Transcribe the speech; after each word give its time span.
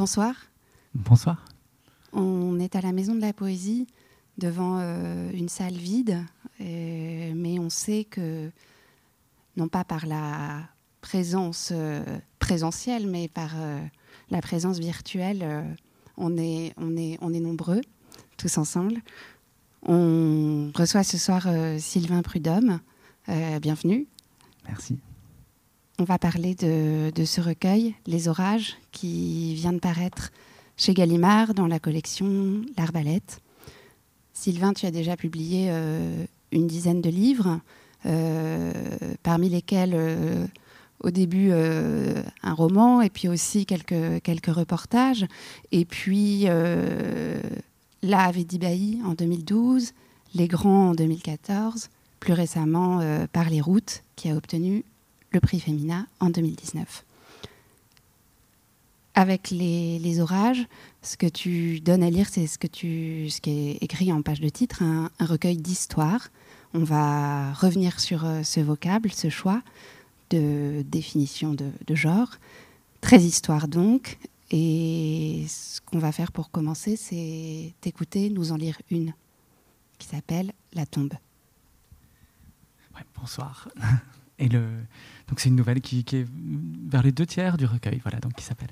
Bonsoir. 0.00 0.34
Bonsoir. 0.94 1.44
On 2.14 2.58
est 2.58 2.74
à 2.74 2.80
la 2.80 2.90
Maison 2.90 3.14
de 3.14 3.20
la 3.20 3.34
Poésie, 3.34 3.86
devant 4.38 4.78
euh, 4.80 5.30
une 5.34 5.50
salle 5.50 5.74
vide, 5.74 6.24
euh, 6.62 7.32
mais 7.36 7.58
on 7.58 7.68
sait 7.68 8.04
que, 8.04 8.50
non 9.58 9.68
pas 9.68 9.84
par 9.84 10.06
la 10.06 10.62
présence 11.02 11.68
euh, 11.74 12.02
présentielle, 12.38 13.08
mais 13.08 13.28
par 13.28 13.50
la 14.30 14.40
présence 14.40 14.78
virtuelle, 14.78 15.66
on, 16.16 16.38
est, 16.38 16.72
on, 16.78 16.96
est, 16.96 17.18
on 17.20 17.34
est 17.34 17.40
nombreux, 17.40 17.82
tous 18.38 18.56
ensemble. 18.56 19.02
On 19.82 20.70
reçoit 20.74 21.04
ce 21.04 21.18
soir 21.18 21.46
Sylvain 21.78 22.22
Prudhomme. 22.22 22.80
bienvenue. 23.60 24.06
Merci. 24.66 24.98
On 26.00 26.04
va 26.04 26.18
parler 26.18 26.54
de, 26.54 27.24
ce 27.26 27.42
recueil, 27.42 27.94
Les 28.06 28.28
Orages, 28.28 28.78
qui 28.90 29.54
vient 29.54 29.74
de 29.74 29.80
paraître 29.80 30.32
chez 30.78 30.94
Gallimard 30.94 31.52
dans 31.52 31.66
la 31.66 31.78
collection 31.78 32.62
L'Arbalète. 32.78 33.42
Sylvain, 34.32 34.72
tu 34.72 34.86
as 34.86 34.92
déjà 34.92 35.18
publié 35.18 35.66
euh, 35.68 36.24
une 36.52 36.66
dizaine 36.66 37.02
de 37.02 37.10
livres, 37.10 37.60
euh, 38.06 38.72
parmi 39.22 39.50
lesquels 39.50 39.92
euh, 39.92 40.46
au 41.00 41.10
début 41.10 41.52
un 41.52 42.54
roman 42.54 43.02
et 43.02 43.10
puis 43.10 43.28
aussi 43.28 43.66
quelques, 43.66 44.22
quelques 44.22 44.54
reportages. 44.54 45.26
Et 45.70 45.84
puis 45.84 46.44
là, 46.44 48.20
avec 48.20 48.46
en 49.04 49.12
2012, 49.12 49.92
Les 50.34 50.48
Grands 50.48 50.92
en 50.92 50.94
2014, 50.94 51.90
plus 52.20 52.32
récemment 52.32 53.02
Par 53.34 53.50
les 53.50 53.60
routes, 53.60 54.02
qui 54.16 54.30
a 54.30 54.34
obtenu 54.34 54.82
le 55.32 55.40
prix 55.40 55.60
Femina 55.60 56.06
en 56.20 56.30
2019 56.30 57.04
avec 59.14 59.50
les, 59.50 60.20
orages, 60.20 60.66
ce 61.02 61.16
que 61.16 61.26
tu 61.26 61.80
donnes 61.80 62.02
à 62.02 62.08
lire, 62.10 62.28
c'est 62.30 62.46
ce, 62.46 62.56
ce 62.56 63.40
qui 63.40 63.50
est 63.50 63.82
écrit 63.82 64.12
en 64.12 64.22
page 64.22 64.40
de 64.40 64.48
titre, 64.48 64.82
un, 64.82 65.10
recueil 65.20 65.58
d'histoires. 65.58 66.28
On 66.72 66.84
va 66.84 67.52
revenir 67.52 68.00
sur 68.00 68.24
euh, 68.24 68.42
ce 68.42 68.60
vocable, 68.60 69.10
ce 69.12 69.28
choix 69.28 69.62
de 70.30 70.82
définition 70.86 71.54
de, 71.54 71.94
genre. 71.94 72.30
Très 73.00 73.18
histoire 73.18 73.68
donc. 73.68 74.18
Et 74.52 75.44
ce 75.48 75.80
qu'on 75.82 75.98
va 75.98 76.12
faire 76.12 76.32
pour 76.32 76.50
commencer, 76.50 76.96
c'est 76.96 77.74
t'écouter, 77.80 78.30
nous 78.30 78.52
en 78.52 78.56
lire 78.56 78.80
une, 78.90 79.12
qui 79.98 80.06
s'appelle 80.08 80.52
La 80.72 80.86
tombe. 80.86 81.14
bonsoir. 83.18 83.68
Donc 84.48 85.38
c'est 85.38 85.48
une 85.48 85.56
nouvelle 85.56 85.80
qui, 85.80 86.00
est 86.12 86.26
vers 86.88 87.02
les 87.02 87.12
deux 87.12 87.26
tiers 87.26 87.56
du 87.56 87.66
recueil, 87.66 88.00
voilà, 88.02 88.18
donc 88.20 88.34
qui 88.34 88.44
s'appelle 88.44 88.70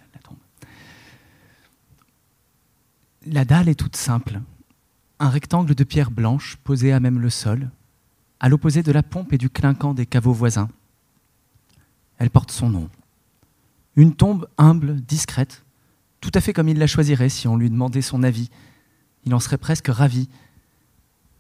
La 3.27 3.45
dalle 3.45 3.69
est 3.69 3.75
toute 3.75 3.97
simple. 3.97 4.41
Un 5.19 5.29
rectangle 5.29 5.75
de 5.75 5.85
pierre 5.85 6.11
blanche 6.11 6.57
posé 6.65 6.93
à 6.93 7.01
même 7.01 7.21
le 7.21 7.31
sol, 7.31 7.71
à 8.41 8.49
l'opposé 8.49 8.83
de 8.83 8.93
la 8.93 9.03
pompe 9.03 9.33
et 9.33 9.39
du 9.39 9.51
clinquant 9.51 9.93
des 9.93 10.07
caveaux 10.07 10.33
voisins. 10.33 10.71
Elle 12.17 12.31
porte 12.31 12.51
son 12.51 12.71
nom. 12.71 12.89
Une 13.97 14.15
tombe 14.15 14.49
humble, 14.57 15.01
discrète, 15.01 15.65
tout 16.21 16.31
à 16.35 16.41
fait 16.41 16.53
comme 16.53 16.69
il 16.69 16.79
la 16.79 16.87
choisirait 16.87 17.29
si 17.29 17.49
on 17.49 17.57
lui 17.57 17.71
demandait 17.71 18.03
son 18.03 18.23
avis. 18.23 18.51
Il 19.25 19.35
en 19.35 19.41
serait 19.41 19.59
presque 19.59 19.89
ravi. 19.89 20.29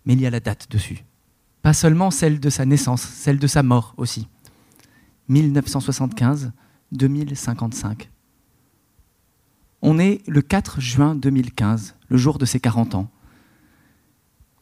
Mais 0.05 0.15
il 0.15 0.21
y 0.21 0.27
a 0.27 0.31
la 0.31 0.41
date 0.41 0.71
dessus. 0.71 1.05
Pas 1.69 1.74
seulement 1.74 2.11
celle 2.11 2.41
de 2.41 2.48
sa 2.48 2.64
naissance, 2.64 3.02
celle 3.02 3.38
de 3.38 3.47
sa 3.47 3.62
mort 3.62 3.92
aussi. 3.98 4.27
1975-2055. 5.28 8.08
On 9.83 9.98
est 9.98 10.27
le 10.27 10.41
4 10.41 10.80
juin 10.80 11.14
2015, 11.14 11.97
le 12.08 12.16
jour 12.16 12.38
de 12.38 12.47
ses 12.47 12.58
40 12.58 12.94
ans. 12.94 13.10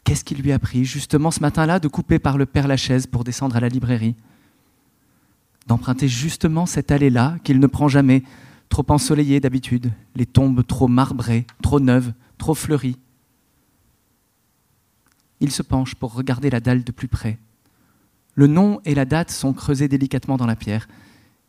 Qu'est-ce 0.02 0.24
qui 0.24 0.34
lui 0.34 0.50
a 0.50 0.58
pris, 0.58 0.84
justement 0.84 1.30
ce 1.30 1.38
matin-là, 1.38 1.78
de 1.78 1.86
couper 1.86 2.18
par 2.18 2.38
le 2.38 2.44
Père 2.44 2.66
Lachaise 2.66 3.06
pour 3.06 3.22
descendre 3.22 3.54
à 3.54 3.60
la 3.60 3.68
librairie? 3.68 4.16
D'emprunter 5.68 6.08
justement 6.08 6.66
cette 6.66 6.90
allée-là 6.90 7.36
qu'il 7.44 7.60
ne 7.60 7.68
prend 7.68 7.86
jamais, 7.86 8.24
trop 8.68 8.84
ensoleillée 8.88 9.38
d'habitude, 9.38 9.92
les 10.16 10.26
tombes 10.26 10.66
trop 10.66 10.88
marbrées, 10.88 11.46
trop 11.62 11.78
neuves, 11.78 12.12
trop 12.36 12.54
fleuries. 12.54 12.98
Il 15.40 15.50
se 15.50 15.62
penche 15.62 15.94
pour 15.94 16.14
regarder 16.14 16.50
la 16.50 16.60
dalle 16.60 16.84
de 16.84 16.92
plus 16.92 17.08
près. 17.08 17.38
Le 18.34 18.46
nom 18.46 18.80
et 18.84 18.94
la 18.94 19.04
date 19.04 19.30
sont 19.30 19.52
creusés 19.52 19.88
délicatement 19.88 20.36
dans 20.36 20.46
la 20.46 20.56
pierre, 20.56 20.88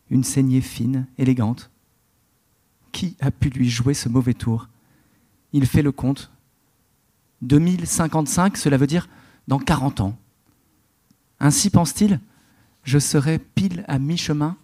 une 0.09 0.23
saignée 0.23 0.61
fine, 0.61 1.05
élégante, 1.17 1.69
qui 2.91 3.17
a 3.19 3.31
pu 3.31 3.49
lui 3.49 3.69
jouer 3.69 3.93
ce 3.93 4.09
mauvais 4.09 4.33
tour? 4.33 4.69
Il 5.53 5.65
fait 5.65 5.81
le 5.81 5.91
compte. 5.91 6.31
2055, 7.41 8.57
cela 8.57 8.77
veut 8.77 8.87
dire 8.87 9.07
dans 9.47 9.59
40 9.59 10.01
ans. 10.01 10.17
Ainsi 11.39 11.69
pense-t-il, 11.69 12.19
je 12.83 12.99
serai 12.99 13.37
pile 13.37 13.83
à 13.87 13.99
mi-chemin, 13.99 14.57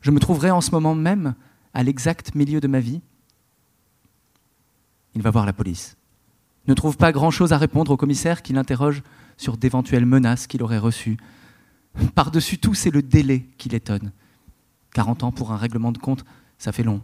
je 0.00 0.10
me 0.10 0.18
trouverai 0.18 0.50
en 0.50 0.60
ce 0.60 0.70
moment 0.70 0.94
même 0.94 1.34
à 1.74 1.82
l'exact 1.82 2.34
milieu 2.34 2.60
de 2.60 2.68
ma 2.68 2.80
vie. 2.80 3.00
Il 5.14 5.22
va 5.22 5.30
voir 5.30 5.46
la 5.46 5.52
police. 5.52 5.96
Ne 6.68 6.74
trouve 6.74 6.96
pas 6.96 7.12
grand-chose 7.12 7.52
à 7.52 7.58
répondre 7.58 7.92
au 7.92 7.96
commissaire 7.96 8.42
qui 8.42 8.52
l'interroge 8.52 9.02
sur 9.36 9.56
d'éventuelles 9.56 10.06
menaces 10.06 10.46
qu'il 10.46 10.62
aurait 10.62 10.78
reçues. 10.78 11.16
Par-dessus 12.14 12.58
tout, 12.58 12.74
c'est 12.74 12.90
le 12.90 13.02
délai 13.02 13.48
qui 13.58 13.68
l'étonne. 13.68 14.12
40 14.94 15.24
ans 15.24 15.32
pour 15.32 15.52
un 15.52 15.56
règlement 15.56 15.92
de 15.92 15.98
compte, 15.98 16.24
ça 16.58 16.72
fait 16.72 16.82
long. 16.82 17.02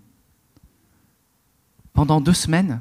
Pendant 1.93 2.21
deux 2.21 2.33
semaines, 2.33 2.81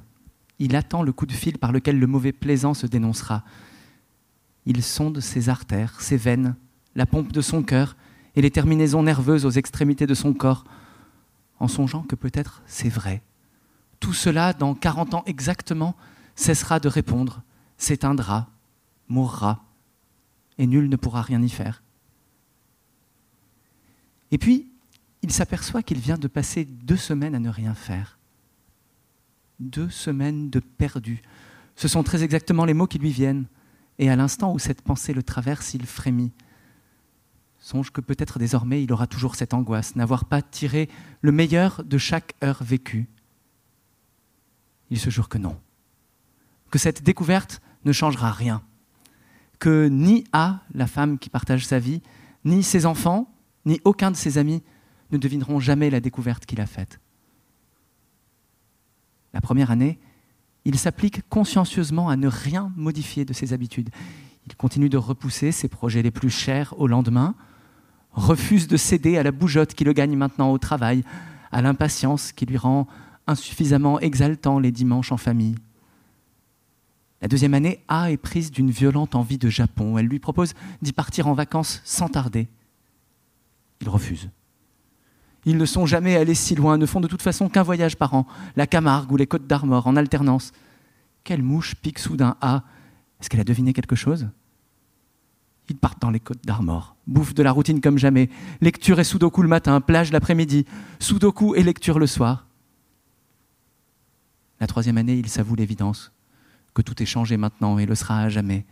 il 0.59 0.75
attend 0.75 1.03
le 1.03 1.11
coup 1.11 1.25
de 1.25 1.33
fil 1.33 1.57
par 1.57 1.71
lequel 1.71 1.99
le 1.99 2.07
mauvais 2.07 2.31
plaisant 2.31 2.73
se 2.73 2.87
dénoncera. 2.87 3.43
Il 4.65 4.83
sonde 4.83 5.19
ses 5.19 5.49
artères, 5.49 5.99
ses 6.01 6.17
veines, 6.17 6.55
la 6.95 7.05
pompe 7.05 7.31
de 7.31 7.41
son 7.41 7.63
cœur 7.63 7.95
et 8.35 8.41
les 8.41 8.51
terminaisons 8.51 9.03
nerveuses 9.03 9.45
aux 9.45 9.51
extrémités 9.51 10.07
de 10.07 10.13
son 10.13 10.33
corps, 10.33 10.65
en 11.59 11.67
songeant 11.67 12.03
que 12.03 12.15
peut-être 12.15 12.61
c'est 12.65 12.89
vrai. 12.89 13.21
Tout 13.99 14.13
cela, 14.13 14.53
dans 14.53 14.73
quarante 14.73 15.13
ans 15.13 15.23
exactement, 15.25 15.95
cessera 16.41 16.79
de 16.79 16.87
répondre, 16.87 17.43
s'éteindra, 17.77 18.49
mourra, 19.07 19.63
et 20.57 20.67
nul 20.67 20.89
ne 20.89 20.95
pourra 20.95 21.21
rien 21.21 21.41
y 21.41 21.49
faire. 21.49 21.83
Et 24.31 24.37
puis, 24.37 24.71
il 25.21 25.31
s'aperçoit 25.31 25.83
qu'il 25.83 25.99
vient 25.99 26.17
de 26.17 26.27
passer 26.27 26.65
deux 26.65 26.97
semaines 26.97 27.35
à 27.35 27.39
ne 27.39 27.49
rien 27.49 27.73
faire 27.73 28.17
deux 29.61 29.89
semaines 29.89 30.49
de 30.49 30.59
perdu. 30.59 31.21
Ce 31.75 31.87
sont 31.87 32.03
très 32.03 32.23
exactement 32.23 32.65
les 32.65 32.73
mots 32.73 32.87
qui 32.87 32.99
lui 32.99 33.11
viennent. 33.11 33.45
Et 33.99 34.09
à 34.09 34.15
l'instant 34.15 34.51
où 34.53 34.59
cette 34.59 34.81
pensée 34.81 35.13
le 35.13 35.23
traverse, 35.23 35.73
il 35.73 35.85
frémit. 35.85 36.31
Songe 37.59 37.91
que 37.91 38.01
peut-être 38.01 38.39
désormais 38.39 38.83
il 38.83 38.91
aura 38.91 39.05
toujours 39.05 39.35
cette 39.35 39.53
angoisse, 39.53 39.95
n'avoir 39.95 40.25
pas 40.25 40.41
tiré 40.41 40.89
le 41.21 41.31
meilleur 41.31 41.83
de 41.83 41.97
chaque 41.99 42.33
heure 42.43 42.63
vécue. 42.63 43.07
Il 44.89 44.99
se 44.99 45.11
jure 45.11 45.29
que 45.29 45.37
non, 45.37 45.57
que 46.71 46.79
cette 46.79 47.03
découverte 47.03 47.61
ne 47.85 47.91
changera 47.91 48.31
rien, 48.31 48.63
que 49.59 49.87
ni 49.87 50.23
A, 50.33 50.61
la 50.73 50.87
femme 50.87 51.19
qui 51.19 51.29
partage 51.29 51.65
sa 51.65 51.77
vie, 51.77 52.01
ni 52.45 52.63
ses 52.63 52.85
enfants, 52.85 53.31
ni 53.65 53.79
aucun 53.83 54.09
de 54.09 54.15
ses 54.15 54.37
amis 54.37 54.63
ne 55.11 55.17
devineront 55.17 55.59
jamais 55.59 55.89
la 55.89 55.99
découverte 55.99 56.45
qu'il 56.45 56.61
a 56.61 56.65
faite 56.65 56.99
la 59.33 59.41
première 59.41 59.71
année, 59.71 59.99
il 60.65 60.77
s'applique 60.77 61.27
consciencieusement 61.29 62.09
à 62.09 62.15
ne 62.15 62.27
rien 62.27 62.71
modifier 62.75 63.25
de 63.25 63.33
ses 63.33 63.53
habitudes. 63.53 63.89
Il 64.45 64.55
continue 64.55 64.89
de 64.89 64.97
repousser 64.97 65.51
ses 65.51 65.67
projets 65.67 66.01
les 66.01 66.11
plus 66.11 66.29
chers 66.29 66.77
au 66.79 66.87
lendemain, 66.87 67.35
refuse 68.11 68.67
de 68.67 68.77
céder 68.77 69.17
à 69.17 69.23
la 69.23 69.31
bougeotte 69.31 69.73
qui 69.73 69.83
le 69.83 69.93
gagne 69.93 70.15
maintenant 70.15 70.51
au 70.51 70.57
travail, 70.57 71.03
à 71.51 71.61
l'impatience 71.61 72.31
qui 72.31 72.45
lui 72.45 72.57
rend 72.57 72.87
insuffisamment 73.27 73.99
exaltant 73.99 74.59
les 74.59 74.71
dimanches 74.71 75.11
en 75.11 75.17
famille. 75.17 75.55
La 77.21 77.27
deuxième 77.27 77.53
année, 77.53 77.83
A 77.87 78.11
est 78.11 78.17
prise 78.17 78.51
d'une 78.51 78.71
violente 78.71 79.15
envie 79.15 79.37
de 79.37 79.49
Japon. 79.49 79.97
Elle 79.97 80.07
lui 80.07 80.19
propose 80.19 80.53
d'y 80.81 80.91
partir 80.91 81.27
en 81.27 81.33
vacances 81.33 81.81
sans 81.83 82.09
tarder. 82.09 82.47
Il 83.79 83.89
refuse. 83.89 84.29
Ils 85.45 85.57
ne 85.57 85.65
sont 85.65 85.85
jamais 85.85 86.15
allés 86.17 86.35
si 86.35 86.55
loin, 86.55 86.77
ne 86.77 86.85
font 86.85 86.99
de 86.99 87.07
toute 87.07 87.21
façon 87.21 87.49
qu'un 87.49 87.63
voyage 87.63 87.95
par 87.95 88.13
an, 88.13 88.27
la 88.55 88.67
Camargue 88.67 89.11
ou 89.11 89.17
les 89.17 89.27
Côtes 89.27 89.47
d'Armor 89.47 89.87
en 89.87 89.95
alternance. 89.95 90.51
Quelle 91.23 91.43
mouche 91.43 91.75
pique 91.75 91.99
soudain 91.99 92.37
A 92.41 92.63
Est-ce 93.19 93.29
qu'elle 93.29 93.39
a 93.39 93.45
deviné 93.45 93.73
quelque 93.73 93.95
chose? 93.95 94.29
Ils 95.69 95.77
partent 95.77 96.01
dans 96.01 96.09
les 96.09 96.19
Côtes 96.19 96.45
d'Armor, 96.45 96.95
bouffent 97.07 97.33
de 97.33 97.43
la 97.43 97.51
routine 97.51 97.81
comme 97.81 97.97
jamais, 97.97 98.29
lecture 98.61 98.99
et 98.99 99.03
sudoku 99.03 99.41
le 99.41 99.47
matin, 99.47 99.79
plage 99.79 100.11
l'après-midi, 100.11 100.65
sudoku 100.99 101.55
et 101.55 101.63
lecture 101.63 101.97
le 101.97 102.07
soir. 102.07 102.47
La 104.59 104.67
troisième 104.67 104.97
année, 104.97 105.15
il 105.15 105.29
s'avoue 105.29 105.55
l'évidence, 105.55 106.11
que 106.73 106.81
tout 106.81 107.01
est 107.01 107.05
changé 107.05 107.37
maintenant 107.37 107.77
et 107.77 107.85
le 107.85 107.95
sera 107.95 108.21
à 108.21 108.29
jamais. 108.29 108.65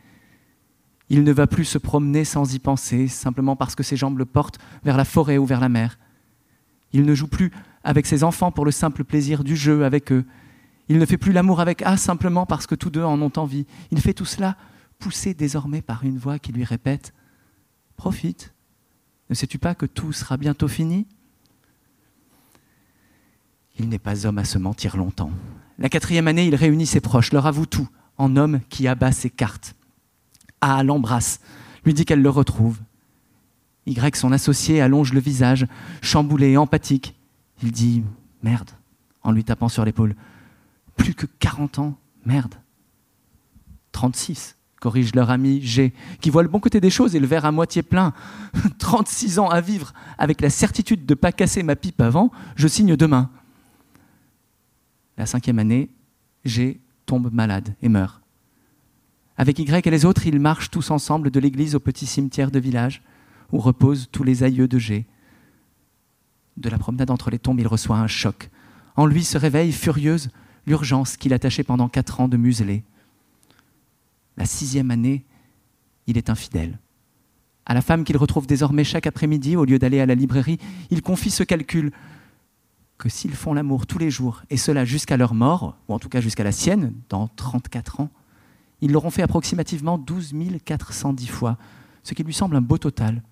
Il 1.09 1.23
ne 1.23 1.31
va 1.31 1.47
plus 1.47 1.65
se 1.65 1.77
promener 1.77 2.23
sans 2.23 2.53
y 2.53 2.59
penser, 2.59 3.07
simplement 3.07 3.55
parce 3.55 3.75
que 3.75 3.83
ses 3.83 3.97
jambes 3.97 4.19
le 4.19 4.25
portent 4.25 4.59
vers 4.83 4.95
la 4.95 5.05
forêt 5.05 5.37
ou 5.37 5.45
vers 5.45 5.59
la 5.59 5.69
mer. 5.69 5.97
Il 6.93 7.03
ne 7.03 7.15
joue 7.15 7.27
plus 7.27 7.51
avec 7.83 8.05
ses 8.05 8.23
enfants 8.23 8.51
pour 8.51 8.65
le 8.65 8.71
simple 8.71 9.03
plaisir 9.03 9.43
du 9.43 9.55
jeu 9.55 9.85
avec 9.85 10.11
eux. 10.11 10.25
Il 10.87 10.97
ne 10.97 11.05
fait 11.05 11.17
plus 11.17 11.31
l'amour 11.31 11.59
avec 11.59 11.81
A 11.81 11.97
simplement 11.97 12.45
parce 12.45 12.67
que 12.67 12.75
tous 12.75 12.89
deux 12.89 13.03
en 13.03 13.21
ont 13.21 13.31
envie. 13.37 13.65
Il 13.91 14.01
fait 14.01 14.13
tout 14.13 14.25
cela 14.25 14.55
poussé 14.99 15.33
désormais 15.33 15.81
par 15.81 16.03
une 16.03 16.17
voix 16.17 16.39
qui 16.39 16.51
lui 16.51 16.63
répète⁇ 16.63 17.07
Profite, 17.95 18.53
ne 19.29 19.35
sais-tu 19.35 19.59
pas 19.59 19.75
que 19.75 19.85
tout 19.85 20.13
sera 20.13 20.37
bientôt 20.37 20.67
fini?⁇ 20.67 21.07
Il 23.77 23.89
n'est 23.89 23.99
pas 23.99 24.25
homme 24.25 24.37
à 24.37 24.45
se 24.45 24.57
mentir 24.57 24.97
longtemps. 24.97 25.31
La 25.79 25.87
quatrième 25.87 26.27
année, 26.27 26.45
il 26.45 26.55
réunit 26.55 26.85
ses 26.85 26.99
proches, 26.99 27.31
leur 27.31 27.47
avoue 27.47 27.65
tout, 27.65 27.87
en 28.17 28.35
homme 28.35 28.59
qui 28.69 28.87
abat 28.87 29.13
ses 29.13 29.29
cartes. 29.29 29.75
A 30.59 30.83
l'embrasse, 30.83 31.39
lui 31.85 31.93
dit 31.93 32.03
qu'elle 32.03 32.21
le 32.21 32.29
retrouve. 32.29 32.77
Y, 33.85 34.15
son 34.17 34.33
associé, 34.33 34.81
allonge 34.81 35.13
le 35.13 35.21
visage, 35.21 35.65
chamboulé, 36.01 36.57
empathique. 36.57 37.15
Il 37.63 37.71
dit 37.71 38.03
Merde, 38.43 38.71
en 39.23 39.31
lui 39.31 39.45
tapant 39.45 39.69
sur 39.69 39.85
l'épaule. 39.85 40.15
Plus 40.97 41.13
que 41.13 41.25
40 41.39 41.79
ans, 41.79 41.97
merde. 42.25 42.55
36, 43.93 44.57
corrige 44.81 45.15
leur 45.15 45.29
ami 45.29 45.61
G, 45.61 45.93
qui 46.19 46.29
voit 46.29 46.43
le 46.43 46.49
bon 46.49 46.59
côté 46.59 46.81
des 46.81 46.89
choses 46.89 47.15
et 47.15 47.19
le 47.21 47.27
verre 47.27 47.45
à 47.45 47.53
moitié 47.53 47.83
plein. 47.83 48.13
36 48.79 49.39
ans 49.39 49.47
à 49.47 49.61
vivre 49.61 49.93
avec 50.17 50.41
la 50.41 50.49
certitude 50.49 51.05
de 51.05 51.13
ne 51.13 51.19
pas 51.19 51.31
casser 51.31 51.63
ma 51.63 51.77
pipe 51.77 52.01
avant, 52.01 52.31
je 52.57 52.67
signe 52.67 52.97
demain. 52.97 53.29
La 55.19 55.25
cinquième 55.25 55.59
année, 55.59 55.89
G 56.45 56.79
tombe 57.05 57.29
malade 57.33 57.75
et 57.81 57.89
meurt. 57.89 58.21
Avec 59.35 59.59
Y 59.59 59.85
et 59.85 59.91
les 59.91 60.05
autres, 60.05 60.25
ils 60.25 60.39
marchent 60.39 60.71
tous 60.71 60.91
ensemble 60.91 61.29
de 61.29 61.41
l'église 61.41 61.75
au 61.75 61.81
petit 61.81 62.05
cimetière 62.05 62.51
de 62.51 62.59
village 62.59 63.03
où 63.51 63.59
reposent 63.59 64.07
tous 64.13 64.23
les 64.23 64.43
aïeux 64.43 64.69
de 64.69 64.79
G. 64.79 65.05
De 66.55 66.69
la 66.69 66.77
promenade 66.77 67.11
entre 67.11 67.31
les 67.31 67.37
tombes, 67.37 67.59
il 67.59 67.67
reçoit 67.67 67.97
un 67.97 68.07
choc. 68.07 68.49
En 68.95 69.05
lui 69.05 69.25
se 69.25 69.37
réveille 69.37 69.73
furieuse 69.73 70.29
l'urgence 70.65 71.17
qu'il 71.17 71.33
attachait 71.33 71.63
pendant 71.63 71.89
quatre 71.89 72.21
ans 72.21 72.29
de 72.29 72.37
museler. 72.37 72.85
La 74.37 74.45
sixième 74.45 74.89
année, 74.89 75.25
il 76.07 76.17
est 76.17 76.29
infidèle. 76.29 76.79
À 77.65 77.73
la 77.73 77.81
femme 77.81 78.05
qu'il 78.05 78.15
retrouve 78.15 78.47
désormais 78.47 78.85
chaque 78.85 79.05
après-midi, 79.05 79.57
au 79.57 79.65
lieu 79.65 79.79
d'aller 79.79 79.99
à 79.99 80.05
la 80.05 80.15
librairie, 80.15 80.59
il 80.91 81.01
confie 81.01 81.29
ce 81.29 81.43
calcul 81.43 81.91
que 82.99 83.09
s'ils 83.09 83.33
font 83.33 83.53
l'amour 83.53 83.87
tous 83.87 83.97
les 83.97 84.11
jours, 84.11 84.43
et 84.49 84.57
cela 84.57 84.85
jusqu'à 84.85 85.17
leur 85.17 85.33
mort, 85.33 85.77
ou 85.87 85.93
en 85.93 85.99
tout 85.99 86.09
cas 86.09 86.21
jusqu'à 86.21 86.43
la 86.43 86.51
sienne, 86.51 86.93
dans 87.07 87.29
34 87.29 88.01
ans, 88.01 88.09
ils 88.81 88.91
l'auront 88.91 89.09
fait 89.09 89.23
approximativement 89.23 89.97
12 89.97 90.33
410 90.63 91.27
fois, 91.27 91.57
ce 92.03 92.13
qui 92.13 92.23
lui 92.23 92.33
semble 92.33 92.57
un 92.57 92.61
beau 92.61 92.77
total. 92.77 93.23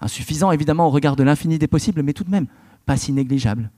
Insuffisant 0.00 0.50
évidemment 0.50 0.88
au 0.88 0.90
regard 0.90 1.14
de 1.14 1.22
l'infini 1.22 1.58
des 1.58 1.68
possibles, 1.68 2.02
mais 2.02 2.14
tout 2.14 2.24
de 2.24 2.30
même 2.30 2.46
pas 2.86 2.96
si 2.96 3.12
négligeable. 3.12 3.70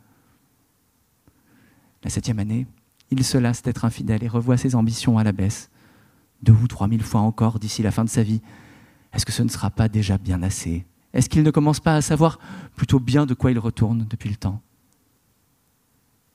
La 2.04 2.10
septième 2.10 2.38
année, 2.38 2.66
il 3.10 3.25
se 3.25 3.36
lasse 3.36 3.62
d'être 3.62 3.84
infidèle 3.84 4.22
et 4.22 4.28
revoit 4.28 4.56
ses 4.56 4.75
ambitions 4.75 5.19
à 5.19 5.25
la 5.25 5.32
baisse, 5.32 5.69
deux 6.42 6.52
ou 6.52 6.69
trois 6.69 6.86
mille 6.86 7.02
fois 7.02 7.20
encore 7.20 7.58
d'ici 7.58 7.82
la 7.82 7.90
fin 7.90 8.04
de 8.04 8.08
sa 8.08 8.22
vie. 8.22 8.40
Est-ce 9.12 9.26
que 9.26 9.32
ce 9.32 9.42
ne 9.42 9.48
sera 9.48 9.70
pas 9.70 9.88
déjà 9.88 10.16
bien 10.16 10.42
assez? 10.42 10.86
Est-ce 11.12 11.28
qu'il 11.28 11.42
ne 11.42 11.50
commence 11.50 11.81
pas 11.81 11.96
à 11.96 12.02
savoir 12.02 12.38
plutôt 12.76 13.00
bien 13.00 13.26
de 13.26 13.34
quoi 13.34 13.50
il 13.50 13.58
retourne 13.58 14.06
depuis 14.08 14.31
le 14.31 14.36
temps? 14.36 14.62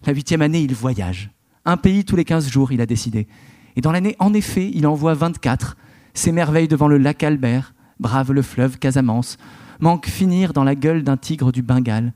La 0.06 0.14
huitième 0.14 0.42
année, 0.42 0.62
il 0.62 0.74
voyage. 0.74 1.32
Un 1.66 1.78
pays 1.78 2.06
tous 2.06 2.16
les 2.16 2.26
quinze 2.26 2.50
jours, 2.50 2.72
il 2.72 2.82
a 2.82 2.86
décidé. 2.86 3.28
Et 3.76 3.82
dans 3.82 3.92
l'année, 3.92 4.16
en 4.20 4.34
effet, 4.34 4.72
il 4.74 4.88
envoie 4.88 5.14
24, 5.14 5.78
s'émerveille 6.14 6.68
devant 6.68 6.88
le 6.88 6.98
lac 6.98 7.24
Albert, 7.24 7.74
brave 8.00 8.32
le 8.32 8.42
fleuve 8.42 8.80
Casamance, 8.80 9.38
manque 9.80 10.08
finir 10.08 10.54
dans 10.54 10.64
la 10.64 10.76
gueule 10.76 11.04
d'un 11.04 11.18
tigre 11.18 11.52
du 11.52 11.62
Bengale. 11.62 12.14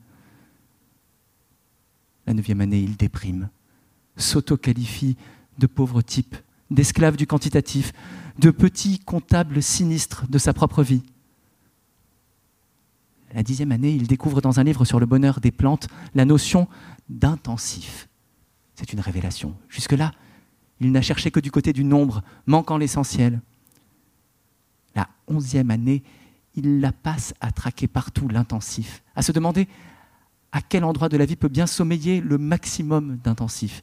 La 2.26 2.32
neuvième 2.32 2.62
année, 2.62 2.80
il 2.80 2.96
déprime, 2.96 3.50
s'auto-qualifie 4.16 5.16
de 5.58 5.66
pauvre 5.66 6.00
type, 6.00 6.36
d'esclave 6.70 7.16
du 7.16 7.26
quantitatif, 7.26 7.92
de 8.38 8.50
petit 8.50 8.98
comptable 8.98 9.62
sinistre 9.62 10.24
de 10.28 10.38
sa 10.38 10.52
propre 10.52 10.82
vie. 10.82 11.02
La 13.34 13.42
dixième 13.42 13.72
année, 13.72 13.90
il 13.90 14.06
découvre 14.06 14.40
dans 14.40 14.60
un 14.60 14.64
livre 14.64 14.84
sur 14.84 15.00
le 15.00 15.06
bonheur 15.06 15.40
des 15.40 15.50
plantes 15.50 15.88
la 16.14 16.24
notion 16.24 16.68
d'intensif. 17.08 18.08
C'est 18.74 18.92
une 18.92 19.00
révélation. 19.00 19.54
Jusque-là, 19.68 20.12
il 20.80 20.90
n'a 20.92 21.02
cherché 21.02 21.30
que 21.30 21.40
du 21.40 21.50
côté 21.50 21.72
du 21.72 21.84
nombre, 21.84 22.22
manquant 22.46 22.76
l'essentiel. 22.76 23.40
La 24.94 25.08
onzième 25.26 25.70
année, 25.70 26.02
il 26.54 26.80
la 26.80 26.92
passe 26.92 27.34
à 27.40 27.52
traquer 27.52 27.88
partout 27.88 28.28
l'intensif, 28.28 29.02
à 29.14 29.22
se 29.22 29.32
demander 29.32 29.68
à 30.52 30.62
quel 30.62 30.84
endroit 30.84 31.08
de 31.08 31.16
la 31.16 31.26
vie 31.26 31.36
peut 31.36 31.48
bien 31.48 31.66
sommeiller 31.66 32.20
le 32.20 32.38
maximum 32.38 33.18
d'intensif. 33.24 33.82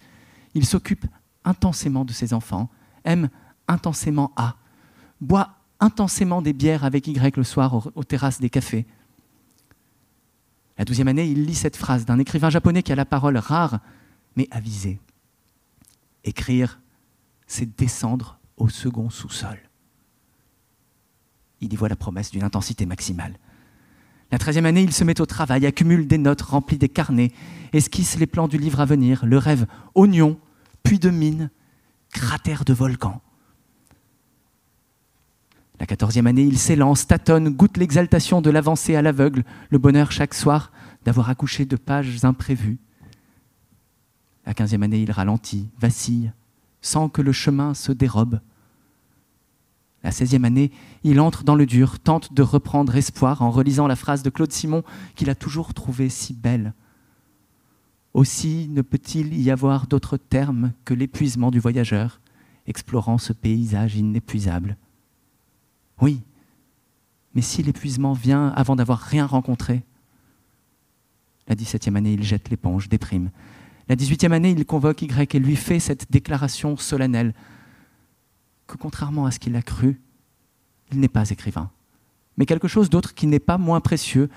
Il 0.54 0.66
s'occupe 0.66 1.06
intensément 1.44 2.06
de 2.06 2.14
ses 2.14 2.34
enfants, 2.34 2.70
aime 3.04 3.30
intensément 3.68 4.32
A, 4.36 4.56
boit 5.20 5.56
intensément 5.80 6.42
des 6.42 6.54
bières 6.54 6.86
avec 6.86 7.08
Y 7.08 7.36
le 7.36 7.44
soir 7.44 7.90
aux, 7.96 8.04
terrasses 8.04 8.40
des 8.40 8.50
cafés. 8.50 8.86
La 10.82 10.86
douzième 10.86 11.10
année, 11.10 11.28
il 11.28 11.46
lit 11.46 11.54
cette 11.54 11.78
phrase 11.78 12.06
d'un 12.06 12.18
écrivain 12.18 12.50
japonais 12.50 12.82
qui 12.82 12.92
a 12.92 12.96
la 12.96 13.06
parole 13.06 13.38
rare 13.38 13.82
mais 14.36 14.48
avisée. 14.50 15.00
Écrire, 16.24 16.80
c'est 17.46 17.78
descendre 17.78 18.40
au 18.58 18.68
second 18.68 19.12
sous-sol. 19.12 19.60
Il 21.60 21.72
y 21.72 21.76
voit 21.76 21.88
la 21.88 21.96
promesse 21.96 22.32
d'une 22.32 22.42
intensité 22.42 22.88
maximale. 22.88 23.38
La 24.32 24.40
treizième 24.40 24.66
année, 24.66 24.82
il 24.82 24.92
se 24.92 25.04
met 25.04 25.22
au 25.22 25.28
travail, 25.28 25.68
accumule 25.68 26.08
des 26.08 26.18
notes, 26.18 26.42
remplit 26.42 26.80
des 26.80 26.90
carnets, 26.90 27.32
esquisse 27.74 28.18
les 28.18 28.26
plans 28.26 28.48
du 28.48 28.58
livre 28.58 28.80
à 28.80 28.86
venir, 28.86 29.24
le 29.24 29.38
rêve 29.38 29.68
oignon, 29.94 30.40
puits 30.82 30.98
de 30.98 31.12
mine, 31.12 31.52
cratère 32.12 32.66
de 32.66 32.74
volcan. 32.74 33.22
La 35.82 35.88
quatorzième 35.88 36.28
année, 36.28 36.44
il 36.44 36.60
s'élance, 36.60 37.08
tâtonne, 37.08 37.50
goûte 37.50 37.78
l'exaltation 37.78 38.40
de 38.40 38.52
l'avancée 38.52 38.96
à 38.96 39.02
l'aveugle, 39.02 39.44
le 39.72 39.80
bonheur 39.80 40.12
chaque 40.12 40.36
soir 40.36 40.72
d'avoir 41.06 41.32
accouché 41.32 41.66
de 41.66 41.76
pages 41.76 42.24
imprévues. 42.24 42.78
La 44.46 44.54
quinzième 44.54 44.84
année, 44.84 45.02
il 45.02 45.12
ralentit, 45.12 45.72
vacille, 45.80 46.34
sans 46.82 47.10
que 47.10 47.24
le 47.24 47.32
chemin 47.32 47.74
se 47.74 47.92
dérobe. 47.92 48.42
La 50.04 50.12
seizième 50.12 50.46
année, 50.46 50.70
il 51.04 51.20
entre 51.20 51.44
dans 51.44 51.56
le 51.56 51.66
dur, 51.66 51.98
tente 51.98 52.32
de 52.32 52.44
reprendre 52.44 52.96
espoir 52.96 53.42
en 53.42 53.50
relisant 53.50 53.88
la 53.88 53.96
phrase 53.96 54.22
de 54.22 54.30
Claude 54.30 54.52
Simon 54.52 54.84
qu'il 55.16 55.32
a 55.32 55.36
toujours 55.36 55.74
trouvée 55.74 56.10
si 56.10 56.36
belle. 56.36 56.76
Aussi 58.14 58.68
ne 58.70 58.84
peut-il 58.84 59.36
y 59.42 59.50
avoir 59.50 59.88
d'autre 59.88 60.18
terme 60.18 60.74
que 60.86 60.94
l'épuisement 60.94 61.50
du 61.50 61.60
voyageur, 61.60 62.22
explorant 62.68 63.18
ce 63.18 63.34
paysage 63.34 63.96
inépuisable. 63.96 64.78
Oui, 66.02 66.22
mais 67.34 67.42
si 67.42 67.64
l'épuisement 67.64 68.14
vient 68.14 68.50
avant 68.50 68.76
d'avoir 68.76 69.00
rien 69.00 69.26
rencontré 69.26 69.84
La 71.48 71.56
dix-septième 71.56 71.96
année, 71.96 72.14
il 72.14 72.24
jette 72.24 72.50
l'éponge, 72.50 72.90
déprime. 72.90 73.30
La 73.88 73.96
dix-huitième 73.96 74.34
année, 74.34 74.52
il 74.52 74.66
convoque 74.66 75.02
Y 75.02 75.36
et 75.36 75.40
lui 75.40 75.56
fait 75.56 75.80
cette 75.80 76.12
déclaration 76.12 76.78
solennelle 76.78 77.34
que 78.68 78.78
contrairement 78.78 79.26
à 79.26 79.32
ce 79.32 79.40
qu'il 79.40 79.56
a 79.56 79.62
cru, 79.62 80.02
il 80.92 81.00
n'est 81.00 81.08
pas 81.08 81.30
écrivain, 81.30 81.70
mais 82.38 82.46
quelque 82.46 82.68
chose 82.68 82.90
d'autre 82.90 83.14
qui 83.14 83.28
n'est 83.28 83.40
pas 83.40 83.58
moins 83.58 83.82
précieux, 83.82 84.30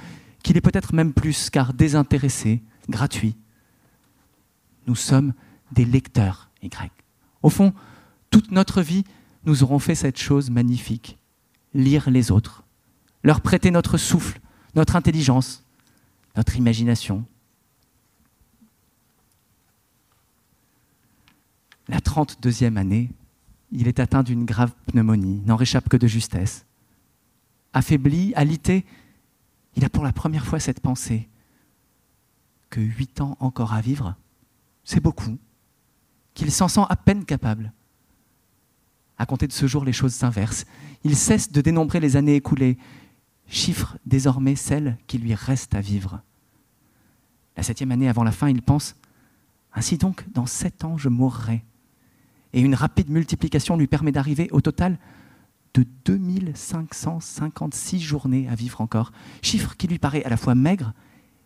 qu'il 0.42 0.56
est 0.56 0.60
peut-être 0.60 0.92
même 0.94 1.12
plus, 1.12 1.50
car 1.50 1.72
désintéressé, 1.72 2.62
gratuit. 2.88 3.36
Nous 4.86 4.96
sommes 4.96 5.32
des 5.72 5.84
lecteurs 5.84 6.50
Y. 6.62 6.90
Au 7.42 7.48
fond, 7.48 7.72
toute 8.30 8.50
notre 8.50 8.82
vie, 8.82 9.04
nous 9.44 9.62
aurons 9.62 9.78
fait 9.78 9.94
cette 9.94 10.18
chose 10.18 10.50
magnifique, 10.50 11.18
lire 11.74 12.10
les 12.10 12.30
autres, 12.30 12.62
leur 13.22 13.40
prêter 13.40 13.70
notre 13.70 13.98
souffle, 13.98 14.40
notre 14.74 14.96
intelligence, 14.96 15.64
notre 16.36 16.56
imagination, 16.56 17.24
La 21.88 21.98
32e 21.98 22.76
année, 22.76 23.10
il 23.70 23.88
est 23.88 24.00
atteint 24.00 24.22
d'une 24.22 24.44
grave 24.44 24.72
pneumonie, 24.86 25.42
n'en 25.44 25.56
réchappe 25.56 25.88
que 25.88 25.96
de 25.96 26.06
justesse. 26.06 26.64
Affaibli, 27.72 28.32
alité, 28.34 28.86
il 29.76 29.84
a 29.84 29.90
pour 29.90 30.04
la 30.04 30.12
première 30.12 30.46
fois 30.46 30.60
cette 30.60 30.80
pensée 30.80 31.28
que 32.70 32.80
huit 32.80 33.20
ans 33.20 33.36
encore 33.40 33.74
à 33.74 33.80
vivre, 33.80 34.16
c'est 34.84 35.00
beaucoup, 35.00 35.38
qu'il 36.34 36.50
s'en 36.50 36.68
sent 36.68 36.84
à 36.88 36.96
peine 36.96 37.24
capable. 37.24 37.72
À 39.18 39.26
compter 39.26 39.46
de 39.46 39.52
ce 39.52 39.66
jour, 39.66 39.84
les 39.84 39.92
choses 39.92 40.14
s'inversent. 40.14 40.66
Il 41.04 41.16
cesse 41.16 41.52
de 41.52 41.60
dénombrer 41.60 42.00
les 42.00 42.16
années 42.16 42.36
écoulées, 42.36 42.78
chiffre 43.46 43.96
désormais 44.06 44.56
celles 44.56 44.98
qui 45.06 45.18
lui 45.18 45.34
restent 45.34 45.74
à 45.74 45.80
vivre. 45.80 46.20
La 47.56 47.62
septième 47.62 47.92
année 47.92 48.08
avant 48.08 48.24
la 48.24 48.32
fin, 48.32 48.48
il 48.48 48.62
pense 48.62 48.96
Ainsi 49.72 49.98
donc, 49.98 50.26
dans 50.32 50.46
sept 50.46 50.84
ans, 50.84 50.98
je 50.98 51.08
mourrai 51.08 51.64
et 52.54 52.60
une 52.60 52.74
rapide 52.74 53.10
multiplication 53.10 53.76
lui 53.76 53.88
permet 53.88 54.12
d'arriver 54.12 54.48
au 54.52 54.62
total 54.62 54.96
de 55.74 55.84
2556 56.04 58.00
journées 58.00 58.48
à 58.48 58.54
vivre 58.54 58.80
encore, 58.80 59.10
chiffre 59.42 59.76
qui 59.76 59.88
lui 59.88 59.98
paraît 59.98 60.24
à 60.24 60.28
la 60.28 60.36
fois 60.36 60.54
maigre 60.54 60.92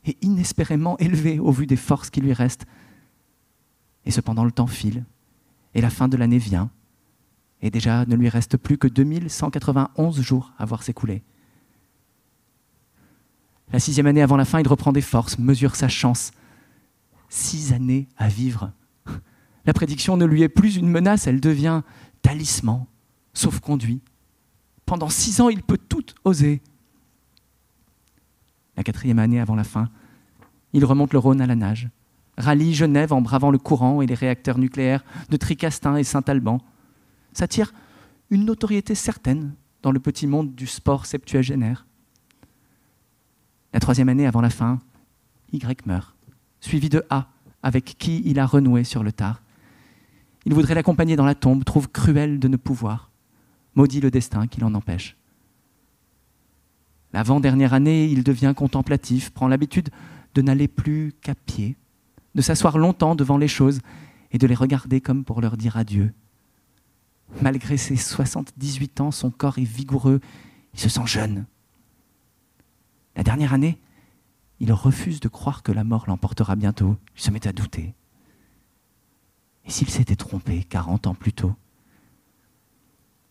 et 0.05 0.19
inespérément 0.21 0.99
élevé 0.99 1.39
au 1.39 1.51
vu 1.51 1.67
des 1.67 1.77
forces 1.77 2.11
qui 2.11 2.21
lui 2.21 2.35
restent. 2.35 2.67
Et 4.05 4.11
cependant 4.11 4.45
le 4.45 4.53
temps 4.53 4.67
file, 4.67 5.07
et 5.75 5.81
la 5.81 5.89
fin 5.91 6.09
de 6.09 6.19
l'année 6.19 6.39
vient, 6.39 6.71
et 7.63 7.71
déjà 7.71 8.05
ne 8.07 8.15
lui 8.15 8.29
reste 8.29 8.57
plus 8.57 8.79
que 8.79 8.89
2191 8.89 10.21
jours 10.21 10.53
à 10.59 10.65
voir 10.65 10.83
s'écouler. 10.83 11.23
La 13.73 13.81
sixième 13.81 14.07
année 14.07 14.23
avant 14.23 14.37
la 14.37 14.45
fin, 14.45 14.61
il 14.61 14.69
reprend 14.69 14.93
des 14.93 15.03
forces, 15.03 15.39
mesure 15.39 15.77
sa 15.77 15.89
chance. 15.89 16.31
Six 17.29 17.73
années 17.73 18.09
à 18.17 18.29
vivre. 18.29 18.73
La 19.67 19.75
prédiction 19.75 20.17
ne 20.17 20.25
lui 20.25 20.43
est 20.43 20.49
plus 20.49 20.77
une 20.77 20.89
menace, 20.89 21.27
elle 21.27 21.41
devient 21.41 21.83
talisman, 22.23 22.87
sauf-conduit. 23.35 24.01
Pendant 24.87 25.11
six 25.11 25.43
ans, 25.43 25.51
il 25.51 25.63
peut 25.63 25.77
tout 25.77 26.07
oser. 26.25 26.63
La 28.79 28.85
quatrième 28.85 29.19
année 29.19 29.41
avant 29.41 29.55
la 29.55 29.65
fin, 29.65 29.91
il 30.73 30.85
remonte 30.85 31.13
le 31.13 31.19
Rhône 31.19 31.43
à 31.43 31.47
la 31.47 31.57
nage, 31.57 31.89
rallie 32.39 32.75
Genève 32.75 33.13
en 33.13 33.21
bravant 33.21 33.51
le 33.51 33.59
courant 33.59 34.01
et 34.01 34.07
les 34.07 34.15
réacteurs 34.15 34.57
nucléaires 34.57 35.05
de 35.29 35.37
Tricastin 35.37 35.97
et 35.97 36.05
Saint-Alban. 36.05 36.61
S'attire 37.33 37.73
une 38.31 38.45
notoriété 38.45 38.95
certaine 38.95 39.55
dans 39.83 39.93
le 39.93 40.01
petit 40.01 40.27
monde 40.27 40.55
du 40.55 40.67
sport 40.67 41.07
septuagénaire. 41.07 41.87
La 43.73 43.81
troisième 43.81 44.09
année 44.09 44.27
avant 44.27 44.41
la 44.41 44.51
fin, 44.51 44.81
Y 45.53 45.87
meurt, 45.87 46.17
suivi 46.61 46.89
de 46.89 47.05
A, 47.11 47.29
avec 47.63 47.97
qui 47.99 48.23
il 48.25 48.39
a 48.39 48.47
renoué 48.47 48.85
sur 48.85 49.03
le 49.03 49.13
tard. 49.13 49.43
Il 50.45 50.55
voudrait 50.55 50.75
l'accompagner 50.75 51.17
dans 51.17 51.27
la 51.27 51.35
tombe, 51.35 51.65
trouve 51.65 51.89
cruel 51.89 52.39
de 52.39 52.49
ne 52.49 52.57
pouvoir, 52.57 53.11
maudit 53.75 54.01
le 54.01 54.11
destin 54.11 54.47
qui 54.47 54.61
l'en 54.61 54.75
empêche. 54.75 55.17
L'avant-dernière 57.13 57.75
année, 57.75 58.07
il 58.07 58.23
devient 58.23 58.55
contemplatif, 58.57 59.31
prend 59.31 59.49
l'habitude 59.49 59.91
de 60.35 60.43
n'aller 60.43 60.69
plus 60.69 61.13
qu'à 61.23 61.35
pied, 61.35 61.77
de 62.35 62.43
s'asseoir 62.43 62.79
longtemps 62.79 63.15
devant 63.15 63.39
les 63.39 63.49
choses 63.49 63.81
et 64.31 64.39
de 64.39 64.47
les 64.47 64.55
regarder 64.55 65.01
comme 65.01 65.25
pour 65.25 65.41
leur 65.41 65.57
dire 65.57 65.77
adieu. 65.77 66.13
Malgré 67.43 67.77
ses 67.77 67.97
78 67.97 69.01
ans, 69.01 69.11
son 69.11 69.31
corps 69.31 69.59
est 69.59 69.65
vigoureux, 69.65 70.21
il 70.75 70.81
se 70.81 70.89
sent 70.89 71.07
jeune. 71.07 71.47
La 73.17 73.23
dernière 73.23 73.53
année, 73.53 73.79
il 74.61 74.73
refuse 74.73 75.21
de 75.21 75.29
croire 75.29 75.63
que 75.63 75.73
la 75.73 75.85
mort 75.85 76.05
l'emportera 76.09 76.57
bientôt. 76.57 76.97
Il 77.17 77.23
se 77.23 77.31
met 77.31 77.47
à 77.47 77.53
douter. 77.53 77.95
Et 79.65 79.71
s'il 79.71 79.89
s'était 79.89 80.17
trompé 80.17 80.65
40 80.65 81.07
ans 81.07 81.15
plus 81.15 81.33
tôt 81.33 81.55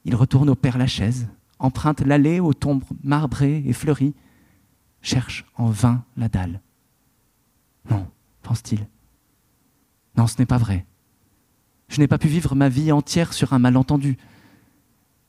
Il 0.06 0.16
retourne 0.16 0.50
au 0.50 0.56
Père 0.56 0.78
Lachaise, 0.78 1.28
emprunte 1.60 2.02
l'allée 2.02 2.40
aux 2.40 2.54
tombes 2.54 2.84
marbrées 3.04 3.64
et 3.66 3.74
fleuries, 3.74 4.14
cherche 5.02 5.46
en 5.56 5.70
vain 5.70 6.06
la 6.16 6.30
dalle. 6.30 6.62
Non, 7.90 8.08
pense-t-il. 8.42 8.88
Non, 10.16 10.28
ce 10.28 10.38
n'est 10.40 10.46
pas 10.46 10.58
vrai. 10.58 10.86
Je 11.88 12.00
n'ai 12.00 12.08
pas 12.08 12.18
pu 12.18 12.28
vivre 12.28 12.56
ma 12.56 12.70
vie 12.70 12.92
entière 12.92 13.34
sur 13.34 13.54
un 13.54 13.60
malentendu. 13.60 14.18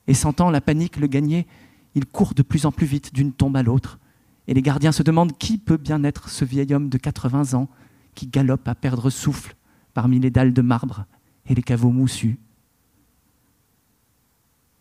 Et 0.06 0.14
sentant 0.14 0.50
la 0.50 0.60
panique 0.60 0.96
le 0.96 1.06
gagner, 1.06 1.46
il 1.94 2.06
court 2.06 2.34
de 2.34 2.42
plus 2.42 2.66
en 2.66 2.72
plus 2.72 2.86
vite 2.86 3.14
d'une 3.14 3.32
tombe 3.32 3.56
à 3.56 3.62
l'autre, 3.62 3.98
et 4.46 4.54
les 4.54 4.62
gardiens 4.62 4.92
se 4.92 5.02
demandent 5.02 5.36
qui 5.36 5.58
peut 5.58 5.76
bien 5.76 6.02
être 6.04 6.28
ce 6.30 6.44
vieil 6.44 6.74
homme 6.74 6.88
de 6.88 6.98
80 6.98 7.54
ans 7.54 7.68
qui 8.14 8.26
galope 8.26 8.66
à 8.66 8.74
perdre 8.74 9.10
souffle 9.10 9.54
parmi 9.94 10.18
les 10.18 10.30
dalles 10.30 10.54
de 10.54 10.62
marbre 10.62 11.04
et 11.46 11.54
les 11.54 11.62
caveaux 11.62 11.90
moussus. 11.90 12.38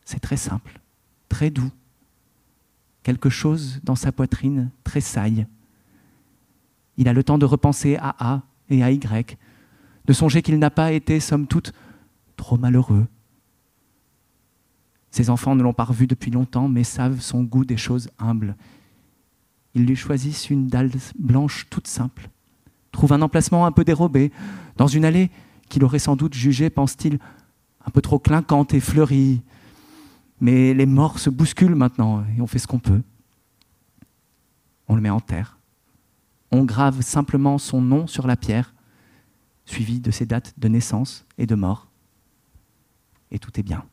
C'est 0.05 0.21
très 0.21 0.37
simple, 0.37 0.79
très 1.27 1.49
doux. 1.49 1.71
Quelque 3.03 3.29
chose 3.29 3.81
dans 3.83 3.95
sa 3.95 4.11
poitrine 4.11 4.71
tressaille. 4.83 5.45
Il 6.95 7.07
a 7.07 7.13
le 7.13 7.23
temps 7.23 7.37
de 7.37 7.45
repenser 7.45 7.97
à 7.97 8.15
A 8.19 8.41
et 8.69 8.83
à 8.83 8.91
Y, 8.91 9.37
de 10.07 10.13
songer 10.13 10.41
qu'il 10.41 10.57
n'a 10.57 10.69
pas 10.69 10.91
été, 10.91 11.19
somme 11.19 11.47
toute, 11.47 11.73
trop 12.35 12.57
malheureux. 12.57 13.05
Ses 15.11 15.29
enfants 15.29 15.55
ne 15.55 15.63
l'ont 15.63 15.73
pas 15.73 15.83
revu 15.83 16.07
depuis 16.07 16.31
longtemps, 16.31 16.67
mais 16.67 16.83
savent 16.83 17.21
son 17.21 17.43
goût 17.43 17.65
des 17.65 17.77
choses 17.77 18.09
humbles 18.19 18.55
ils 19.77 19.85
lui 19.85 19.95
choisissent 19.95 20.49
une 20.49 20.67
dalle 20.67 20.89
blanche 21.19 21.67
toute 21.69 21.87
simple, 21.87 22.29
trouvent 22.91 23.13
un 23.13 23.21
emplacement 23.21 23.67
un 23.67 23.71
peu 23.71 23.83
dérobé, 23.83 24.31
dans 24.75 24.87
une 24.87 25.05
allée 25.05 25.29
qu'il 25.69 25.83
aurait 25.83 25.99
sans 25.99 26.15
doute 26.15 26.33
jugée, 26.33 26.71
pense-t-il, 26.71 27.19
un 27.85 27.91
peu 27.91 28.01
trop 28.01 28.17
clinquante 28.17 28.73
et 28.73 28.79
fleurie. 28.79 29.43
Mais 30.41 30.73
les 30.73 30.87
morts 30.87 31.19
se 31.19 31.29
bousculent 31.29 31.75
maintenant 31.75 32.23
et 32.35 32.41
on 32.41 32.47
fait 32.47 32.57
ce 32.57 32.65
qu'on 32.65 32.79
peut. 32.79 33.03
On 34.87 34.95
le 34.95 35.01
met 35.01 35.11
en 35.11 35.19
terre. 35.19 35.59
On 36.51 36.63
grave 36.63 37.01
simplement 37.01 37.59
son 37.59 37.79
nom 37.79 38.07
sur 38.07 38.25
la 38.25 38.35
pierre, 38.35 38.73
suivi 39.67 39.99
de 39.99 40.11
ses 40.11 40.25
dates 40.25 40.53
de 40.57 40.67
naissance 40.67 41.25
et 41.37 41.45
de 41.45 41.55
mort. 41.55 41.87
Et 43.29 43.37
tout 43.39 43.59
est 43.59 43.63
bien. 43.63 43.85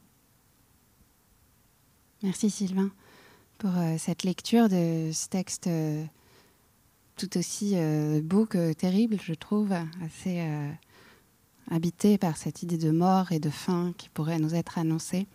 Merci 2.23 2.49
Sylvain 2.49 2.91
pour 3.59 3.77
euh, 3.77 3.97
cette 3.99 4.23
lecture 4.25 4.69
de 4.69 5.11
ce 5.13 5.29
texte 5.29 5.67
euh, 5.67 6.05
tout 7.17 7.37
aussi 7.37 7.73
euh, 7.75 8.21
beau 8.23 8.47
que 8.47 8.73
terrible, 8.73 9.19
je 9.23 9.35
trouve, 9.35 9.73
assez 10.05 10.43
habité 11.71 12.19
par 12.19 12.37
cette 12.37 12.63
idée 12.63 12.79
de 12.79 12.91
mort 12.91 13.33
et 13.33 13.39
de 13.39 13.51
fin 13.51 13.93
qui 13.97 14.09
pourrait 14.09 14.39
nous 14.39 14.55
être 14.55 14.79
annoncée. 14.79 15.27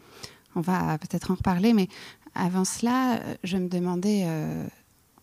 On 0.55 0.62
va 0.62 0.98
peut-être 0.98 1.31
en 1.31 1.36
reparler, 1.36 1.74
mais 1.74 1.88
avant 2.36 2.65
cela, 2.65 3.22
je 3.43 3.58
me 3.58 3.69
demandais, 3.69 4.27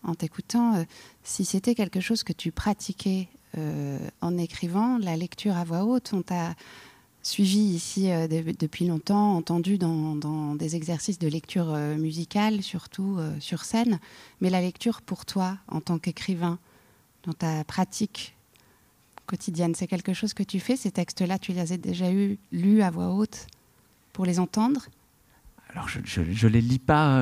en 0.03 0.15
t'écoutant, 0.15 0.83
si 1.23 1.45
c'était 1.45 1.75
quelque 1.75 1.99
chose 1.99 2.23
que 2.23 2.33
tu 2.33 2.51
pratiquais 2.51 3.29
en 3.55 4.37
écrivant, 4.37 4.97
la 4.97 5.15
lecture 5.15 5.55
à 5.57 5.63
voix 5.63 5.83
haute. 5.83 6.11
On 6.13 6.21
t'a 6.21 6.55
suivi 7.27 7.59
ici 7.59 8.09
euh, 8.09 8.27
depuis 8.27 8.87
longtemps, 8.87 9.35
entendu 9.35 9.77
dans, 9.77 10.55
des 10.55 10.75
exercices 10.75 11.19
de 11.19 11.27
lecture 11.27 11.73
euh, 11.73 11.95
musicale, 11.97 12.63
surtout 12.63 13.17
euh, 13.19 13.37
sur 13.39 13.65
scène. 13.65 13.99
Mais 14.39 14.49
la 14.49 14.61
lecture 14.61 15.01
pour 15.01 15.25
toi, 15.25 15.57
en 15.67 15.81
tant 15.81 15.99
qu'écrivain, 15.99 16.57
dans 17.23 17.33
ta 17.33 17.63
pratique 17.65 18.35
quotidienne, 19.25 19.75
c'est 19.75 19.87
quelque 19.87 20.13
chose 20.13 20.33
que 20.33 20.43
tu 20.43 20.61
fais? 20.61 20.77
Ces 20.77 20.91
textes-là, 20.91 21.37
tu 21.37 21.51
les 21.51 21.73
as 21.73 21.77
déjà 21.77 22.11
eu, 22.11 22.37
lus 22.53 22.81
à 22.81 22.89
voix 22.89 23.09
haute 23.09 23.47
pour 24.13 24.25
les 24.25 24.39
entendre? 24.39 24.85
Alors, 25.69 25.89
je 25.89 26.21
ne 26.21 26.47
les 26.47 26.61
lis 26.61 26.79
pas. 26.79 27.21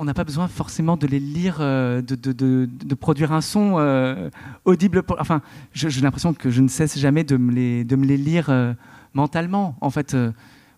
On 0.00 0.04
n'a 0.04 0.14
pas 0.14 0.24
besoin 0.24 0.48
forcément 0.48 0.96
de 0.96 1.06
les 1.06 1.20
lire, 1.20 1.58
de, 1.58 2.00
de, 2.02 2.94
produire 2.94 3.32
un 3.32 3.40
son 3.40 4.30
audible. 4.64 5.02
enfin, 5.18 5.42
j'ai 5.72 6.00
l'impression 6.00 6.32
que 6.32 6.50
je 6.50 6.62
ne 6.62 6.68
cesse 6.68 6.98
jamais 6.98 7.22
de 7.22 7.36
me 7.36 7.52
les, 7.52 8.16
lire 8.16 8.50
mentalement. 9.14 9.76
En 9.80 9.90
fait, 9.90 10.14
euh, 10.14 10.32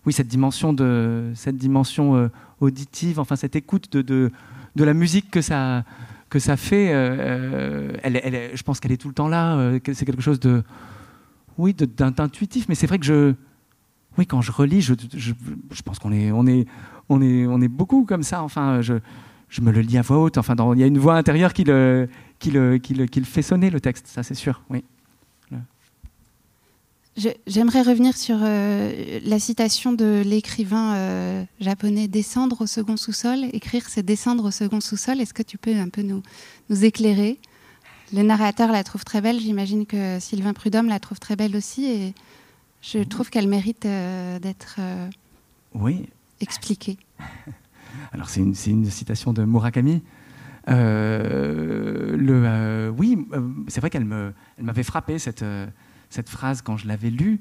oui, 0.05 0.13
cette 0.13 0.27
dimension, 0.27 0.73
de, 0.73 1.31
cette 1.35 1.57
dimension 1.57 2.15
euh, 2.15 2.27
auditive, 2.59 3.19
enfin 3.19 3.35
cette 3.35 3.55
écoute 3.55 3.91
de, 3.95 4.31
de, 4.75 4.83
la 4.83 4.93
musique 4.93 5.31
que 5.31 5.41
ça, 5.41 5.83
que 6.29 6.39
ça 6.39 6.57
fait, 6.57 6.93
euh, 6.93 7.91
je 8.53 8.63
pense 8.63 8.79
qu'elle 8.79 8.91
est 8.91 8.97
tout 8.97 9.07
le 9.07 9.13
temps 9.13 9.27
là. 9.27 9.71
c'est 9.93 10.05
quelque 10.05 10.21
chose 10.21 10.39
de, 10.39 10.63
oui, 11.57 11.73
d'intuitif. 11.73 12.67
Mais 12.69 12.75
c'est 12.75 12.87
vrai 12.87 12.99
que 12.99 13.05
je, 13.05 13.33
oui, 14.17 14.25
quand 14.25 14.41
je 14.41 14.51
relis, 14.51 14.81
je, 14.81 14.93
je, 15.15 15.33
je 15.71 15.81
pense 15.81 15.99
qu'on 15.99 16.11
est, 16.11 16.31
on 16.31 16.45
est, 16.47 16.67
on 17.09 17.21
est, 17.21 17.45
on 17.47 17.61
est 17.61 17.67
beaucoup 17.67 18.05
comme 18.05 18.23
ça. 18.23 18.43
Enfin, 18.43 18.81
je, 18.81 18.95
je 19.49 19.61
me 19.61 19.71
le 19.71 19.81
lis 19.81 19.97
à 19.97 20.01
voix 20.01 20.19
haute. 20.19 20.37
Enfin, 20.37 20.55
il 20.73 20.79
y 20.79 20.83
a 20.83 20.87
une 20.87 20.99
voix 20.99 21.15
intérieure 21.15 21.53
qui 21.53 21.63
le, 21.63 22.07
qui 22.39 22.51
le, 22.51 22.77
qui 22.77 22.93
le, 22.93 23.05
qui 23.05 23.19
le 23.19 23.25
fait 23.25 23.41
sonner 23.41 23.69
le 23.69 23.79
texte. 23.79 24.07
Ça, 24.07 24.23
c'est 24.23 24.35
sûr. 24.35 24.61
Oui. 24.69 24.83
J'aimerais 27.45 27.83
revenir 27.83 28.17
sur 28.17 28.39
euh, 28.41 29.19
la 29.23 29.37
citation 29.37 29.93
de 29.93 30.23
l'écrivain 30.25 30.95
euh, 30.95 31.43
japonais 31.59 32.07
Descendre 32.07 32.61
au 32.61 32.65
second 32.65 32.97
sous-sol. 32.97 33.45
Écrire, 33.53 33.87
c'est 33.87 34.01
descendre 34.01 34.45
au 34.45 34.49
second 34.49 34.81
sous-sol. 34.81 35.21
Est-ce 35.21 35.35
que 35.35 35.43
tu 35.43 35.59
peux 35.59 35.75
un 35.75 35.89
peu 35.89 36.01
nous, 36.01 36.23
nous 36.71 36.85
éclairer? 36.85 37.37
Le 38.13 38.23
narrateur 38.23 38.71
la 38.71 38.83
trouve 38.83 39.05
très 39.05 39.21
belle. 39.21 39.39
J'imagine 39.39 39.85
que 39.85 40.19
Sylvain 40.19 40.53
Prudhomme 40.53 40.87
la 40.87 40.99
trouve 40.99 41.19
très 41.19 41.35
belle 41.35 41.55
aussi. 41.55 41.85
Et 41.85 42.15
je 42.81 43.03
trouve 43.03 43.29
qu'elle 43.29 43.47
mérite 43.47 43.85
euh, 43.85 44.39
d'être 44.39 44.79
oui. 45.75 46.07
Expliquée. 46.43 46.97
Alors, 48.11 48.29
c'est 48.29 48.41
une, 48.41 48.53
une, 48.67 48.85
citation 48.85 49.33
de 49.33 49.43
Murakami. 49.43 50.03
le, 50.67 52.13
oui, 52.95 53.27
c'est 53.67 53.81
vrai 53.81 53.89
qu'elle 53.89 54.05
m'avait 54.59 54.83
frappé 54.83 55.17
cette 55.19 55.43
cette 56.13 56.29
phrase 56.29 56.61
quand 56.61 56.77
je 56.77 56.87
l'avais 56.87 57.09
lue. 57.09 57.39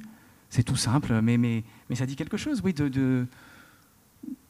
C'est 0.49 0.63
tout 0.63 0.77
simple, 0.77 1.21
mais, 1.23 1.39
mais, 1.39 1.63
mais 1.89 1.97
ça 1.97 2.07
dit 2.07 2.17
quelque 2.17 2.37
chose, 2.37 2.61
oui, 2.65 2.73
de, 2.73 2.89
de 2.89 3.27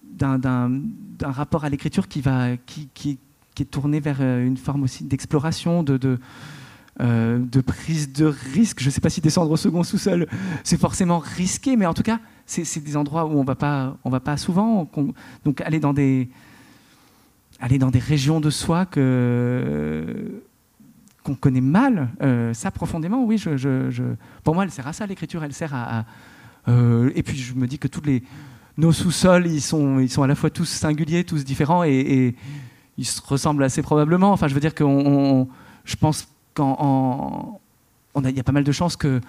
d'un 0.03 0.83
rapport 1.23 1.65
à 1.65 1.69
l'écriture 1.71 2.07
qui, 2.07 2.21
va, 2.21 2.57
qui, 2.57 2.89
qui, 2.93 3.19
qui, 3.55 3.63
est 3.63 3.67
tourné 3.67 3.99
vers 3.99 4.19
euh, 4.21 4.47
une 4.47 4.59
forme 4.59 4.83
aussi 4.83 5.05
d'exploration, 5.05 5.83
de, 5.83 5.97
de, 5.97 6.19
euh, 7.03 7.39
de, 7.39 7.61
prise 7.61 8.13
de 8.13 8.27
risque. 8.27 8.81
Je 8.81 8.87
ne 8.87 8.91
sais 8.91 9.01
pas 9.01 9.11
si 9.11 9.21
descendre 9.21 9.51
au 9.51 9.57
second 9.57 9.83
sous-sol, 9.83 10.27
c'est 10.65 10.79
forcément 10.79 11.19
risqué, 11.19 11.77
mais 11.77 11.87
en 11.87 11.95
tout 11.95 12.03
cas, 12.03 12.21
c'est 12.47 12.83
des 12.83 12.97
endroits 12.97 13.27
où 13.27 13.39
on 13.39 13.45
va 13.45 13.55
pas, 13.55 13.97
va 14.05 14.21
pas 14.21 14.37
souvent. 14.37 14.91
Donc 15.45 15.61
aller 15.63 15.81
dans 15.81 15.93
des, 15.93 16.29
aller 17.61 17.79
dans 17.79 17.91
des 17.91 17.99
régions 17.99 18.41
de 18.41 18.51
soi 18.51 18.87
que 18.87 20.43
qu'on 21.23 21.37
connaît 21.37 21.61
mal, 21.61 22.09
ça 22.53 22.73
profondément, 22.73 23.25
oui. 23.25 23.43
Pour 24.43 24.55
moi, 24.55 24.65
elle 24.65 24.73
sert 24.73 24.89
à 24.89 24.93
ça, 24.93 25.07
l'écriture, 25.07 25.45
elle 25.45 25.53
sert 25.53 25.73
à. 25.73 26.05
et 26.69 27.23
puis 27.23 27.37
je 27.37 27.55
me 27.55 27.67
dis 27.67 27.79
que 27.79 27.89
tous 27.89 28.03
les 28.03 28.23
nos 28.77 28.93
sous-sols, 28.93 29.47
ils 29.47 29.61
sont, 29.61 29.99
ils 29.99 30.11
sont 30.11 30.23
à 30.23 30.27
la 30.27 30.35
fois 30.35 30.51
tous 30.51 30.65
singuliers, 30.65 31.25
tous 31.25 31.45
différents, 31.45 31.85
et, 31.85 32.35
ils 32.99 33.07
se 33.07 33.23
ressemblent 33.23 33.65
assez 33.65 33.81
probablement. 33.81 34.33
Enfin, 34.33 34.49
je 34.49 34.55
veux 34.55 34.61
dire 34.61 34.75
que 34.75 34.85
je 34.85 35.97
pense 35.97 36.29
qu'en 36.55 37.61
il 38.17 38.37
y 38.37 38.41
a 38.41 38.45
pas 38.45 38.53
mal 38.53 38.65
de 38.65 38.73
chances 38.73 38.97
que, 38.97 39.21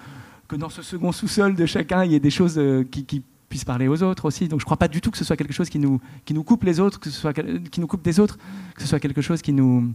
que 0.48 0.56
dans 0.56 0.68
ce 0.68 0.82
second 0.82 1.12
sous-sol 1.12 1.54
de 1.54 1.66
chacun, 1.66 2.04
il 2.04 2.12
y 2.12 2.14
ait 2.14 2.20
des 2.20 2.30
choses 2.30 2.58
euh, 2.58 2.84
qui, 2.84 3.22
puissent 3.48 3.64
parler 3.64 3.86
aux 3.86 4.02
autres 4.02 4.24
aussi. 4.24 4.48
Donc 4.48 4.58
je 4.58 4.64
ne 4.64 4.66
crois 4.66 4.78
pas 4.78 4.88
du 4.88 5.00
tout 5.00 5.12
que 5.12 5.18
ce 5.18 5.24
soit 5.24 5.36
quelque 5.36 5.52
chose 5.52 5.68
qui 5.68 5.78
nous, 5.78 6.00
qui 6.24 6.34
nous 6.34 6.42
coupe 6.42 6.64
les 6.64 6.80
autres, 6.80 6.98
que 6.98 7.08
ce 7.08 7.20
soit 7.20 7.32
qui 7.32 7.80
nous 7.80 7.86
coupe 7.86 8.02
des 8.02 8.18
autres, 8.18 8.36
que 8.74 8.82
ce 8.82 8.88
soit 8.88 8.98
quelque 8.98 9.20
chose 9.20 9.42
qui 9.42 9.52
nous, 9.52 9.92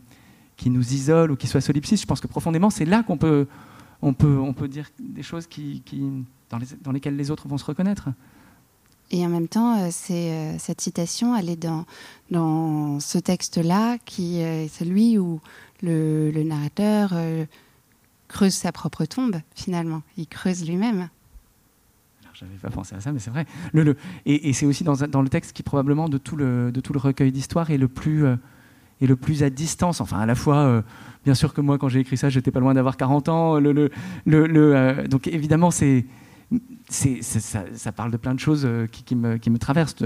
qui 0.56 0.70
nous 0.70 0.94
isole 0.94 1.32
ou 1.32 1.36
qui 1.36 1.48
soit 1.48 1.60
solipsiste. 1.60 2.04
Je 2.04 2.08
pense 2.08 2.22
que 2.22 2.28
profondément, 2.28 2.70
c'est 2.70 2.86
là 2.86 3.04
qu'on 3.04 3.18
peut, 3.18 3.48
on 4.02 4.14
peut, 4.14 4.38
on 4.38 4.54
peut 4.54 4.68
dire 4.68 4.90
des 5.00 5.24
choses 5.24 5.46
qui, 5.46 5.82
qui 5.84 6.10
dans, 6.50 6.58
les, 6.58 6.68
dans, 6.82 6.92
lesquelles 6.92 7.18
les 7.18 7.32
autres 7.32 7.48
vont 7.48 7.58
se 7.58 7.66
reconnaître. 7.66 8.10
Et 9.12 9.26
en 9.26 9.30
même 9.30 9.48
temps, 9.48 9.78
euh, 9.80 9.90
euh, 10.12 10.56
cette 10.60 10.82
citation, 10.82 11.36
elle 11.36 11.50
est 11.50 11.62
dans, 11.62 11.86
dans 12.30 13.00
ce 13.00 13.18
texte-là, 13.18 13.98
qui 14.06 14.40
est 14.40 14.68
celui 14.68 15.18
où 15.18 15.42
le, 15.82 16.44
narrateur 16.44 17.14
creuse 18.28 18.54
sa 18.54 18.72
propre 18.72 19.06
tombe, 19.06 19.42
finalement. 19.56 20.02
Il 20.18 20.28
creuse 20.28 20.68
lui-même. 20.68 21.10
Je 22.40 22.46
n'avais 22.46 22.58
pas 22.58 22.70
pensé 22.70 22.96
à 22.96 23.02
ça, 23.02 23.12
mais 23.12 23.20
c'est 23.20 23.32
vrai. 23.32 23.46
Et, 24.26 24.54
c'est 24.54 24.66
aussi 24.66 24.86
dans, 24.86 25.22
le 25.22 25.30
texte 25.30 25.52
qui, 25.52 25.62
probablement, 25.62 26.08
de 26.08 26.18
tout 26.18 26.38
le, 26.38 26.72
recueil 26.96 27.34
d'histoire, 27.34 27.70
est 27.72 27.78
le 27.78 27.90
plus. 27.90 28.26
Euh, 28.26 28.36
le 29.02 29.16
plus 29.16 29.44
à 29.44 29.50
distance. 29.50 30.02
Enfin, 30.02 30.20
à 30.20 30.26
la 30.26 30.36
fois, 30.36 30.58
euh, 30.58 30.82
bien 31.24 31.34
sûr 31.34 31.54
que 31.54 31.62
moi, 31.62 31.78
quand 31.78 31.88
j'ai 31.90 32.02
écrit 32.02 32.18
ça, 32.18 32.30
j'étais 32.30 32.52
pas 32.52 32.60
loin 32.60 32.74
d'avoir 32.74 32.98
40 32.98 33.30
ans. 33.30 33.62
Euh, 33.62 35.08
donc, 35.08 35.28
évidemment, 35.28 35.72
ça, 35.72 35.92
parle 37.96 38.12
de 38.12 38.18
plein 38.18 38.34
de 38.34 38.40
choses 38.40 38.68
qui 38.92 39.16
me, 39.16 39.58
traversent. 39.58 40.04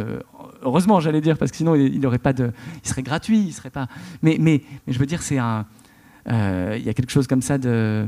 Heureusement, 0.63 1.00
j'allais 1.00 1.22
dire, 1.22 1.38
parce 1.38 1.51
que 1.51 1.58
sinon, 1.58 1.75
il, 1.75 1.96
il, 1.96 2.20
pas 2.20 2.32
il 2.32 2.88
serait 2.88 3.03
gratuit. 3.03 3.39
Il 3.39 3.51
serait 3.51 3.70
pas. 3.70 3.88
Mais, 4.22 4.38
mais, 4.39 4.62
je 4.88 4.98
veux 5.00 5.05
dire, 5.05 5.22
c'est 5.22 5.38
un, 5.38 5.65
euh, 6.29 6.75
il 6.77 6.86
y 6.86 6.89
a 6.89 6.93
quelque 6.93 7.12
chose 7.12 7.27
comme 7.27 7.41
ça 7.41 7.58
de 7.58 8.08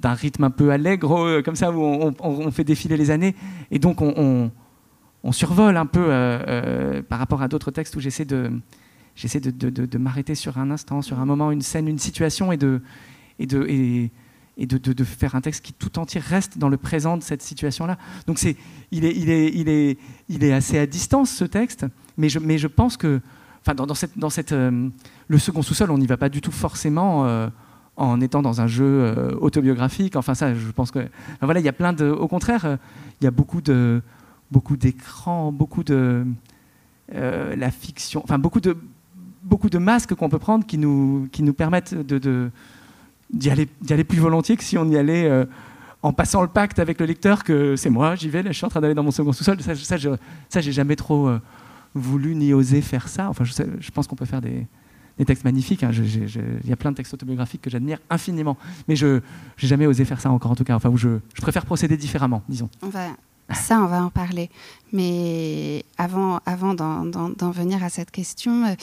d'un 0.00 0.14
rythme 0.14 0.44
un 0.44 0.50
peu 0.50 0.70
allègre, 0.70 1.18
euh, 1.18 1.42
comme 1.42 1.56
ça, 1.56 1.70
où 1.70 1.82
on, 1.82 2.50
fait 2.50 2.64
défiler 2.64 2.96
les 2.96 3.10
années. 3.10 3.34
Et 3.70 3.78
donc, 3.78 4.00
on, 4.00 4.50
survole 5.30 5.76
un 5.76 5.84
peu 5.84 6.06
euh, 6.08 7.02
par 7.02 7.18
rapport 7.18 7.42
à 7.42 7.48
d'autres 7.48 7.70
textes 7.70 7.96
où 7.96 8.00
j'essaie 8.00 8.24
de, 8.24 8.50
de, 9.14 9.98
m'arrêter 9.98 10.34
sur 10.34 10.56
un 10.56 10.70
instant, 10.70 11.02
sur 11.02 11.20
un 11.20 11.26
moment, 11.26 11.52
une 11.52 11.60
scène, 11.60 11.86
une 11.86 11.98
situation, 11.98 12.50
et 12.50 12.56
de, 12.56 12.80
et 13.38 13.44
de, 13.44 14.08
et 14.60 14.66
de, 14.66 15.04
faire 15.04 15.34
un 15.34 15.40
texte 15.40 15.64
qui 15.64 15.72
tout 15.72 15.98
entier 15.98 16.20
reste 16.20 16.58
dans 16.58 16.68
le 16.68 16.76
présent 16.76 17.16
de 17.16 17.22
cette 17.22 17.42
situation-là. 17.42 17.96
Donc, 18.26 18.38
c'est, 18.38 18.56
il, 18.92 19.04
est, 19.06 19.16
il, 19.16 19.30
est, 19.30 19.50
il, 19.54 19.68
est, 19.68 19.98
il 20.28 20.44
est 20.44 20.52
assez 20.52 20.78
à 20.78 20.86
distance, 20.86 21.30
ce 21.30 21.44
texte, 21.44 21.86
mais 22.18 22.28
je, 22.28 22.38
mais 22.38 22.58
je 22.58 22.66
pense 22.66 22.96
que 22.98 23.20
enfin, 23.62 23.74
dans, 23.74 23.94
cette, 23.94 24.18
dans 24.18 24.30
cette, 24.30 24.52
euh, 24.52 24.88
le 25.28 25.38
second 25.38 25.62
sous-sol, 25.62 25.90
on 25.90 25.98
n'y 25.98 26.06
va 26.06 26.18
pas 26.18 26.28
du 26.28 26.42
tout 26.42 26.52
forcément 26.52 27.24
euh, 27.24 27.48
en 27.96 28.20
étant 28.20 28.42
dans 28.42 28.60
un 28.60 28.66
jeu 28.66 28.84
euh, 28.84 29.34
autobiographique. 29.40 30.14
Enfin, 30.14 30.34
ça, 30.34 30.54
je 30.54 30.70
pense 30.70 30.90
que, 30.90 31.08
voilà, 31.40 31.60
il 31.60 31.66
y 31.66 31.68
a 31.68 31.72
plein 31.72 31.94
de, 31.94 32.10
au 32.10 32.28
contraire, 32.28 32.78
il 33.20 33.24
y 33.24 33.26
a 33.26 33.30
beaucoup 33.30 33.62
de, 33.62 34.02
beaucoup 34.50 34.76
d'écrans, 34.76 35.52
beaucoup 35.52 35.84
de 35.84 36.24
la 37.12 37.72
fiction, 37.72 38.22
enfin 38.22 38.38
beaucoup 38.38 38.60
de, 38.60 38.76
beaucoup 39.42 39.68
de 39.68 39.78
masques 39.78 40.14
qu'on 40.14 40.28
peut 40.28 40.38
prendre 40.38 40.64
qui 40.64 40.78
nous, 40.78 41.28
qui 41.32 41.42
nous 41.42 41.52
permettent 41.52 41.94
de, 41.94 42.50
d'y 43.32 43.50
aller, 43.50 43.68
aller 43.88 44.04
plus 44.04 44.18
volontiers 44.18 44.56
que 44.56 44.64
si 44.64 44.78
on 44.78 44.88
y 44.88 44.96
allait 44.96 45.30
en 46.02 46.12
passant 46.12 46.42
le 46.42 46.48
pacte 46.48 46.78
avec 46.78 47.00
le 47.00 47.06
lecteur 47.06 47.44
que 47.44 47.76
c'est 47.76 47.90
moi, 47.90 48.14
j'y 48.14 48.28
vais, 48.28 48.42
là, 48.42 48.50
je 48.52 48.56
suis 48.56 48.64
en 48.64 48.70
train 48.70 48.80
d'aller 48.80 48.94
dans 48.94 49.02
mon 49.02 49.10
second 49.10 49.32
sous-sol. 49.32 49.60
Ça, 49.60 49.74
ça, 49.74 49.96
ça 50.48 50.60
j'ai 50.60 50.72
jamais 50.72 50.96
trop 50.96 51.30
voulu 51.94 52.34
ni 52.34 52.52
osé 52.52 52.80
faire 52.80 53.08
ça. 53.08 53.28
Enfin, 53.28 53.44
je, 53.44 53.52
je 53.78 53.90
pense 53.90 54.06
qu'on 54.06 54.16
peut 54.16 54.24
faire 54.24 54.40
des, 54.40 54.66
textes 55.26 55.44
magnifiques. 55.44 55.82
Hein. 55.82 55.90
Il 55.92 56.68
y 56.68 56.72
a 56.72 56.76
plein 56.76 56.90
de 56.92 56.96
textes 56.96 57.12
autobiographiques 57.12 57.60
que 57.62 57.70
j'admire 57.70 57.98
infiniment. 58.08 58.56
Mais 58.88 58.96
je 58.96 59.16
n'ai 59.16 59.20
jamais 59.58 59.86
osé 59.86 60.04
faire 60.04 60.20
ça 60.20 60.30
encore, 60.30 60.50
en 60.50 60.56
tout 60.56 60.64
cas. 60.64 60.74
Enfin, 60.74 60.90
je, 60.96 61.18
je 61.34 61.42
préfère 61.42 61.66
procéder 61.66 61.96
différemment, 61.96 62.42
disons. 62.48 62.70
Ça, 63.54 63.80
on 63.80 63.86
va 63.86 64.02
en 64.02 64.10
parler. 64.10 64.50
Mais 64.92 65.84
avant, 65.98 66.40
avant 66.46 66.74
d'en 66.74 67.50
venir 67.50 67.82
à 67.84 67.88
cette 67.88 68.10
question, 68.10 68.64
euh, 68.64 68.74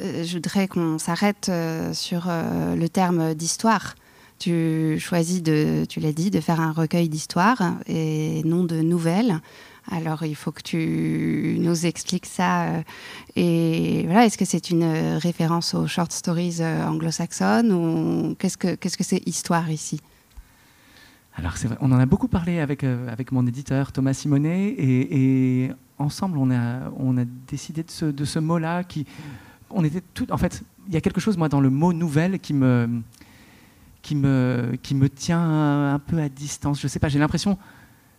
euh, 0.00 0.24
je 0.24 0.34
voudrais 0.34 0.68
qu'on 0.68 0.98
s'arrête 0.98 1.48
euh, 1.48 1.92
sur 1.92 2.26
le 2.28 2.86
terme 2.88 3.34
d'histoire. 3.34 3.94
Tu 4.38 4.98
choisis, 4.98 5.42
tu 5.42 6.00
l'as 6.00 6.12
dit, 6.12 6.30
de 6.30 6.40
faire 6.40 6.60
un 6.60 6.72
recueil 6.72 7.08
d'histoires 7.08 7.74
et 7.86 8.42
non 8.44 8.64
de 8.64 8.80
nouvelles. 8.80 9.40
Alors 9.90 10.24
il 10.24 10.34
faut 10.34 10.50
que 10.50 10.62
tu 10.62 11.56
nous 11.60 11.86
expliques 11.86 12.26
ça. 12.26 12.66
Et 13.36 14.02
voilà, 14.06 14.26
est-ce 14.26 14.38
que 14.38 14.44
c'est 14.44 14.70
une 14.70 15.16
référence 15.16 15.74
aux 15.74 15.86
short 15.86 16.10
stories 16.10 16.60
anglo-saxonnes 16.60 17.72
ou 17.72 18.34
qu'est-ce 18.36 18.56
que 18.58 18.74
qu'est-ce 18.74 18.96
que 18.96 19.04
c'est 19.04 19.22
histoire 19.26 19.70
ici? 19.70 20.00
Alors 21.34 21.56
c'est 21.56 21.68
vrai, 21.68 21.78
on 21.80 21.90
en 21.92 21.98
a 21.98 22.06
beaucoup 22.06 22.28
parlé 22.28 22.58
avec, 22.60 22.84
euh, 22.84 23.10
avec 23.10 23.32
mon 23.32 23.46
éditeur 23.46 23.92
Thomas 23.92 24.12
Simonet 24.12 24.74
et, 24.78 25.70
ensemble 25.98 26.36
on 26.38 26.50
a, 26.50 26.90
on 26.96 27.16
a 27.16 27.24
décidé 27.24 27.82
de 27.82 27.90
ce, 27.90 28.06
de 28.06 28.24
ce 28.24 28.38
mot-là 28.38 28.82
qui 28.82 29.06
on 29.70 29.84
était 29.84 30.02
tout 30.14 30.30
en 30.32 30.36
fait 30.36 30.62
il 30.88 30.94
y 30.94 30.96
a 30.96 31.00
quelque 31.00 31.20
chose 31.20 31.36
moi 31.36 31.48
dans 31.48 31.60
le 31.60 31.70
mot 31.70 31.92
nouvelle 31.92 32.40
qui 32.40 32.52
me 32.54 33.02
qui 34.02 34.16
me 34.16 34.76
qui 34.82 34.94
me 34.96 35.08
tient 35.08 35.92
un 35.94 35.98
peu 36.00 36.20
à 36.20 36.28
distance. 36.28 36.80
Je 36.80 36.88
sais 36.88 36.98
pas 36.98 37.08
j'ai 37.08 37.20
l'impression 37.20 37.56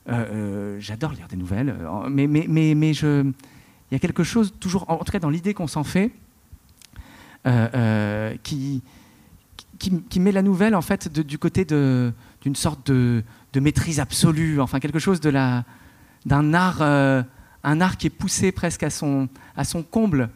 euh, 0.10 0.14
euh, 0.14 0.78
j'adore 0.80 1.12
lire 1.12 1.28
des 1.28 1.38
nouvelles, 1.38 1.76
mais, 2.10 2.28
mais, 2.28 2.46
mais, 2.48 2.76
mais 2.76 2.94
je, 2.94 3.24
il 3.24 3.94
y 3.94 3.96
a 3.96 4.00
quelque 4.00 4.24
chose, 4.24 4.54
toujours, 4.60 4.84
en 4.90 4.98
tout 4.98 5.14
cas 5.14 5.20
dans 5.20 5.30
l'idée 5.30 5.54
qu'on 5.54 5.68
s'en 5.68 5.86
fait, 5.86 6.12
qui, 8.44 8.82
qui, 10.10 10.20
met 10.20 10.32
la 10.32 10.42
nouvelle 10.42 10.76
en 10.76 10.82
fait 10.82 11.10
du 11.10 11.38
côté 11.38 11.66
d'une 12.44 12.56
sorte 12.56 12.92
de, 12.92 13.24
de, 13.54 13.60
maîtrise 13.60 14.00
absolue, 14.00 14.62
enfin 14.62 14.80
quelque 14.80 15.00
chose 15.00 15.20
de 15.20 15.30
la, 15.30 15.64
d'un 16.26 16.54
art, 16.54 16.82
un 16.82 17.82
art 17.82 17.98
qui 17.98 18.08
est 18.08 18.12
poussé 18.12 18.52
presque 18.52 18.84
à 18.84 18.90
son, 18.90 19.28
à 19.56 19.64
son 19.64 19.82
comble. 19.82 20.30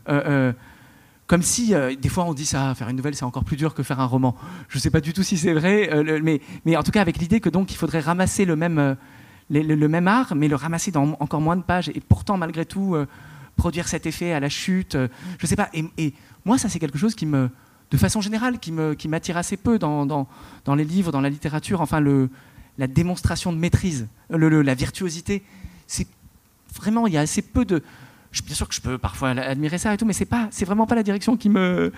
comme 1.28 1.42
si, 1.42 1.74
des 2.02 2.10
fois 2.10 2.26
on 2.26 2.34
dit 2.34 2.46
ça, 2.46 2.74
faire 2.76 2.90
une 2.90 2.96
nouvelle 2.96 3.16
c'est 3.16 3.26
encore 3.26 3.44
plus 3.44 3.58
dur 3.58 3.74
que 3.74 3.84
faire 3.84 4.00
un 4.00 4.06
roman. 4.06 4.36
Je 4.70 4.78
ne 4.78 4.82
sais 4.82 4.90
pas 4.90 5.02
du 5.02 5.14
tout 5.14 5.24
si 5.24 5.38
c'est 5.38 5.54
vrai, 5.54 5.90
mais, 6.24 6.42
mais 6.66 6.76
en 6.76 6.84
tout 6.84 6.92
cas 6.92 7.02
avec 7.02 7.18
l'idée 7.18 7.40
que 7.40 7.50
donc 7.50 7.72
il 7.72 7.76
faudrait 7.76 8.00
ramasser 8.00 8.46
le 8.46 8.56
même, 8.56 8.98
le, 9.50 9.88
même 9.88 10.08
art, 10.08 10.36
mais 10.36 10.48
le 10.48 10.56
ramasser 10.56 10.92
dans 10.92 11.18
encore 11.20 11.42
moins 11.42 11.56
de 11.56 11.62
pages, 11.62 11.90
et 11.90 12.02
pourtant, 12.02 12.38
malgré 12.38 12.66
tout, 12.66 12.96
euh, 12.96 13.08
produire 13.56 13.88
cet 13.88 14.06
effet 14.06 14.34
à 14.34 14.40
la 14.40 14.50
chute. 14.50 14.96
Euh, 14.96 15.08
je 15.40 15.46
ne 15.46 15.48
sais 15.48 15.56
pas. 15.56 15.70
Et, 15.74 16.14
moi, 16.46 16.58
ça, 16.58 16.70
c'est 16.70 16.80
quelque 16.80 16.98
chose 16.98 17.16
qui 17.16 17.26
me, 17.26 17.50
de 17.92 17.98
façon 17.98 18.22
générale, 18.22 18.60
qui 18.60 18.72
m'attire 19.08 19.38
assez 19.38 19.58
peu 19.58 19.80
dans, 19.80 20.28
les 20.76 20.84
livres, 20.84 21.12
dans 21.12 21.22
la 21.22 21.30
littérature. 21.30 21.82
Enfin, 21.82 22.04
la 22.78 22.88
démonstration 22.88 23.54
de 23.54 23.58
maîtrise, 23.58 24.08
la 24.30 24.76
virtuosité. 24.76 25.44
C'est 25.88 26.08
vraiment, 26.76 27.08
il 27.08 27.14
y 27.14 27.18
a 27.18 27.22
assez 27.22 27.42
peu 27.42 27.66
de. 27.66 27.82
bien 28.46 28.56
sûr 28.56 28.68
que 28.68 28.76
je 28.76 28.82
peux 28.82 28.98
parfois 28.98 29.30
admirer 29.30 29.78
ça 29.78 29.94
et 29.94 29.98
tout, 29.98 30.06
mais 30.06 30.14
c'est 30.14 30.26
pas, 30.26 30.50
vraiment 30.66 30.86
pas 30.86 30.96
la 30.96 31.04
direction 31.04 31.38
qui 31.38 31.50
me, 31.50 31.92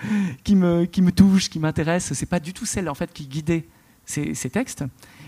touche, 1.10 1.50
qui 1.50 1.58
m'intéresse. 1.58 2.12
C'est 2.12 2.26
pas 2.26 2.40
du 2.40 2.52
tout 2.52 2.66
celle 2.66 2.88
en 2.88 2.94
fait 2.94 3.12
qui 3.12 3.26
guidait 3.26 3.66
ces, 4.04 4.34
textes. 4.50 4.84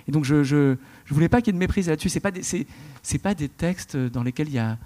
Et 0.09 0.13
donc 0.13 0.25
je, 0.25 0.43
je, 0.43 0.77
je 1.05 1.15
voulais 1.15 1.29
pas 1.29 1.41
qu'il 1.41 1.49
y 1.49 1.51
ait 1.51 1.59
de 1.59 1.59
méprise 1.59 1.89
là-dessus. 1.89 2.09
C'est 2.09 2.21
pas 2.21 2.31
c'est 3.03 3.19
pas 3.19 3.35
des 3.35 3.49
textes 3.49 3.97
dans 3.97 4.23
lesquels 4.23 4.49
il 4.49 4.55
y 4.55 4.59
a 4.59 4.79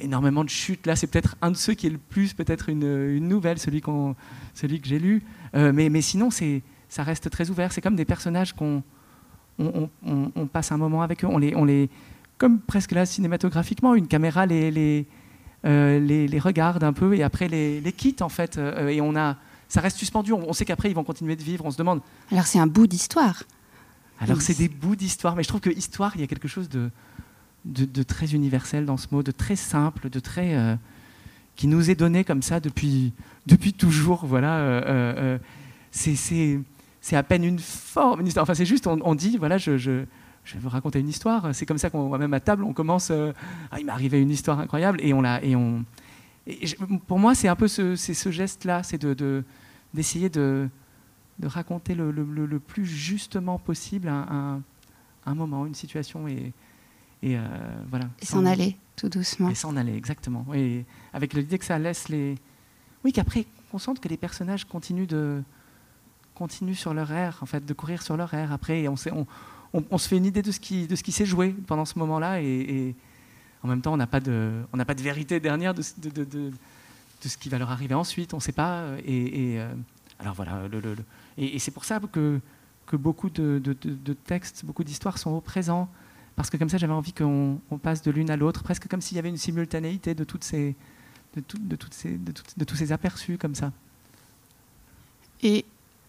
énormément 0.00 0.44
de 0.44 0.48
chutes. 0.48 0.86
Là, 0.86 0.96
c'est 0.96 1.06
peut-être 1.06 1.36
un 1.42 1.50
de 1.50 1.56
ceux 1.56 1.74
qui 1.74 1.86
est 1.86 1.90
le 1.90 1.98
plus 1.98 2.34
peut-être 2.34 2.68
une, 2.68 2.84
une, 2.84 3.28
nouvelle, 3.28 3.58
celui, 3.58 3.80
qu'on, 3.80 4.14
celui 4.54 4.80
que 4.80 4.88
j'ai 4.88 4.98
lu. 4.98 5.22
Euh, 5.54 5.72
mais, 5.72 5.88
mais 5.88 6.00
sinon, 6.00 6.30
ça 6.30 7.02
reste 7.02 7.30
très 7.30 7.50
ouvert. 7.50 7.72
C'est 7.72 7.80
comme 7.80 7.96
des 7.96 8.04
personnages 8.04 8.52
qu'on 8.54 8.82
on, 9.58 9.88
on, 10.04 10.46
passe 10.46 10.72
un 10.72 10.76
moment 10.76 11.02
avec 11.02 11.24
eux. 11.24 11.28
On 11.28 11.38
les, 11.38 11.54
on 11.54 11.64
les, 11.64 11.90
comme 12.36 12.60
presque 12.60 12.92
là 12.92 13.06
cinématographiquement, 13.06 13.94
une 13.94 14.06
caméra 14.06 14.46
les, 14.46 14.70
les, 14.70 15.06
euh, 15.64 15.98
les, 15.98 16.28
les, 16.28 16.38
regarde 16.38 16.84
un 16.84 16.92
peu 16.92 17.16
et 17.16 17.22
après 17.22 17.48
les, 17.48 17.80
les 17.80 17.92
quitte 17.92 18.22
en 18.22 18.28
fait. 18.28 18.58
Euh, 18.58 18.88
et 18.88 19.00
on 19.00 19.16
a, 19.16 19.36
ça 19.68 19.80
reste 19.80 19.96
suspendu. 19.96 20.32
On, 20.32 20.48
on 20.48 20.52
sait 20.52 20.64
qu'après 20.64 20.90
ils 20.90 20.94
vont 20.94 21.04
continuer 21.04 21.36
de 21.36 21.42
vivre. 21.42 21.64
On 21.64 21.70
se 21.70 21.78
demande. 21.78 22.00
Alors 22.30 22.46
c'est 22.46 22.60
un 22.60 22.66
bout 22.66 22.86
d'histoire. 22.86 23.42
Alors 24.20 24.40
c'est 24.42 24.58
des 24.58 24.68
bouts 24.68 24.96
d'histoire, 24.96 25.36
mais 25.36 25.42
je 25.42 25.48
trouve 25.48 25.60
que 25.60 25.70
histoire, 25.70 26.12
il 26.16 26.20
y 26.20 26.24
a 26.24 26.26
quelque 26.26 26.48
chose 26.48 26.68
de, 26.68 26.90
de, 27.64 28.02
très 28.02 28.34
universel 28.34 28.86
dans 28.86 28.96
ce 28.96 29.08
mot, 29.10 29.22
de 29.22 29.30
très 29.30 29.56
simple, 29.56 30.10
de 30.10 30.20
très 30.20 30.54
euh, 30.54 30.74
qui 31.56 31.66
nous 31.66 31.90
est 31.90 31.94
donné 31.94 32.24
comme 32.24 32.42
ça 32.42 32.60
depuis, 32.60 33.12
depuis 33.46 33.72
toujours. 33.72 34.24
Voilà, 34.26 34.58
euh, 34.58 34.82
euh, 34.86 35.38
c'est 35.90 37.16
à 37.16 37.22
peine 37.22 37.44
une 37.44 37.58
forme, 37.58 38.24
Enfin, 38.38 38.54
c'est 38.54 38.66
juste, 38.66 38.86
on, 38.86 39.14
dit, 39.14 39.36
voilà, 39.36 39.58
je, 39.58 39.76
je, 39.76 40.04
je, 40.44 40.58
vous 40.58 40.68
raconter 40.68 41.00
une 41.00 41.08
histoire. 41.08 41.54
C'est 41.54 41.66
comme 41.66 41.78
ça 41.78 41.90
qu'on 41.90 42.08
va 42.08 42.18
même 42.18 42.34
à 42.34 42.40
table, 42.40 42.64
on 42.64 42.72
commence. 42.72 43.10
Ah, 43.10 43.78
il 43.78 43.86
m'est 43.86 43.92
arrivé 43.92 44.20
une 44.20 44.30
histoire 44.30 44.60
incroyable, 44.60 45.00
et 45.02 45.12
on 45.12 45.20
l'a, 45.20 45.42
et 45.44 45.56
on. 45.56 45.84
pour 47.06 47.18
moi, 47.18 47.34
c'est 47.34 47.48
un 47.48 47.56
peu 47.56 47.68
ce, 47.68 47.96
ce 47.96 48.30
geste-là, 48.30 48.82
c'est 48.82 49.00
de, 49.00 49.44
d'essayer 49.94 50.28
de 50.28 50.68
de 51.38 51.46
raconter 51.46 51.94
le, 51.94 52.10
le, 52.10 52.58
plus 52.58 52.84
justement 52.84 53.58
possible 53.58 54.08
un, 54.08 54.60
un, 55.24 55.34
moment, 55.34 55.66
une 55.66 55.74
situation 55.74 56.26
et, 56.26 56.52
et 57.22 57.36
voilà. 57.90 58.06
Et 58.20 58.26
s'en 58.26 58.46
aller 58.46 58.76
tout 58.96 59.08
doucement. 59.08 59.48
Et 59.50 59.54
s'en 59.54 59.76
aller, 59.76 59.94
exactement. 59.94 60.44
Et 60.54 60.84
avec 61.12 61.34
l'idée 61.34 61.58
que 61.58 61.64
ça 61.64 61.78
laisse 61.78 62.08
les. 62.08 62.36
Oui, 63.04 63.12
qu'après, 63.12 63.46
on 63.72 63.78
sente 63.78 64.00
que 64.00 64.08
les 64.08 64.16
personnages 64.16 64.64
continuent 64.64 65.06
de 65.06 65.42
continuent 66.38 66.74
sur 66.74 66.94
leur 66.94 67.10
air, 67.10 67.38
en 67.42 67.46
fait, 67.46 67.66
de 67.66 67.74
courir 67.74 68.00
sur 68.02 68.16
leur 68.16 68.32
air. 68.32 68.52
Après, 68.52 68.86
on, 68.86 68.94
sait, 68.96 69.10
on, 69.10 69.26
on, 69.72 69.98
se 69.98 70.08
fait 70.08 70.16
une 70.16 70.24
idée 70.24 70.42
de 70.42 70.52
ce 70.52 70.60
qui, 70.60 70.86
de 70.86 70.94
ce 70.94 71.02
qui 71.02 71.10
s'est 71.10 71.26
joué 71.26 71.54
pendant 71.66 71.84
ce 71.84 71.98
moment-là, 71.98 72.40
et, 72.40 72.94
en 73.64 73.68
même 73.68 73.82
temps, 73.82 73.92
on 73.92 73.96
n'a 73.96 74.06
pas 74.06 74.20
de, 74.20 74.52
on 74.72 74.76
n'a 74.76 74.84
pas 74.84 74.94
de 74.94 75.02
vérité 75.02 75.40
dernière 75.40 75.74
de, 75.74 75.82
de, 75.98 76.10
de, 76.10 76.24
de, 76.24 76.52
ce 77.28 77.36
qui 77.36 77.48
va 77.48 77.58
leur 77.58 77.72
arriver 77.72 77.94
ensuite. 77.94 78.32
On 78.34 78.36
ne 78.36 78.42
sait 78.42 78.52
pas. 78.52 78.84
Et, 79.04 79.54
et 79.54 79.60
euh, 79.60 79.72
alors 80.20 80.34
voilà. 80.34 80.68
Le, 80.68 80.78
le, 80.78 80.96
et, 81.36 81.58
c'est 81.58 81.72
pour 81.72 81.84
ça 81.84 81.98
que, 81.98 82.40
que 82.86 82.96
beaucoup 82.96 83.30
de, 83.30 83.60
textes, 84.26 84.64
beaucoup 84.64 84.84
d'histoires 84.84 85.18
sont 85.18 85.32
au 85.32 85.40
présent, 85.40 85.88
parce 86.38 86.50
que 86.50 86.56
comme 86.56 86.68
ça, 86.68 86.78
j'avais 86.78 86.92
envie 86.92 87.12
qu'on 87.12 87.58
passe 87.82 88.00
de 88.00 88.12
l'une 88.12 88.30
à 88.30 88.36
l'autre, 88.36 88.62
presque 88.62 88.86
comme 88.86 89.00
s'il 89.00 89.16
y 89.16 89.18
avait 89.18 89.28
une 89.28 89.36
simultanéité 89.36 90.14
de 90.14 90.22
toutes 90.22 90.44
ces, 90.44 90.76
de, 91.34 91.42
de, 91.58 91.74
toutes 91.74 91.94
ces, 91.94 92.10
de, 92.10 92.64
tous 92.64 92.76
ces 92.76 92.92
aperçus 92.92 93.38
comme 93.38 93.56
ça. 93.56 93.72
Et 95.42 95.64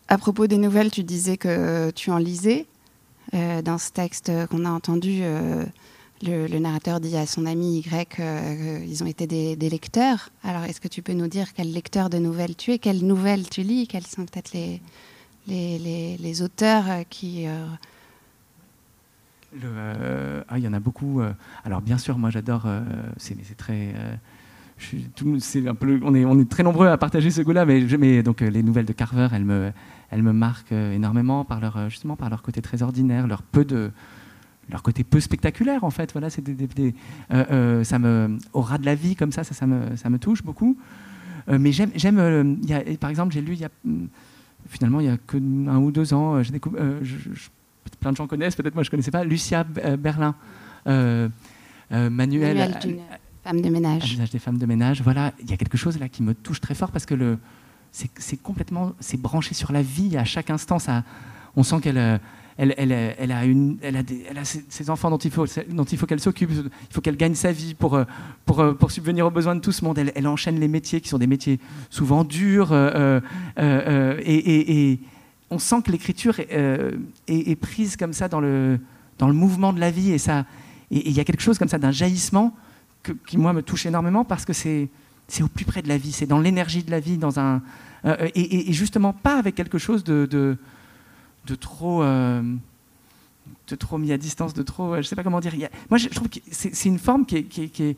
à 0.07 0.19
propos 0.19 0.45
des 0.45 0.59
nouvelles, 0.59 0.91
tu 0.91 1.01
disais 1.01 1.35
que 1.35 1.89
tu 1.95 2.11
en 2.11 2.17
lisais. 2.17 2.67
Euh, 3.33 3.63
dans 3.63 3.79
ce 3.79 3.91
texte 3.91 4.31
qu'on 4.51 4.65
a 4.65 4.69
entendu, 4.69 5.21
euh, 5.23 5.65
le, 6.21 6.59
narrateur 6.59 6.99
dit 6.99 7.17
à 7.17 7.25
son 7.25 7.47
ami 7.47 7.79
Y 7.79 8.19
euh, 8.19 8.85
qu'ils 8.85 9.03
ont 9.03 9.07
été 9.07 9.25
des, 9.25 9.69
lecteurs. 9.69 10.29
Alors, 10.43 10.63
est-ce 10.63 10.79
que 10.79 10.87
tu 10.87 11.01
peux 11.01 11.13
nous 11.13 11.27
dire 11.27 11.55
quel 11.55 11.73
lecteur 11.73 12.11
de 12.11 12.19
nouvelles 12.19 12.55
tu 12.55 12.71
es 12.71 12.77
Quelles 12.77 13.03
nouvelles 13.03 13.49
tu 13.49 13.63
lis 13.63 13.87
Quels 13.87 14.05
sont 14.05 14.27
peut-être 14.27 14.53
les, 14.53 14.79
les, 15.47 16.17
les, 16.19 16.41
auteurs 16.43 16.85
qui... 17.09 17.47
ah, 19.55 20.57
il 20.57 20.63
y 20.63 20.67
en 20.67 20.73
a 20.73 20.79
beaucoup. 20.79 21.21
Alors, 21.63 21.81
bien 21.81 21.97
sûr, 21.97 22.17
moi, 22.17 22.29
j'adore... 22.29 22.67
c'est 23.17 23.57
très 23.57 23.93
c'est 25.39 25.67
un 25.67 25.75
peu, 25.75 25.99
on, 26.03 26.15
est, 26.15 26.23
on 26.23 26.39
est 26.39 26.49
très 26.49 26.63
nombreux 26.63 26.87
à 26.87 26.97
partager 26.97 27.31
ce 27.31 27.41
goût-là, 27.41 27.65
mais, 27.65 27.85
mais, 27.99 28.23
donc 28.23 28.39
les 28.39 28.63
nouvelles 28.63 28.85
de 28.85 28.93
Carver, 28.93 29.27
elles 29.33 29.43
me, 29.43 29.73
elles 30.09 30.23
me 30.23 30.31
marquent 30.31 30.71
énormément 30.71 31.43
par 31.43 31.59
leur, 31.59 31.89
justement 31.89 32.15
par 32.15 32.29
leur 32.29 32.41
côté 32.41 32.61
très 32.61 32.81
ordinaire, 32.81 33.27
leur 33.27 33.41
peu 33.41 33.65
de, 33.65 33.91
leur 34.69 34.83
côté 34.83 35.03
peu 35.03 35.19
spectaculaire 35.19 35.83
en 35.83 35.89
fait. 35.89 36.11
Voilà, 36.11 36.29
c'est 36.29 36.41
des, 36.41 36.93
euh, 37.31 37.45
euh, 37.51 37.83
ça 37.83 37.99
me, 37.99 38.37
au 38.53 38.61
ras 38.61 38.77
de 38.77 38.85
la 38.85 38.95
vie 38.95 39.15
comme 39.15 39.31
ça, 39.31 39.43
ça, 39.43 39.53
ça 39.53 39.67
me, 39.67 39.95
ça 39.95 40.09
me 40.09 40.19
touche 40.19 40.43
beaucoup. 40.43 40.77
Euh, 41.49 41.57
mais 41.59 41.71
j'aime, 41.71 41.91
j'aime, 41.95 42.57
par 42.99 43.09
exemple, 43.09 43.33
j'ai 43.33 43.41
lu 43.41 43.55
y 43.55 43.65
a 43.65 43.69
finalement 44.67 44.99
il 44.99 45.07
y 45.07 45.09
a 45.09 45.17
que 45.17 45.37
un 45.37 45.77
ou 45.77 45.91
deux 45.91 46.13
ans, 46.13 46.43
j'ai 46.43 46.51
découvert, 46.51 46.83
plein 47.97 48.11
de 48.11 48.17
gens 48.17 48.27
connaissent, 48.27 48.55
peut-être 48.55 48.75
moi 48.75 48.83
je 48.83 48.89
connaissais 48.89 49.11
pas, 49.11 49.23
Lucia 49.23 49.63
Berlin, 49.63 50.35
Manuel. 50.85 51.29
Manuel 52.11 52.77
femme 53.43 53.61
de 53.61 53.69
ménage. 53.69 54.17
Des 54.31 54.39
femmes 54.39 54.57
de 54.57 54.65
ménage. 54.65 55.01
Voilà, 55.01 55.33
il 55.41 55.49
y 55.49 55.53
a 55.53 55.57
quelque 55.57 55.77
chose 55.77 55.99
là 55.99 56.09
qui 56.09 56.23
me 56.23 56.33
touche 56.33 56.61
très 56.61 56.75
fort 56.75 56.91
parce 56.91 57.05
que 57.05 57.15
le, 57.15 57.37
c'est 57.91 58.37
complètement, 58.41 58.93
c'est 58.99 59.19
branché 59.19 59.53
sur 59.53 59.71
la 59.71 59.81
vie 59.81 60.17
à 60.17 60.25
chaque 60.25 60.49
instant. 60.49 60.79
Ça, 60.79 61.03
on 61.55 61.63
sent 61.63 61.79
qu'elle, 61.81 61.97
elle, 62.57 62.75
elle, 62.77 62.91
elle, 62.91 63.31
a 63.31 63.45
une, 63.45 63.77
elle 63.81 63.95
a, 63.95 64.03
des, 64.03 64.25
elle 64.29 64.37
a 64.37 64.45
ses, 64.45 64.89
enfants 64.89 65.09
dont 65.09 65.17
il 65.17 65.31
faut, 65.31 65.45
dont 65.69 65.83
il 65.83 65.97
faut 65.97 66.05
qu'elle 66.05 66.19
s'occupe. 66.19 66.51
Il 66.51 66.93
faut 66.93 67.01
qu'elle 67.01 67.17
gagne 67.17 67.33
sa 67.33 67.51
vie 67.51 67.73
pour, 67.73 67.99
pour, 68.45 68.77
pour 68.77 68.91
subvenir 68.91 69.25
aux 69.25 69.31
besoins 69.31 69.55
de 69.55 69.61
tout 69.61 69.71
ce 69.71 69.83
monde. 69.83 69.97
Elle, 69.97 70.27
enchaîne 70.27 70.59
les 70.59 70.67
métiers 70.67 71.01
qui 71.01 71.09
sont 71.09 71.17
des 71.17 71.27
métiers 71.27 71.59
souvent 71.89 72.23
durs. 72.23 72.71
Euh, 72.71 72.91
euh, 72.91 73.19
euh, 73.57 74.21
et, 74.23 74.91
et, 74.91 74.99
on 75.51 75.59
sent 75.59 75.81
que 75.83 75.91
l'écriture 75.91 76.39
est, 76.39 76.93
est, 77.27 77.55
prise 77.55 77.97
comme 77.97 78.13
ça 78.13 78.27
dans 78.27 78.39
le, 78.39 78.79
dans 79.17 79.27
le 79.27 79.33
mouvement 79.33 79.73
de 79.73 79.79
la 79.79 79.91
vie. 79.91 80.11
Et 80.11 80.17
ça, 80.17 80.45
et 80.91 81.09
il 81.09 81.15
y 81.15 81.19
a 81.19 81.23
quelque 81.23 81.41
chose 81.41 81.57
comme 81.57 81.67
ça 81.67 81.77
d'un 81.77 81.91
jaillissement 81.91 82.55
qui, 83.25 83.37
moi, 83.37 83.53
me 83.53 83.61
touche 83.61 83.85
énormément 83.85 84.25
parce 84.25 84.45
que 84.45 84.53
c'est 84.53 84.89
au 85.41 85.47
plus 85.47 85.65
près 85.65 85.81
de 85.81 85.87
la 85.87 85.97
vie, 85.97 86.11
c'est 86.11 86.25
dans 86.25 86.39
l'énergie 86.39 86.83
de 86.83 86.91
la 86.91 86.99
vie, 86.99 87.17
dans 87.17 87.39
un, 87.39 87.61
euh, 88.05 88.15
euh, 88.21 88.29
et, 88.35 88.71
justement 88.73 89.13
pas 89.13 89.37
avec 89.37 89.55
quelque 89.55 89.77
chose 89.77 90.03
de, 90.03 90.25
de, 90.25 91.55
trop, 91.55 92.03
euh, 92.03 92.41
de 93.67 93.75
trop 93.75 93.97
mis 93.97 94.11
à 94.11 94.17
distance, 94.17 94.53
de 94.53 94.63
trop, 94.63 94.97
je 94.97 95.01
sais 95.01 95.15
pas 95.15 95.23
comment 95.23 95.39
dire. 95.39 95.53
moi, 95.89 95.97
je, 95.97 96.07
trouve 96.09 96.29
que 96.29 96.39
c'est 96.51 96.85
une 96.85 96.99
forme 96.99 97.25
qui 97.25 97.37
est, 97.37 97.43
qui 97.43 97.83
est, 97.83 97.97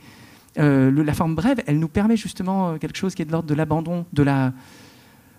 la 0.56 1.14
forme 1.14 1.36
brève, 1.36 1.62
elle 1.68 1.80
nous 1.80 1.88
permet 1.88 2.18
justement 2.18 2.78
quelque 2.78 2.98
chose 2.98 3.16
qui 3.16 3.22
est 3.22 3.26
de 3.26 3.32
l'ordre 3.32 3.48
de 3.48 3.56
l'abandon, 3.56 4.06
de 4.14 4.24
la. 4.24 4.54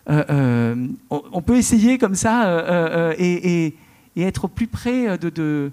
On, 0.07 1.43
peut 1.45 1.57
essayer 1.57 1.99
comme 1.99 2.15
ça 2.15 3.15
et, 3.19 3.75
et, 4.17 4.23
être 4.23 4.45
au 4.45 4.49
plus 4.49 4.67
près 4.67 5.17
de 5.19 5.71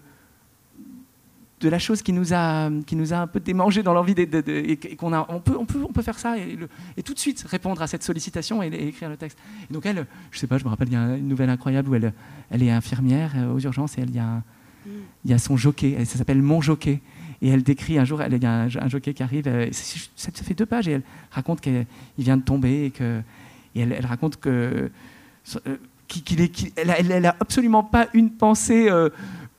de 1.59 1.69
la 1.69 1.79
chose 1.79 2.01
qui 2.01 2.13
nous 2.13 2.33
a, 2.33 2.69
qui 2.85 2.95
nous 2.95 3.13
a 3.13 3.17
un 3.17 3.27
peu 3.27 3.39
démangé 3.39 3.83
dans 3.83 3.93
l'envie 3.93 4.15
de, 4.15 4.43
et 4.47 4.77
qu'on 4.95 5.13
a, 5.13 5.25
on 5.29 5.39
peut, 5.39 5.55
on 5.59 5.65
peut, 5.65 5.83
on 5.87 5.91
peut 5.91 6.01
faire 6.01 6.17
ça 6.17 6.37
et, 6.37 6.57
et, 6.97 7.03
tout 7.03 7.13
de 7.13 7.19
suite 7.19 7.45
répondre 7.47 7.81
à 7.81 7.87
cette 7.87 8.03
sollicitation 8.03 8.63
et, 8.63 8.67
écrire 8.67 9.09
le 9.09 9.17
texte. 9.17 9.37
Et 9.69 9.73
donc 9.73 9.85
elle, 9.85 10.05
je 10.31 10.39
sais 10.39 10.47
pas, 10.47 10.57
je 10.57 10.63
me 10.63 10.69
rappelle, 10.69 10.87
il 10.87 10.93
y 10.93 10.97
a 10.97 11.17
une 11.17 11.27
nouvelle 11.27 11.49
incroyable 11.49 11.89
où 11.89 11.95
elle, 11.95 12.13
elle 12.49 12.63
est 12.63 12.71
infirmière 12.71 13.33
euh, 13.35 13.53
aux 13.53 13.59
urgences 13.59 13.97
et 13.97 14.01
elle, 14.01 14.09
il 14.09 14.15
y 14.15 14.19
a, 14.19 14.41
il 15.25 15.31
y 15.31 15.33
a 15.33 15.37
son 15.37 15.57
jockey, 15.57 16.03
ça 16.05 16.17
s'appelle 16.17 16.41
Mon 16.41 16.61
jockey. 16.61 17.01
Et 17.41 17.47
elle 17.47 17.63
décrit 17.63 17.97
un 17.97 18.03
jour, 18.03 18.21
elle, 18.21 18.33
il 18.33 18.43
y 18.43 18.45
a 18.45 18.63
un, 18.63 18.89
jockey 18.89 19.13
qui 19.13 19.23
arrive, 19.23 19.47
euh, 19.47 19.69
ça, 19.71 20.31
fait 20.31 20.53
deux 20.53 20.65
pages 20.65 20.89
et 20.89 20.93
elle 20.93 21.03
raconte 21.31 21.61
qu'il 21.61 21.85
vient 22.17 22.35
de 22.35 22.41
tomber 22.41 22.85
et 22.85 22.91
que, 22.91 23.21
et 23.79 23.83
elle, 23.83 24.05
raconte 24.05 24.39
que 24.39 24.89
euh, 25.65 25.77
qu'il 26.07 26.41
est, 26.41 26.73
elle, 26.77 27.11
elle, 27.11 27.25
a 27.25 27.35
absolument 27.39 27.83
pas 27.83 28.07
une 28.13 28.31
pensée 28.31 28.89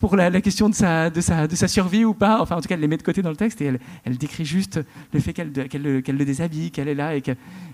pour 0.01 0.17
la, 0.17 0.41
question 0.41 0.69
de 0.69 0.75
sa, 0.75 1.11
de, 1.11 1.21
sa, 1.21 1.47
de 1.47 1.55
sa, 1.55 1.69
survie 1.69 2.05
ou 2.05 2.15
pas. 2.15 2.41
Enfin, 2.41 2.57
en 2.57 2.61
tout 2.61 2.69
cas, 2.69 2.75
elle 2.75 2.81
les 2.81 2.89
met 2.89 2.97
de 2.97 3.03
côté 3.03 3.23
dans 3.23 3.31
le 3.31 3.37
texte 3.37 3.61
et 3.61 3.67
elle, 3.67 3.81
elle 4.05 4.19
décrit 4.19 4.45
juste 4.45 4.81
le 5.13 5.21
fait 5.21 5.33
qu'elle 5.33 5.53
qu'elle 5.69 5.83
le 5.83 6.25
déshabille, 6.25 6.71
qu'elle 6.71 6.89
est 6.89 6.95
là 6.95 7.15
et 7.15 7.21
que, 7.21 7.33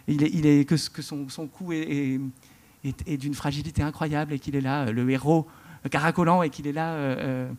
il 0.09 0.22
est, 0.22 0.30
il 0.35 0.46
est, 0.46 0.64
que, 0.68 0.74
que 0.74 1.02
son, 1.02 1.28
son 1.28 1.46
cou 1.46 1.72
est, 1.72 2.20
est, 2.85 3.16
d'une 3.16 3.35
fragilité 3.35 3.82
incroyable 3.82 4.32
et 4.32 4.38
qu'il 4.38 4.56
est 4.56 4.61
là, 4.61 4.90
le 4.90 5.09
héros 5.09 5.46
caracolant, 5.88 6.42
et 6.42 6.50
qu'il 6.50 6.66
est 6.66 6.72
là. 6.72 6.92
Euh, 6.94 7.50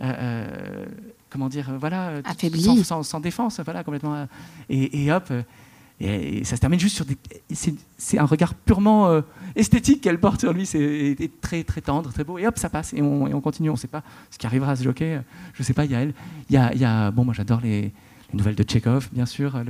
euh, 0.00 0.12
euh, 0.18 0.86
comment 1.28 1.48
dire, 1.48 1.70
voilà, 1.78 2.20
Affaibli. 2.24 2.84
Sans, 2.84 3.02
sans, 3.02 3.20
défense, 3.20 3.60
voilà, 3.60 3.84
complètement. 3.84 4.26
Et, 4.68 5.04
et 5.04 5.12
hop, 5.12 5.30
et, 6.00 6.44
ça 6.44 6.56
se 6.56 6.60
termine 6.60 6.80
juste 6.80 6.96
sur 6.96 7.04
des. 7.04 7.16
C'est 7.98 8.18
un 8.18 8.24
regard 8.24 8.54
purement 8.54 9.08
euh, 9.08 9.20
esthétique 9.54 10.00
qu'elle 10.00 10.18
porte 10.18 10.40
sur 10.40 10.52
lui. 10.52 10.66
C'est 10.66 11.16
très, 11.40 11.62
très 11.62 11.80
tendre, 11.80 12.12
très 12.12 12.24
beau. 12.24 12.38
Et 12.38 12.46
hop, 12.46 12.58
ça 12.58 12.68
passe. 12.68 12.92
Et 12.94 13.02
on, 13.02 13.40
continue. 13.40 13.70
On 13.70 13.74
ne 13.74 13.78
sait 13.78 13.88
pas 13.88 14.02
ce 14.30 14.38
qui 14.38 14.46
arrivera 14.46 14.72
à 14.72 14.76
ce 14.76 14.84
jockey. 14.84 15.20
Je 15.54 15.62
ne 15.62 15.64
sais 15.64 15.74
pas, 15.74 15.84
il 15.84 15.90
y 15.90 15.94
a 15.94 16.00
elle. 16.00 16.14
Y 16.48 16.84
a, 16.84 17.10
bon, 17.10 17.24
moi 17.24 17.34
j'adore 17.34 17.60
les, 17.60 17.82
les, 17.82 17.92
nouvelles 18.32 18.54
de 18.54 18.62
Tchekhov, 18.62 19.08
bien 19.12 19.26
sûr. 19.26 19.60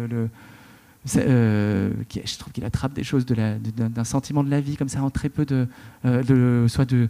Euh, 1.16 1.90
je 2.12 2.38
trouve 2.38 2.52
qu'il 2.52 2.64
attrape 2.64 2.92
des 2.92 3.04
choses 3.04 3.24
d'un 3.24 4.04
sentiment 4.04 4.44
de 4.44 4.50
la 4.50 4.60
vie, 4.60 4.76
comme 4.76 4.88
ça, 4.88 5.02
en 5.02 5.10
très 5.10 5.28
peu 5.28 5.44
de. 5.44 5.66
Euh, 6.04 6.22
de 6.22 6.66
soit 6.68 6.84
de 6.84 7.08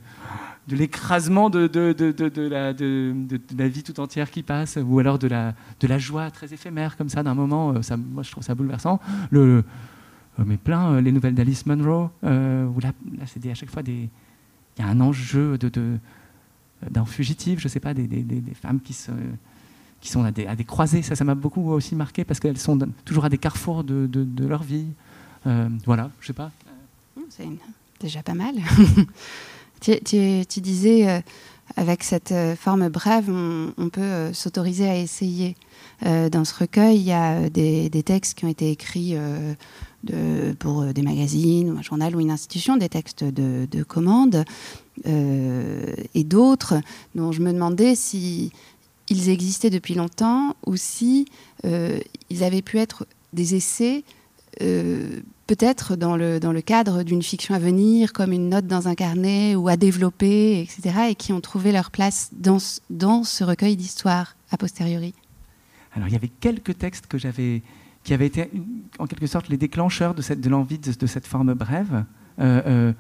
de 0.69 0.77
l'écrasement 0.77 1.51
de, 1.51 1.67
de, 1.67 1.93
de, 1.93 2.13
de, 2.13 2.43
la, 2.43 2.73
de, 2.73 3.15
la 3.57 3.69
vie 3.69 3.83
tout 3.83 3.99
entière 4.01 4.31
qui 4.31 4.43
passe, 4.43 4.79
ou 4.83 4.99
alors 4.99 5.19
de 5.19 5.27
la, 5.27 5.55
de 5.81 5.87
la 5.87 5.99
joie 5.99 6.31
très 6.31 6.53
éphémère 6.53 6.97
comme 6.97 7.09
ça 7.09 7.23
d'un 7.23 7.35
moment. 7.35 7.73
Euh, 7.73 7.83
ça, 7.83 7.97
moi, 7.97 8.23
je 8.23 8.31
trouve 8.31 8.45
ça 8.45 8.55
bouleversant. 8.55 9.01
Le, 9.31 9.65
euh, 10.39 10.45
mais 10.47 10.57
plein, 10.57 10.93
euh, 10.93 11.01
les 11.01 11.13
nouvelles 11.13 11.35
d'Alice 11.35 11.67
Munro, 11.67 12.11
où 12.23 12.81
là, 12.81 12.93
là 13.19 13.25
c'est 13.27 13.51
à 13.51 13.55
chaque 13.55 13.71
fois 13.71 13.83
des. 13.83 14.09
Il 14.79 14.83
y 14.83 14.87
a 14.87 14.89
un 14.89 15.01
enjeu 15.01 15.59
de, 15.59 15.99
d'un 16.89 17.05
fugitif, 17.05 17.61
je 17.61 17.69
sais 17.69 17.81
pas, 17.81 17.93
des, 17.93 18.07
des, 18.07 18.23
des 18.23 18.55
femmes 18.55 18.81
qui, 18.81 18.95
se, 18.95 19.11
qui 20.01 20.09
sont 20.09 20.25
à 20.25 20.31
des, 20.31 20.47
à 20.47 20.57
des 20.57 20.65
croisées. 20.65 21.03
Ça, 21.03 21.17
ça 21.17 21.25
m'a 21.25 21.35
beaucoup 21.35 21.71
aussi 21.71 21.95
marqué 21.97 22.25
parce 22.25 22.41
qu'elles 22.41 22.57
sont 22.57 22.79
toujours 23.05 23.25
à 23.25 23.29
des 23.29 23.37
carrefours 23.37 23.85
de, 23.85 24.07
de 24.07 24.47
leur 24.47 24.63
vie. 24.63 24.87
voilà, 25.85 26.11
je 26.21 26.29
sais 26.29 26.33
pas. 26.33 26.51
C'est 27.31 27.49
déjà 28.01 28.23
pas 28.23 28.35
mal. 28.35 28.55
Tu, 29.81 30.61
disais, 30.61 31.09
euh, 31.09 31.21
avec 31.77 32.03
cette 32.03 32.33
euh, 32.33 32.55
forme 32.55 32.89
brève, 32.89 33.31
on, 33.31 33.89
peut 33.89 34.01
euh, 34.01 34.33
s'autoriser 34.33 34.89
à 34.89 34.97
essayer. 34.97 35.57
dans 36.03 36.45
ce 36.45 36.55
recueil, 36.55 36.99
il 36.99 37.07
y 37.07 37.13
a 37.13 37.49
des, 37.49 38.03
textes 38.03 38.39
qui 38.39 38.45
ont 38.45 38.49
été 38.49 38.71
écrits 38.71 39.17
pour 40.59 40.85
des 40.85 41.03
magazines, 41.03 41.71
ou 41.71 41.79
un 41.79 41.83
journal 41.83 42.17
ou 42.17 42.21
une 42.21 42.31
institution, 42.31 42.77
des 42.77 42.89
textes 42.89 43.23
de, 43.25 43.83
commande, 43.83 44.45
et 45.05 46.25
d'autres 46.25 46.81
dont 47.15 47.33
je 47.33 47.43
me 47.43 47.53
demandais 47.53 47.95
si 47.95 48.51
ils 49.09 49.29
existaient 49.29 49.69
depuis 49.69 49.95
longtemps 49.95 50.57
ou 50.65 50.77
si 50.77 51.27
ils 51.65 52.45
avaient 52.45 52.63
pu 52.63 52.79
être 52.79 53.07
des 53.35 53.55
essais 53.55 54.05
peut-être 55.51 55.97
dans 55.97 56.17
le, 56.17 56.39
dans 56.39 56.53
le 56.53 56.61
cadre 56.61 57.03
d'une 57.03 57.25
fiction 57.25 57.57
à 57.57 57.59
venir, 57.59 58.13
comme 58.13 58.31
une 58.31 58.51
note 58.51 58.69
dans 58.69 58.87
un 58.87 58.95
carnet 58.95 59.57
ou 59.57 59.67
à 59.67 59.77
développer, 59.77 60.61
etc., 60.61 61.09
et 61.11 61.15
qui 61.17 61.33
ont 61.33 61.41
trouvé 61.41 61.73
leur 61.73 61.91
place 61.91 62.31
dans, 62.31 62.59
dans 62.89 63.25
ce 63.25 63.43
recueil 63.43 63.75
d'histoires 63.75 64.37
a 64.53 64.57
posteriori 64.57 65.13
Alors 65.97 66.07
il 66.07 66.13
y 66.13 66.17
avait 66.17 66.29
quelques 66.29 66.79
textes 66.79 67.09
que 67.09 67.19
j'avais, 67.19 67.63
qui 68.05 68.15
avaient 68.15 68.29
été 68.29 68.49
en 69.01 69.09
quelque 69.09 69.27
sorte 69.27 69.49
les 69.49 69.57
déclencheurs 69.57 70.15
de, 70.15 70.23
cette, 70.23 70.41
de 70.41 70.49
l'envie 70.49 70.79
de, 70.79 71.07
cette 71.09 71.27
forme 71.27 71.53
brève. 71.55 72.05
Euh, 72.39 72.63
euh, 72.67 72.93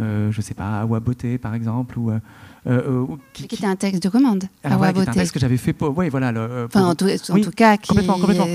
euh, 0.00 0.30
je 0.30 0.42
sais 0.42 0.52
pas, 0.52 0.82
Awa 0.82 1.00
Beauté 1.00 1.38
par 1.38 1.54
exemple, 1.54 1.98
ou, 1.98 2.12
qui, 3.32 3.44
était 3.44 3.64
un 3.64 3.76
texte 3.76 4.02
de 4.02 4.10
commande. 4.10 4.44
Alors, 4.62 4.80
Beauté. 4.92 5.08
un 5.08 5.12
texte 5.14 5.32
que 5.32 5.40
j'avais 5.40 5.56
fait 5.56 5.72
pour, 5.72 5.96
oui, 5.96 6.10
voilà. 6.10 6.34
enfin, 6.66 6.84
en, 6.84 6.94
tout, 6.94 7.06
cas, 7.56 7.78
qui... 7.78 7.88
complètement, 7.88 8.18
complètement. 8.18 8.46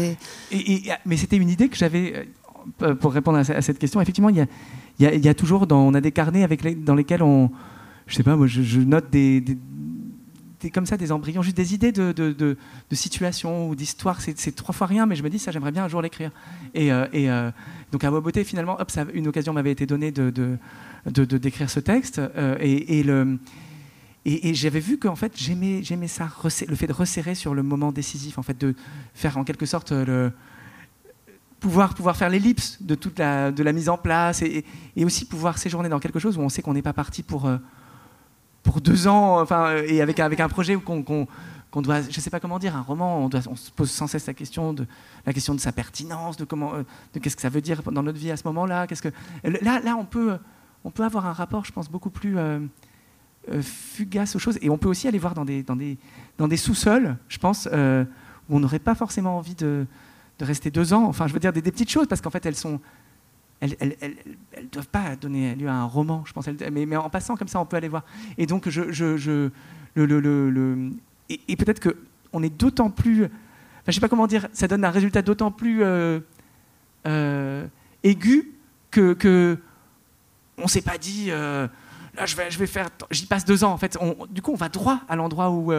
Et, 0.51 0.83
mais 1.07 1.17
c'était 1.17 1.37
une 1.37 1.49
idée 1.49 1.67
que 1.67 1.75
j'avais 1.75 2.27
pour 2.99 3.13
répondre 3.13 3.38
à, 3.38 3.62
cette 3.62 3.80
question. 3.80 4.02
Effectivement, 4.02 4.30
il 4.30 4.47
y 4.99 5.28
a, 5.28 5.34
toujours, 5.34 5.65
on 5.71 5.93
a 5.93 6.02
des 6.02 6.12
carnets 6.12 6.47
dans 6.78 6.95
lesquels 6.95 7.23
on, 7.23 7.52
je 8.08 8.15
sais 8.15 8.23
pas, 8.23 8.36
moi, 8.36 8.47
je, 8.47 8.80
note 8.80 9.10
des 9.10 9.43
comme 10.69 10.86
ça 10.86 10.97
des 10.97 11.12
embryons, 11.12 11.41
juste 11.41 11.58
des 11.58 11.73
idées 11.73 11.91
de, 11.91 12.12
de, 12.12 12.58
situations 12.91 13.67
ou 13.69 13.76
d'histoires. 13.76 14.21
C'est 14.21 14.56
trois 14.56 14.73
fois 14.73 14.88
rien, 14.88 15.06
mais 15.06 15.15
je 15.15 15.23
me 15.23 15.30
dis 15.30 15.39
ça, 15.39 15.52
j'aimerais 15.52 15.71
bien 15.71 15.84
un 15.84 15.88
jour 15.88 16.02
l'écrire. 16.02 16.32
Et, 16.73 16.91
euh, 16.91 17.06
euh, 17.13 17.52
donc 17.91 18.04
à 18.04 18.12
Beauté, 18.12 18.43
finalement, 18.43 18.78
une 19.13 19.28
occasion 19.28 19.54
m'avait 19.54 19.71
été 19.71 19.86
donnée 19.86 20.12
de, 20.12 20.58
d'écrire 21.06 21.69
ce 21.69 21.80
texte. 21.80 22.19
Euh, 22.19 22.58
et, 24.26 24.54
j'avais 24.54 24.80
vu 24.80 24.97
qu'en 24.97 25.15
fait, 25.15 25.34
j'aimais, 25.36 25.84
j'aimais 25.84 26.08
ça, 26.08 26.30
le 26.67 26.76
fait 26.76 26.88
de 26.88 26.93
resserrer 26.93 27.36
sur 27.36 27.54
le 27.54 27.63
moment 27.63 27.91
décisif, 27.91 28.38
en 28.38 28.43
fait, 28.43 28.58
de 28.58 28.76
faire 29.13 29.38
en 29.38 29.43
quelque 29.43 29.65
sorte 29.65 29.91
le 29.91 30.32
pouvoir, 31.63 31.93
pouvoir 31.93 32.15
faire 32.15 32.30
l'ellipse 32.30 32.78
de 32.82 32.95
toute 32.95 33.17
la, 33.17 33.52
de 33.52 33.63
la 33.63 33.71
mise 33.71 33.89
en 33.89 33.97
place 33.97 34.41
et, 34.41 34.65
et, 34.95 35.06
aussi 35.06 35.26
pouvoir 35.26 35.58
séjourner 35.58 35.89
dans 35.89 35.99
quelque 35.99 36.19
chose 36.19 36.38
où 36.38 36.41
on 36.41 36.49
sait 36.49 36.62
qu'on 36.62 36.73
n'est 36.73 36.82
pas 36.82 36.93
parti 36.93 37.23
pour 37.23 37.49
pour 38.63 38.80
deux 38.80 39.08
ans, 39.08 39.41
enfin, 39.41 39.76
et 39.76 40.02
avec, 40.02 40.21
avec 40.21 40.39
un 40.39 40.47
projet 40.47 40.78
qu'on 40.78 41.04
qu'on 41.73 41.82
doit, 41.82 42.02
je 42.02 42.08
ne 42.08 42.21
sais 42.21 42.30
pas 42.30 42.39
comment 42.39 42.60
dire, 42.60 42.76
un 42.76 42.82
roman, 42.82 43.17
on, 43.17 43.30
doit, 43.30 43.41
on, 43.49 43.56
se 43.56 43.71
pose 43.71 43.89
sans 43.89 44.06
cesse 44.06 44.28
la 44.28 44.36
question 44.36 44.73
de, 44.73 44.86
la 45.26 45.34
question 45.34 45.56
de 45.56 45.60
sa 45.60 45.71
pertinence, 45.71 46.38
de 46.38 46.45
euh, 46.45 46.84
de 47.13 47.19
qu'est-ce 47.19 47.36
que 47.36 47.41
ça 47.41 47.49
veut 47.49 47.62
dire 47.62 47.82
dans 47.82 48.04
notre 48.04 48.19
vie 48.19 48.30
à 48.30 48.38
ce 48.38 48.47
moment-là. 48.49 48.86
Là, 49.43 49.80
là, 49.80 49.95
on 49.97 50.06
peut, 50.06 50.38
on 50.84 50.91
peut 50.91 51.04
avoir 51.04 51.26
un 51.26 51.34
rapport, 51.34 51.65
je 51.65 51.71
pense, 51.71 51.89
beaucoup 51.89 52.12
plus 52.12 52.38
euh, 52.38 52.60
euh, 53.52 53.63
fugace 53.63 54.36
aux 54.36 54.39
choses, 54.39 54.60
et 54.62 54.69
on 54.69 54.78
peut 54.78 54.88
aussi 54.88 55.08
aller 55.08 55.17
voir 55.17 55.34
dans 55.34 55.45
des, 55.45 55.63
dans 55.63 55.76
des, 55.76 55.97
dans 56.38 56.47
des 56.47 56.58
sous-sols, 56.58 57.17
je 57.28 57.39
pense, 57.39 57.67
où 57.67 58.56
on 58.56 58.60
n'aurait 58.60 58.78
pas 58.78 58.93
forcément 58.93 59.39
envie 59.39 59.56
de, 59.56 59.88
de, 60.39 60.45
rester 60.45 60.71
deux 60.71 60.93
ans. 60.93 61.05
Enfin, 61.05 61.27
je 61.27 61.33
veux 61.33 61.39
dire 61.39 61.53
des, 61.53 61.61
petites 61.61 61.89
choses, 61.89 62.07
parce 62.07 62.21
qu'en 62.21 62.29
fait, 62.29 62.45
elles 62.45 62.55
sont, 62.55 62.79
elles 63.61 63.95
ne 64.57 64.67
doivent 64.71 64.87
pas 64.87 65.15
donner 65.15 65.55
lieu 65.55 65.67
à 65.67 65.73
un 65.73 65.85
roman, 65.85 66.23
je 66.25 66.33
pense. 66.33 66.47
Mais, 66.47 66.85
mais, 66.85 66.95
en 66.95 67.09
passant 67.09 67.35
comme 67.35 67.47
ça, 67.47 67.59
on 67.59 67.65
peut 67.65 67.77
aller 67.77 67.87
voir. 67.87 68.03
Et 68.37 68.45
donc, 68.45 68.69
je, 68.69 68.91
je, 68.91 69.17
je 69.17 69.49
le, 69.95 70.05
le, 70.05 70.49
le, 70.49 70.91
et, 71.29 71.55
peut-être 71.55 71.81
qu'on 71.81 72.43
est 72.43 72.49
d'autant 72.49 72.89
plus. 72.89 73.25
Enfin, 73.25 73.31
je 73.87 73.93
sais 73.93 74.01
pas 74.01 74.09
comment 74.09 74.27
dire, 74.27 74.47
ça 74.53 74.67
donne 74.67 74.83
un 74.85 74.89
résultat 74.89 75.21
d'autant 75.21 75.51
plus 75.51 75.83
euh, 75.83 76.19
euh, 77.07 77.67
aigu 78.03 78.53
que, 78.91 79.13
que 79.13 79.57
on 80.57 80.67
s'est 80.67 80.81
pas 80.81 80.97
dit. 80.97 81.27
Euh, 81.29 81.67
là, 82.15 82.25
je 82.25 82.35
vais, 82.35 82.49
je 82.51 82.59
vais 82.59 82.67
faire. 82.67 82.89
J'y 83.11 83.25
passe 83.25 83.45
deux 83.45 83.63
ans. 83.63 83.71
En 83.71 83.77
fait, 83.77 83.97
on, 83.99 84.25
du 84.29 84.41
coup, 84.41 84.51
on 84.51 84.57
va 84.57 84.69
droit 84.69 84.99
à 85.07 85.15
l'endroit 85.15 85.49
où 85.51 85.71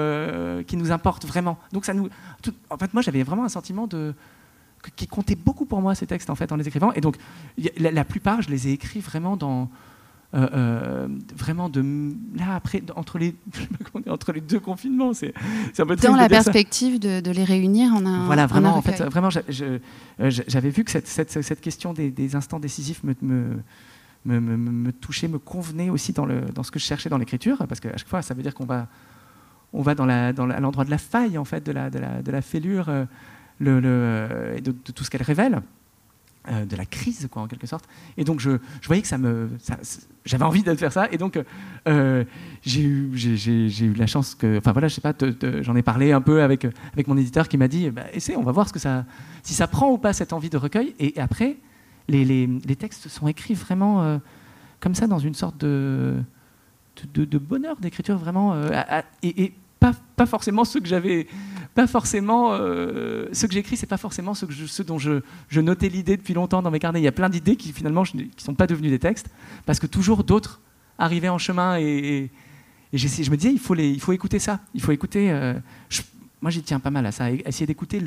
qui 0.64 0.76
nous 0.76 0.92
importe 0.92 1.24
vraiment. 1.24 1.58
Donc, 1.72 1.84
ça 1.84 1.94
nous. 1.94 2.08
en 2.70 2.78
fait, 2.78 2.92
moi, 2.92 3.02
j'avais 3.02 3.22
vraiment 3.22 3.44
un 3.44 3.48
sentiment 3.48 3.86
de 3.86 4.14
qui 4.90 5.06
comptaient 5.06 5.34
beaucoup 5.34 5.66
pour 5.66 5.80
moi 5.80 5.94
ces 5.94 6.06
textes 6.06 6.30
en 6.30 6.34
fait 6.34 6.52
en 6.52 6.56
les 6.56 6.68
écrivant. 6.68 6.92
Et 6.92 7.00
donc 7.00 7.16
la, 7.78 8.04
plupart, 8.04 8.42
je 8.42 8.50
les 8.50 8.68
ai 8.68 8.72
écrits 8.72 9.00
vraiment 9.00 9.36
dans 9.36 9.70
euh, 10.34 10.48
euh, 10.52 11.08
vraiment 11.36 11.68
de 11.68 12.12
là 12.36 12.56
après 12.56 12.82
entre 12.96 13.18
les 13.18 13.36
entre 14.08 14.32
les 14.32 14.40
deux 14.40 14.58
confinements, 14.58 15.12
c'est 15.14 15.32
un 15.78 15.86
peu 15.86 15.94
dans 15.94 16.16
la 16.16 16.28
perspective 16.28 16.98
de, 16.98 17.20
de, 17.20 17.30
les 17.30 17.44
réunir 17.44 17.94
en 17.94 18.04
un 18.04 18.26
voilà 18.26 18.46
vraiment 18.46 18.76
en 18.76 18.82
fait 18.82 19.00
vraiment 19.02 19.28
euh, 19.60 19.78
j'avais 20.18 20.70
vu 20.70 20.82
que 20.82 20.90
cette, 20.90 21.06
cette, 21.06 21.40
cette 21.40 21.60
question 21.60 21.92
des, 21.92 22.10
des, 22.10 22.34
instants 22.34 22.58
décisifs 22.58 23.04
me, 23.04 23.14
me 23.22 23.60
me, 24.24 24.40
me, 24.40 24.92
touchait, 24.92 25.28
me 25.28 25.38
convenait 25.38 25.90
aussi 25.90 26.12
dans, 26.12 26.26
le, 26.26 26.40
dans 26.40 26.62
ce 26.62 26.70
que 26.70 26.78
je 26.78 26.84
cherchais 26.84 27.10
dans 27.10 27.18
l'écriture, 27.18 27.58
parce 27.68 27.80
qu'à 27.80 27.96
chaque 27.96 28.08
fois, 28.08 28.22
ça 28.22 28.34
veut 28.34 28.42
dire 28.42 28.54
qu'on 28.54 28.64
va, 28.64 28.88
on 29.72 29.82
va 29.82 29.94
dans 29.94 30.06
la, 30.06 30.32
dans 30.32 30.48
à 30.48 30.60
l'endroit 30.60 30.84
de 30.84 30.90
la 30.90 30.98
faille, 30.98 31.36
en 31.36 31.44
fait, 31.44 31.64
de 31.64 31.72
la, 31.72 31.90
de 31.90 31.98
la, 31.98 32.22
de 32.22 32.32
la 32.32 32.40
fêlure, 32.40 32.88
le, 33.58 34.56
de, 34.62 34.72
tout 34.72 35.04
ce 35.04 35.10
qu'elle 35.10 35.22
révèle. 35.22 35.62
Euh, 36.50 36.66
de 36.66 36.76
la 36.76 36.84
crise, 36.84 37.26
quoi, 37.30 37.40
en 37.40 37.46
quelque 37.46 37.66
sorte. 37.66 37.86
Et 38.18 38.24
donc, 38.24 38.38
je, 38.38 38.58
je 38.82 38.86
voyais 38.86 39.00
que 39.00 39.08
ça 39.08 39.16
me, 39.16 39.48
j'avais 40.26 40.44
envie 40.44 40.62
de 40.62 40.74
faire 40.74 40.92
ça. 40.92 41.08
Et 41.10 41.16
donc, 41.16 41.42
euh, 41.88 42.24
j'ai 42.60 42.82
eu, 42.82 43.10
eu 43.14 43.94
la 43.94 44.06
chance 44.06 44.34
que, 44.34 44.58
enfin 44.58 44.72
voilà, 44.72 44.88
je 44.88 44.94
sais 44.94 45.00
pas, 45.00 45.14
j'en 45.62 45.74
ai 45.74 45.80
parlé 45.80 46.12
un 46.12 46.20
peu 46.20 46.42
avec 46.42 46.66
avec 46.92 47.08
mon 47.08 47.16
éditeur 47.16 47.48
qui 47.48 47.56
m'a 47.56 47.66
dit, 47.66 47.88
bah, 47.88 48.02
essaie, 48.12 48.36
on 48.36 48.42
va 48.42 48.52
voir 48.52 48.68
ce 48.68 48.74
que 48.74 48.78
ça, 48.78 49.06
si 49.42 49.54
ça 49.54 49.66
prend 49.68 49.90
ou 49.90 49.96
pas 49.96 50.12
cette 50.12 50.34
envie 50.34 50.50
de 50.50 50.58
recueil. 50.58 50.94
Et, 50.98 51.18
après, 51.18 51.56
les, 52.08 52.26
les, 52.26 52.46
les, 52.46 52.76
textes 52.76 53.08
sont 53.08 53.26
écrits 53.26 53.54
vraiment 53.54 54.02
euh, 54.02 54.18
comme 54.80 54.94
ça, 54.94 55.06
dans 55.06 55.20
une 55.20 55.34
sorte 55.34 55.56
de 55.56 56.14
de, 57.14 57.24
de 57.24 57.38
bonheur 57.38 57.76
d'écriture 57.76 58.18
vraiment, 58.18 58.54
et, 59.22 59.44
et 59.44 59.54
pas, 59.80 59.92
pas 60.14 60.26
forcément 60.26 60.66
ceux 60.66 60.80
que 60.80 60.88
j'avais 60.88 61.26
pas 61.74 61.86
forcément 61.86 62.52
euh, 62.52 63.26
ce 63.32 63.46
que 63.46 63.52
j'écris, 63.52 63.76
c'est 63.76 63.86
pas 63.86 63.96
forcément 63.96 64.34
ce, 64.34 64.82
dont 64.82 64.98
je, 64.98 65.20
je 65.48 65.60
notais 65.60 65.88
l'idée 65.88 66.16
depuis 66.16 66.34
longtemps 66.34 66.62
dans 66.62 66.70
mes 66.70 66.78
carnets. 66.78 67.00
Il 67.00 67.04
y 67.04 67.08
a 67.08 67.12
plein 67.12 67.28
d'idées 67.28 67.56
qui 67.56 67.72
finalement 67.72 68.04
qui 68.04 68.30
sont 68.38 68.54
pas 68.54 68.66
devenues 68.66 68.90
des 68.90 69.00
textes 69.00 69.28
parce 69.66 69.80
que 69.80 69.86
toujours 69.86 70.22
d'autres 70.22 70.60
arrivaient 70.98 71.28
en 71.28 71.38
chemin 71.38 71.78
et, 71.78 72.30
je 72.92 73.28
me 73.28 73.36
disais 73.36 73.52
il 73.52 73.58
faut 73.58 73.74
les, 73.74 73.90
il 73.90 74.00
faut 74.00 74.12
écouter 74.12 74.38
ça, 74.38 74.60
il 74.72 74.80
faut 74.80 74.92
écouter. 74.92 75.32
Euh, 75.32 75.54
moi 76.40 76.52
j'y 76.52 76.62
tiens 76.62 76.78
pas 76.78 76.90
mal 76.90 77.04
à 77.06 77.12
ça, 77.12 77.28
essayer 77.30 77.66
d'écouter 77.66 78.00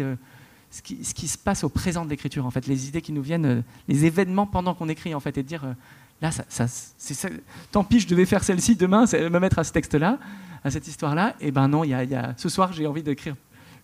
ce 0.71 0.81
qui, 0.81 1.27
se 1.27 1.37
passe 1.37 1.65
au 1.65 1.69
présent 1.69 2.05
de 2.05 2.09
l'écriture 2.09 2.45
en 2.45 2.51
fait, 2.51 2.67
les 2.67 2.87
idées 2.87 3.01
qui 3.01 3.11
nous 3.11 3.21
viennent, 3.21 3.45
euh, 3.45 3.61
les 3.89 4.05
événements 4.05 4.47
pendant 4.47 4.73
qu'on 4.75 4.87
écrit 4.87 5.13
en 5.13 5.19
fait 5.19 5.37
et 5.37 5.43
de 5.43 5.47
dire 5.47 5.75
là 6.21 6.31
ça, 6.31 6.45
ça, 6.47 7.29
tant 7.73 7.83
pis 7.83 7.99
je 7.99 8.07
devais 8.07 8.25
faire 8.25 8.45
celle-ci 8.45 8.77
demain, 8.77 9.03
me 9.11 9.39
mettre 9.39 9.59
à 9.59 9.65
ce 9.65 9.73
texte-là, 9.73 10.19
à 10.63 10.71
cette 10.71 10.87
histoire-là. 10.87 11.35
Et 11.41 11.51
ben 11.51 11.67
non, 11.67 11.83
y, 11.83 11.89
y 11.89 12.15
a, 12.15 12.33
ce 12.37 12.47
soir 12.47 12.71
j'ai 12.71 12.87
envie 12.87 13.03
d'écrire 13.03 13.35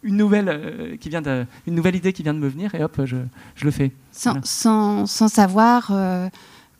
une 0.03 0.17
nouvelle, 0.17 0.49
euh, 0.49 0.97
qui 0.97 1.09
vient 1.09 1.21
de, 1.21 1.45
une 1.65 1.75
nouvelle 1.75 1.95
idée 1.95 2.13
qui 2.13 2.23
vient 2.23 2.33
de 2.33 2.39
me 2.39 2.47
venir 2.47 2.75
et 2.75 2.83
hop, 2.83 3.01
je, 3.05 3.17
je 3.55 3.65
le 3.65 3.71
fais. 3.71 3.91
Sans, 4.11 4.43
sans, 4.43 5.05
sans 5.05 5.27
savoir 5.27 5.89
euh, 5.91 6.29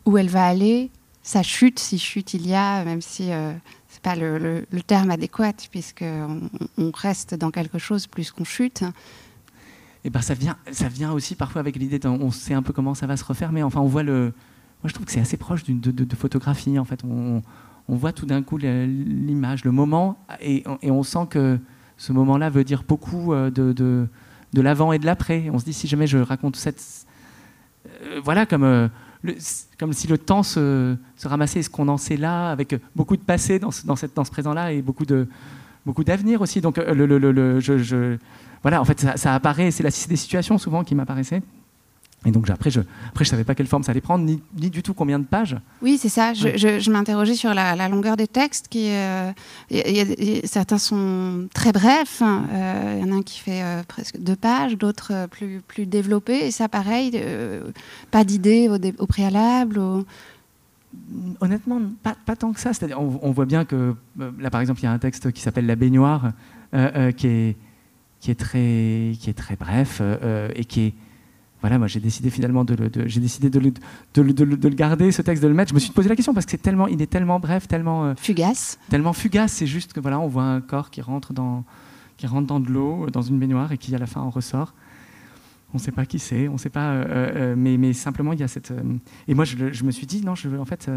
où 0.04 0.18
elle 0.18 0.28
va 0.28 0.46
aller, 0.46 0.90
sa 1.22 1.42
chute, 1.42 1.78
si 1.78 1.98
chute 1.98 2.34
il 2.34 2.46
y 2.46 2.54
a, 2.54 2.84
même 2.84 3.00
si 3.00 3.32
euh, 3.32 3.52
c'est 3.88 4.02
pas 4.02 4.14
le, 4.14 4.66
le, 4.70 4.82
terme 4.82 5.10
adéquat, 5.10 5.54
puisqu'on 5.70 6.50
on 6.76 6.90
reste 6.90 7.34
dans 7.34 7.50
quelque 7.50 7.78
chose 7.78 8.06
plus 8.06 8.30
qu'on 8.30 8.44
chute. 8.44 8.84
Et 10.04 10.10
ben 10.10 10.20
ça 10.20 10.34
vient, 10.34 10.58
ça 10.70 10.88
vient 10.88 11.12
aussi 11.12 11.34
parfois 11.34 11.60
avec 11.60 11.76
l'idée, 11.76 11.98
on 12.06 12.30
sait 12.30 12.52
un 12.52 12.62
peu 12.62 12.74
comment 12.74 12.94
ça 12.94 13.06
va 13.06 13.16
se 13.16 13.24
refaire, 13.24 13.52
mais 13.52 13.62
enfin 13.62 13.80
on 13.80 13.86
voit 13.86 14.02
le. 14.02 14.34
Moi 14.82 14.90
je 14.90 14.92
trouve 14.92 15.06
que 15.06 15.12
c'est 15.12 15.20
assez 15.20 15.38
proche 15.38 15.64
de, 15.64 15.72
de, 15.72 16.04
de, 16.04 16.14
photographie 16.16 16.78
en 16.78 16.84
fait. 16.84 17.00
On, 17.04 17.40
on 17.88 17.96
voit 17.96 18.12
tout 18.12 18.26
d'un 18.26 18.42
coup 18.42 18.58
l'image, 18.58 19.64
le 19.64 19.72
moment, 19.72 20.18
et, 20.42 20.62
et 20.82 20.90
on 20.90 21.02
sent 21.02 21.26
que 21.30 21.58
ce 21.96 22.12
moment-là 22.12 22.50
veut 22.50 22.64
dire 22.64 22.84
beaucoup 22.86 23.32
euh, 23.32 23.50
de, 23.50 23.72
de, 23.72 24.60
l'avant 24.60 24.92
et 24.92 24.98
de 24.98 25.06
l'après. 25.06 25.48
On 25.52 25.58
se 25.58 25.64
dit, 25.64 25.72
si 25.72 25.86
jamais 25.86 26.06
je 26.06 26.18
raconte 26.18 26.56
cette... 26.56 27.06
Euh, 27.86 28.20
voilà, 28.22 28.46
comme, 28.46 28.64
euh, 28.64 28.88
comme 29.78 29.92
si 29.92 30.06
le 30.06 30.18
temps 30.18 30.42
se, 30.42 30.96
se 31.16 31.28
ramassait 31.28 31.60
et 31.60 31.62
se 31.62 31.70
condensait 31.70 32.16
là, 32.16 32.50
avec 32.50 32.74
beaucoup 32.96 33.16
de 33.16 33.22
passé 33.22 33.58
dans 33.58 33.70
ce, 33.70 33.86
dans 33.86 33.96
cette, 33.96 34.14
dans 34.14 34.24
ce 34.24 34.30
présent-là 34.30 34.72
et 34.72 34.82
beaucoup 34.82 35.06
de 35.06 35.26
beaucoup 35.86 36.04
d'avenir 36.04 36.40
aussi. 36.40 36.62
Donc, 36.62 36.78
le, 36.78 37.04
le, 37.04 37.18
le, 37.18 37.60
je, 37.60 37.76
je, 37.76 38.16
voilà, 38.62 38.80
en 38.80 38.86
fait, 38.86 38.98
ça, 39.00 39.18
ça 39.18 39.34
apparaît, 39.34 39.70
c'est 39.70 39.82
des 39.82 40.16
situations 40.16 40.56
souvent 40.56 40.82
qui 40.82 40.94
m'apparaissaient. 40.94 41.42
Et 42.26 42.30
donc 42.30 42.48
après, 42.48 42.70
je 42.70 42.80
après, 43.08 43.24
je 43.24 43.30
savais 43.30 43.44
pas 43.44 43.54
quelle 43.54 43.66
forme 43.66 43.82
ça 43.82 43.92
allait 43.92 44.00
prendre, 44.00 44.24
ni, 44.24 44.40
ni 44.56 44.70
du 44.70 44.82
tout 44.82 44.94
combien 44.94 45.18
de 45.18 45.24
pages. 45.24 45.56
Oui, 45.82 45.98
c'est 45.98 46.08
ça. 46.08 46.32
Je, 46.32 46.56
je, 46.56 46.90
m'interrogeais 46.90 47.34
sur 47.34 47.52
la, 47.52 47.76
la, 47.76 47.88
longueur 47.88 48.16
des 48.16 48.26
textes. 48.26 48.68
Qui, 48.68 48.90
euh, 48.90 49.32
certains 50.44 50.78
sont 50.78 51.48
très 51.52 51.72
brefs. 51.72 52.22
Hein. 52.22 52.44
Euh, 52.50 52.98
il 52.98 53.06
y 53.06 53.10
en 53.10 53.14
a 53.14 53.18
un 53.18 53.22
qui 53.22 53.40
fait 53.40 53.62
euh, 53.62 53.82
presque 53.86 54.18
deux 54.18 54.36
pages, 54.36 54.76
d'autres 54.78 55.26
plus, 55.30 55.60
plus 55.66 55.86
développés. 55.86 56.46
Et 56.46 56.50
ça, 56.50 56.68
pareil, 56.68 57.20
pas 58.10 58.24
d'idée 58.24 58.68
au, 58.68 58.78
au, 59.02 59.06
préalable 59.06 59.80
Honnêtement, 61.40 61.80
pas, 62.02 62.16
pas, 62.24 62.36
tant 62.36 62.52
que 62.52 62.60
ça. 62.60 62.72
C'est-à-dire, 62.72 63.00
on, 63.00 63.18
on, 63.20 63.32
voit 63.32 63.46
bien 63.46 63.64
que 63.64 63.94
là, 64.38 64.48
par 64.48 64.60
exemple, 64.60 64.80
il 64.80 64.84
y 64.84 64.86
a 64.86 64.92
un 64.92 64.98
texte 64.98 65.32
qui 65.32 65.42
s'appelle 65.42 65.66
La 65.66 65.76
baignoire, 65.76 66.32
qui 67.16 67.26
est 67.26 67.56
qui 68.20 68.30
est 68.30 68.36
très 68.36 69.12
qui 69.20 69.28
est 69.28 69.36
très 69.36 69.56
bref 69.56 70.00
et 70.54 70.64
qui 70.64 70.80
est 70.80 70.94
voilà, 71.64 71.78
moi 71.78 71.86
j'ai 71.86 71.98
décidé 71.98 72.28
finalement 72.28 72.62
de, 72.62 72.76
j'ai 73.06 73.20
décidé 73.20 73.48
de 73.48 73.58
le, 73.58 73.72
de, 74.12 74.44
le, 74.44 74.68
garder, 74.68 75.10
ce 75.12 75.22
texte, 75.22 75.42
de 75.42 75.48
le 75.48 75.54
mettre. 75.54 75.70
Je 75.70 75.74
me 75.74 75.80
suis 75.80 75.92
posé 75.92 76.10
la 76.10 76.14
question 76.14 76.34
parce 76.34 76.44
que 76.44 76.50
c'est 76.50 76.60
tellement, 76.60 76.88
il 76.88 77.00
est 77.00 77.06
tellement 77.06 77.40
bref, 77.40 77.66
tellement 77.66 78.04
euh, 78.04 78.14
fugace. 78.18 78.78
Tellement 78.90 79.14
fugace, 79.14 79.52
c'est 79.52 79.66
juste 79.66 79.94
que 79.94 80.00
voilà, 80.00 80.20
on 80.20 80.28
voit 80.28 80.42
un 80.42 80.60
corps 80.60 80.90
qui 80.90 81.00
rentre 81.00 81.32
dans, 81.32 81.64
qui 82.18 82.26
rentre 82.26 82.46
dans 82.46 82.60
de 82.60 82.68
l'eau, 82.68 83.08
dans 83.10 83.22
une 83.22 83.38
baignoire 83.38 83.72
et 83.72 83.78
qui 83.78 83.94
à 83.94 83.98
la 83.98 84.04
fin 84.04 84.20
en 84.20 84.28
ressort. 84.28 84.74
On 85.72 85.78
ne 85.78 85.82
sait 85.82 85.90
pas 85.90 86.04
qui 86.04 86.18
c'est, 86.18 86.48
on 86.48 86.58
sait 86.58 86.68
pas, 86.68 86.90
euh, 86.90 87.04
euh, 87.08 87.54
mais, 87.56 87.78
mais, 87.78 87.94
simplement 87.94 88.34
il 88.34 88.40
y 88.40 88.42
a 88.42 88.48
cette. 88.48 88.70
et 89.26 89.34
moi 89.34 89.46
je, 89.46 89.72
je, 89.72 89.84
me 89.84 89.90
suis 89.90 90.06
dit 90.06 90.20
non, 90.22 90.34
je 90.34 90.50
veux 90.50 90.60
en 90.60 90.66
fait, 90.66 90.90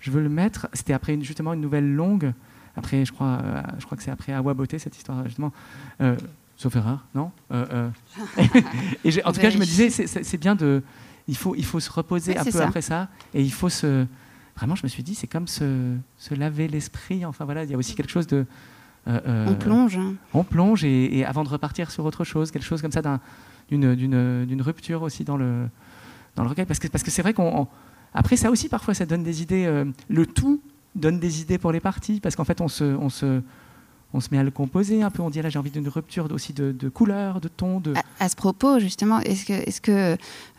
je 0.00 0.10
veux 0.10 0.22
le 0.22 0.30
mettre. 0.30 0.66
C'était 0.72 0.94
après 0.94 1.20
justement 1.20 1.52
une 1.52 1.60
nouvelle 1.60 1.94
longue. 1.94 2.32
Après, 2.74 3.04
je 3.04 3.12
crois, 3.12 3.42
je 3.78 3.84
crois 3.84 3.98
que 3.98 4.02
c'est 4.02 4.10
après 4.10 4.32
Awa 4.32 4.54
Beauté 4.54 4.78
cette 4.78 4.96
histoire 4.96 5.26
justement 5.26 5.52
sauf 6.56 6.74
erreur, 6.76 7.04
non? 7.14 7.30
Euh, 7.52 7.90
euh. 8.38 8.60
et 9.04 9.24
En 9.24 9.32
tout 9.32 9.40
cas, 9.40 9.50
je 9.50 9.58
me 9.58 9.64
disais, 9.64 9.90
c'est 9.90 10.38
bien 10.38 10.54
de. 10.54 10.82
Il 11.28 11.36
faut, 11.36 11.54
il 11.54 11.64
faut 11.64 11.80
se 11.80 11.90
reposer 11.90 12.36
un 12.36 12.44
peu 12.44 12.60
après 12.60 12.82
ça, 12.82 13.08
et 13.34 13.42
il 13.42 13.52
faut 13.52 13.68
se. 13.68 14.06
vraiment, 14.56 14.74
je 14.74 14.82
me 14.84 14.88
suis 14.88 15.02
dit, 15.02 15.14
c'est 15.14 15.26
comme 15.26 15.48
se, 15.48 15.94
se 16.16 16.34
laver 16.34 16.68
l'esprit. 16.68 17.24
Enfin 17.24 17.44
voilà, 17.44 17.64
il 17.64 17.70
y 17.70 17.74
a 17.74 17.76
aussi 17.76 17.94
quelque 17.94 18.10
chose 18.12 18.26
de. 18.26 18.46
Euh, 19.08 19.46
on 19.48 19.54
plonge. 19.54 19.96
Hein. 19.96 20.14
On 20.34 20.44
plonge 20.44 20.84
et, 20.84 21.24
avant 21.24 21.44
de 21.44 21.48
repartir 21.48 21.90
sur 21.90 22.04
autre 22.04 22.24
chose, 22.24 22.50
quelque 22.50 22.64
chose 22.64 22.82
comme 22.82 22.92
ça 22.92 23.02
d'une 23.70 24.62
rupture 24.62 25.02
aussi 25.02 25.24
dans 25.24 25.36
le, 25.36 25.68
dans 26.34 26.42
le 26.42 26.48
recueil. 26.48 26.66
Parce 26.66 26.78
que 26.78 26.84
c'est 26.86 26.92
parce 26.92 27.04
que 27.04 27.22
vrai 27.22 27.34
qu'on. 27.34 27.68
Après, 28.14 28.36
ça 28.36 28.50
aussi, 28.50 28.68
parfois, 28.68 28.94
ça 28.94 29.04
donne 29.04 29.22
des 29.22 29.42
idées. 29.42 29.66
Euh, 29.66 29.84
le 30.08 30.26
tout 30.26 30.62
donne 30.94 31.20
des 31.20 31.42
idées 31.42 31.58
pour 31.58 31.72
les 31.72 31.80
parties, 31.80 32.20
parce 32.20 32.34
qu'en 32.34 32.44
fait, 32.44 32.60
on 32.62 32.68
se, 32.68 32.84
on 32.84 33.10
se, 33.10 33.42
on 34.16 34.20
se 34.20 34.28
met 34.32 34.38
à 34.38 34.42
le 34.42 34.50
composer 34.50 35.02
un 35.02 35.10
peu. 35.10 35.22
On 35.22 35.30
dit 35.30 35.42
là, 35.42 35.50
j'ai 35.50 35.58
envie 35.58 35.70
d'une 35.70 35.88
rupture 35.88 36.28
aussi 36.32 36.52
de, 36.52 36.72
de 36.72 36.88
couleur, 36.88 37.40
de 37.40 37.48
ton. 37.48 37.80
De... 37.80 37.92
À, 38.18 38.28
ce 38.28 38.34
propos, 38.34 38.78
justement, 38.78 39.20
est-ce 39.20 39.44
que, 39.44 39.52
est 39.52 39.70
-ce 39.70 39.80
que 39.80 40.16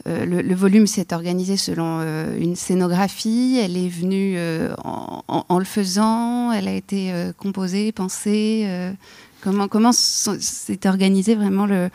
euh, 0.07 0.25
le, 0.25 0.55
volume 0.55 0.87
s'est 0.87 1.11
organisé 1.13 1.57
selon 1.57 1.99
euh, 1.99 2.37
une 2.39 2.55
scénographie? 2.55 3.59
Elle 3.61 3.75
est 3.75 3.89
venue 3.89 4.35
euh, 4.37 4.75
en, 4.77 5.59
le 5.59 5.65
faisant? 5.65 6.51
Elle 6.51 6.67
a 6.67 6.73
été 6.73 7.11
composée, 7.37 7.91
pensée 7.91 8.93
Comment, 9.41 9.67
comment 9.67 9.91
s'est 9.91 10.87
organisée 10.87 11.35
vraiment 11.35 11.67
le, 11.67 11.89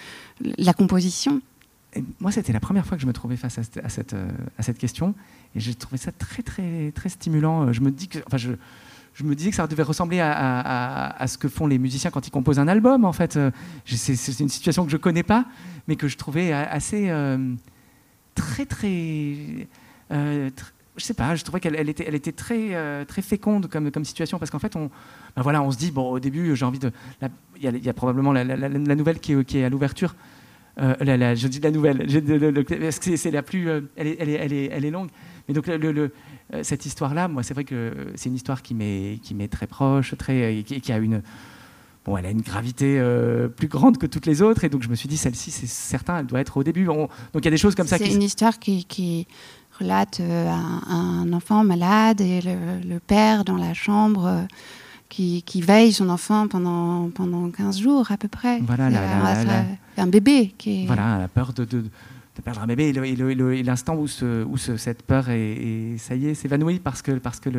la 0.58 0.72
composition? 0.72 1.40
Moi, 2.20 2.32
c'était 2.32 2.52
la 2.52 2.60
première 2.60 2.86
fois 2.86 2.96
que 2.96 3.02
je 3.02 3.06
me 3.06 3.12
trouvais 3.12 3.36
face 3.36 3.58
à, 3.58 3.62
à 3.84 3.88
cette, 3.88 4.14
à 4.58 4.62
cette 4.62 4.78
question, 4.78 5.14
et 5.54 5.60
j'ai 5.60 5.74
trouvé 5.74 5.98
ça 5.98 6.12
très, 6.12 6.42
très, 6.42 6.92
très 6.92 7.10
stimulant. 7.10 7.72
Je 7.72 7.80
me 7.80 7.90
dis 7.90 8.08
que, 8.08 8.20
enfin, 8.26 8.38
je, 8.38 8.52
je 9.14 9.24
me 9.24 9.34
disais 9.34 9.50
que 9.50 9.56
ça 9.56 9.66
devait 9.66 9.82
ressembler 9.82 10.20
à, 10.20 11.24
ce 11.26 11.36
que 11.36 11.48
font 11.48 11.66
les 11.66 11.78
musiciens 11.78 12.10
quand 12.10 12.26
ils 12.26 12.30
composent 12.30 12.58
un 12.58 12.68
album. 12.68 13.04
En 13.04 13.12
fait, 13.12 13.36
euh, 13.36 13.50
c'est 13.84 14.40
une 14.40 14.48
situation 14.48 14.84
que 14.84 14.90
je 14.90 14.96
connais 14.96 15.22
pas, 15.22 15.44
mais 15.88 15.96
que 15.96 16.08
je 16.08 16.16
trouvais 16.16 16.52
assez 16.52 17.10
euh, 17.10 17.54
très 18.34 18.64
très, 18.64 19.68
euh, 20.12 20.50
je 20.96 21.04
sais 21.04 21.14
pas, 21.14 21.34
je 21.34 21.44
trouvais 21.44 21.60
qu'elle 21.60 21.88
était, 21.88 22.04
elle 22.06 22.14
était 22.14 22.32
très 22.32 23.04
très 23.06 23.22
féconde 23.22 23.68
comme, 23.68 23.90
comme 23.90 24.04
situation 24.04 24.38
parce 24.38 24.50
qu'en 24.50 24.58
fait 24.58 24.76
on, 24.76 24.90
ben 25.36 25.42
voilà, 25.42 25.62
on 25.62 25.70
se 25.70 25.76
dit 25.78 25.90
bon 25.90 26.10
au 26.10 26.18
début 26.18 26.54
j'ai 26.56 26.64
envie 26.64 26.78
de, 26.78 26.90
il 27.60 27.84
y, 27.84 27.88
a 27.88 27.92
probablement 27.92 28.32
la, 28.32 28.44
nouvelle 28.44 29.20
qui 29.20 29.32
est, 29.32 29.44
qui 29.44 29.58
est 29.58 29.64
à 29.64 29.68
l'ouverture. 29.68 30.14
je 30.78 31.48
dis 31.48 31.60
la 31.60 31.70
nouvelle, 31.70 32.06
c'est 32.90 33.30
la 33.30 33.42
plus, 33.42 33.68
elle 33.96 34.06
est, 34.06 34.16
elle, 34.18 34.28
est, 34.52 34.68
elle, 34.72 34.84
est, 34.84 34.90
longue. 34.90 35.10
Mais 35.48 35.54
donc 35.54 35.66
le 35.66 35.88
euh, 35.98 36.08
cette 36.62 36.86
histoire-là, 36.86 37.28
moi, 37.28 37.42
c'est 37.42 37.54
vrai 37.54 37.64
que 37.64 37.94
c'est 38.14 38.28
une 38.28 38.34
histoire 38.34 38.62
qui 38.62 38.74
m'est 38.74 39.18
qui 39.22 39.34
m'est 39.34 39.48
très 39.48 39.66
proche, 39.66 40.14
très 40.18 40.60
euh, 40.60 40.62
qui, 40.62 40.92
a 40.92 40.98
une 40.98 41.22
bon, 42.04 42.16
elle 42.16 42.26
a 42.26 42.30
une 42.30 42.42
gravité 42.42 42.98
euh, 42.98 43.48
plus 43.48 43.68
grande 43.68 43.96
que 43.96 44.06
toutes 44.06 44.26
les 44.26 44.42
autres, 44.42 44.64
et 44.64 44.68
donc 44.68 44.82
je 44.82 44.88
me 44.88 44.94
suis 44.94 45.08
dit 45.08 45.16
celle-ci, 45.16 45.50
c'est 45.50 45.66
certain, 45.66 46.18
elle 46.18 46.26
doit 46.26 46.40
être 46.40 46.56
au 46.58 46.62
début. 46.62 46.84
donc 46.84 47.10
il 47.36 47.44
y 47.44 47.48
a 47.48 47.50
des 47.50 47.56
choses 47.56 47.74
comme 47.74 47.86
ça. 47.86 47.98
C'est 47.98 48.12
une 48.12 48.22
histoire 48.22 48.58
qui, 48.58 49.26
relate 49.80 50.20
un, 50.20 51.32
enfant 51.32 51.64
malade 51.64 52.20
et 52.20 52.40
le, 52.42 52.98
père 52.98 53.44
dans 53.44 53.56
la 53.56 53.74
chambre. 53.74 54.46
Qui, 55.08 55.42
veille 55.60 55.92
son 55.92 56.08
enfant 56.08 56.48
pendant, 56.48 57.10
pendant 57.10 57.50
15 57.50 57.78
jours 57.78 58.10
à 58.10 58.16
peu 58.16 58.28
près. 58.28 58.60
Voilà, 58.60 58.88
un 59.98 60.06
bébé 60.06 60.54
qui 60.56 60.84
est... 60.84 60.86
Voilà, 60.86 61.18
la 61.18 61.28
peur 61.28 61.52
de, 61.52 61.66
de 61.66 61.84
perdre 62.40 62.62
un 62.62 62.66
bébé 62.66 62.88
et 62.88 63.62
l'instant 63.62 63.96
où, 63.96 64.06
cette 64.06 65.02
peur 65.02 65.28
est, 65.28 65.96
ça 65.98 66.14
y 66.14 66.28
est 66.28 66.34
s'évanouit 66.34 66.80
parce 66.80 67.02
que 67.02 67.12
parce 67.12 67.40
que 67.40 67.50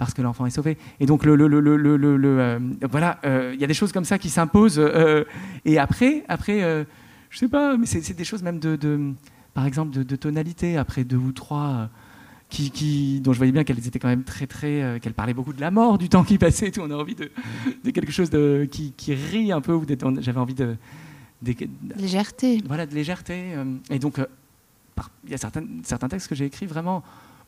parce 0.00 0.14
que 0.14 0.22
l'enfant 0.22 0.46
est 0.46 0.50
sauvé. 0.50 0.78
Et 0.98 1.04
donc, 1.04 1.26
le, 1.26 1.36
euh, 1.38 2.58
voilà, 2.90 3.20
euh, 3.26 3.52
il 3.54 3.60
y 3.60 3.64
a 3.64 3.66
des 3.66 3.74
choses 3.74 3.92
comme 3.92 4.06
ça 4.06 4.18
qui 4.18 4.30
s'imposent. 4.30 4.78
Euh, 4.78 5.24
et 5.66 5.78
après, 5.78 6.24
après 6.26 6.86
je 7.28 7.38
sais 7.38 7.48
pas, 7.48 7.76
mais 7.76 7.84
c'est 7.84 8.14
des 8.14 8.24
choses 8.24 8.42
même 8.42 8.58
de, 8.58 8.76
de 8.76 9.12
par 9.52 9.66
exemple, 9.66 10.02
de, 10.02 10.16
tonalité, 10.16 10.78
après 10.78 11.04
deux 11.04 11.18
ou 11.18 11.32
trois, 11.32 11.90
qui, 12.48 13.20
dont 13.20 13.34
je 13.34 13.36
voyais 13.36 13.52
bien 13.52 13.62
qu'elles 13.62 13.86
étaient 13.86 13.98
quand 13.98 14.08
même 14.08 14.24
très, 14.24 14.46
très. 14.46 14.98
qu'elles 15.02 15.12
parlaient 15.12 15.34
beaucoup 15.34 15.52
de 15.52 15.60
la 15.60 15.70
mort, 15.70 15.98
du 15.98 16.08
temps 16.08 16.24
qui 16.24 16.38
passait, 16.38 16.70
tout. 16.70 16.80
On 16.80 16.90
a 16.90 16.94
envie 16.94 17.14
de, 17.14 17.30
de 17.84 17.90
quelque 17.90 18.10
chose 18.10 18.30
de, 18.30 18.66
qui, 18.72 19.14
rit 19.14 19.52
un 19.52 19.60
peu, 19.60 19.78
j'avais 20.20 20.40
envie 20.40 20.54
de 20.54 20.76
légèreté. 21.42 22.62
Voilà, 22.66 22.86
de 22.86 22.94
légèreté. 22.94 23.54
Euh, 23.54 23.64
et 23.90 23.98
donc, 23.98 24.18
euh, 24.18 24.26
il 25.24 25.30
y 25.30 25.34
a 25.34 25.38
certains, 25.38 25.64
certains 25.82 26.08
textes 26.08 26.28
que 26.28 26.34
j'ai 26.34 26.44
écrits 26.44 26.66
vraiment 26.66 27.02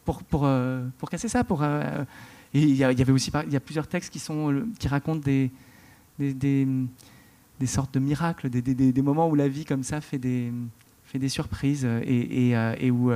pour, 0.04 0.22
pour, 0.22 0.42
euh, 0.44 0.86
pour 0.98 1.10
casser 1.10 1.28
ça. 1.28 1.44
Pour, 1.44 1.62
et 1.64 2.60
il 2.60 2.76
y, 2.76 2.84
avait 2.84 3.12
aussi 3.12 3.30
il 3.46 3.52
y 3.52 3.56
a 3.56 3.60
plusieurs 3.60 3.86
textes 3.86 4.12
qui, 4.12 4.18
sont, 4.18 4.64
qui 4.78 4.88
racontent 4.88 5.20
des, 5.20 5.50
des, 6.18 6.34
des, 6.34 7.66
sortes 7.66 7.94
de 7.94 7.98
miracles, 7.98 8.50
des, 8.50 8.62
des, 8.62 9.02
moments 9.02 9.28
où 9.28 9.34
la 9.34 9.48
vie, 9.48 9.64
comme 9.64 9.82
ça, 9.82 10.00
fait 10.00 10.18
des, 10.18 10.52
fait 11.04 11.18
des 11.18 11.28
surprises 11.28 11.84
et, 11.84 12.50
et, 12.50 12.76
et 12.78 12.90
où. 12.90 13.10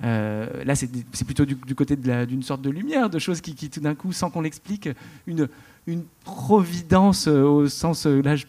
là, 0.00 0.74
c'est 0.74 1.24
plutôt 1.24 1.44
du, 1.44 1.74
côté 1.74 1.96
d'une 1.96 2.42
sorte 2.42 2.62
de 2.62 2.70
lumière, 2.70 3.10
de 3.10 3.18
choses 3.18 3.40
qui, 3.40 3.54
qui 3.54 3.70
tout 3.70 3.80
d'un 3.80 3.94
coup, 3.94 4.12
sans 4.12 4.30
qu'on 4.30 4.40
l'explique, 4.40 4.88
une, 5.26 5.48
une 5.86 6.04
providence 6.24 7.26
au 7.26 7.68
sens. 7.68 8.06
Là, 8.06 8.36
je, 8.36 8.46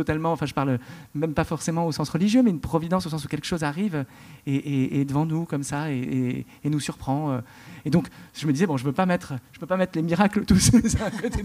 totalement, 0.00 0.32
enfin 0.32 0.46
je 0.46 0.54
parle 0.54 0.78
même 1.14 1.34
pas 1.34 1.44
forcément 1.44 1.86
au 1.86 1.92
sens 1.92 2.08
religieux, 2.08 2.42
mais 2.42 2.48
une 2.48 2.60
providence 2.60 3.06
au 3.06 3.10
sens 3.10 3.22
où 3.22 3.28
quelque 3.28 3.46
chose 3.46 3.62
arrive 3.62 4.06
et, 4.46 5.04
devant 5.04 5.26
nous 5.26 5.44
comme 5.44 5.62
ça 5.62 5.90
et, 5.90 6.46
nous 6.64 6.80
surprend. 6.80 7.32
Euh. 7.32 7.40
Et 7.84 7.90
donc 7.90 8.06
je 8.34 8.46
me 8.46 8.52
disais 8.52 8.66
bon, 8.66 8.78
je 8.78 8.84
veux 8.84 8.92
pas 8.92 9.04
mettre, 9.04 9.34
je 9.52 9.58
peux 9.58 9.66
pas 9.66 9.76
mettre 9.76 9.92
les 9.96 10.02
miracles 10.02 10.44
tous 10.46 10.70
à 11.04 11.10
côté. 11.10 11.42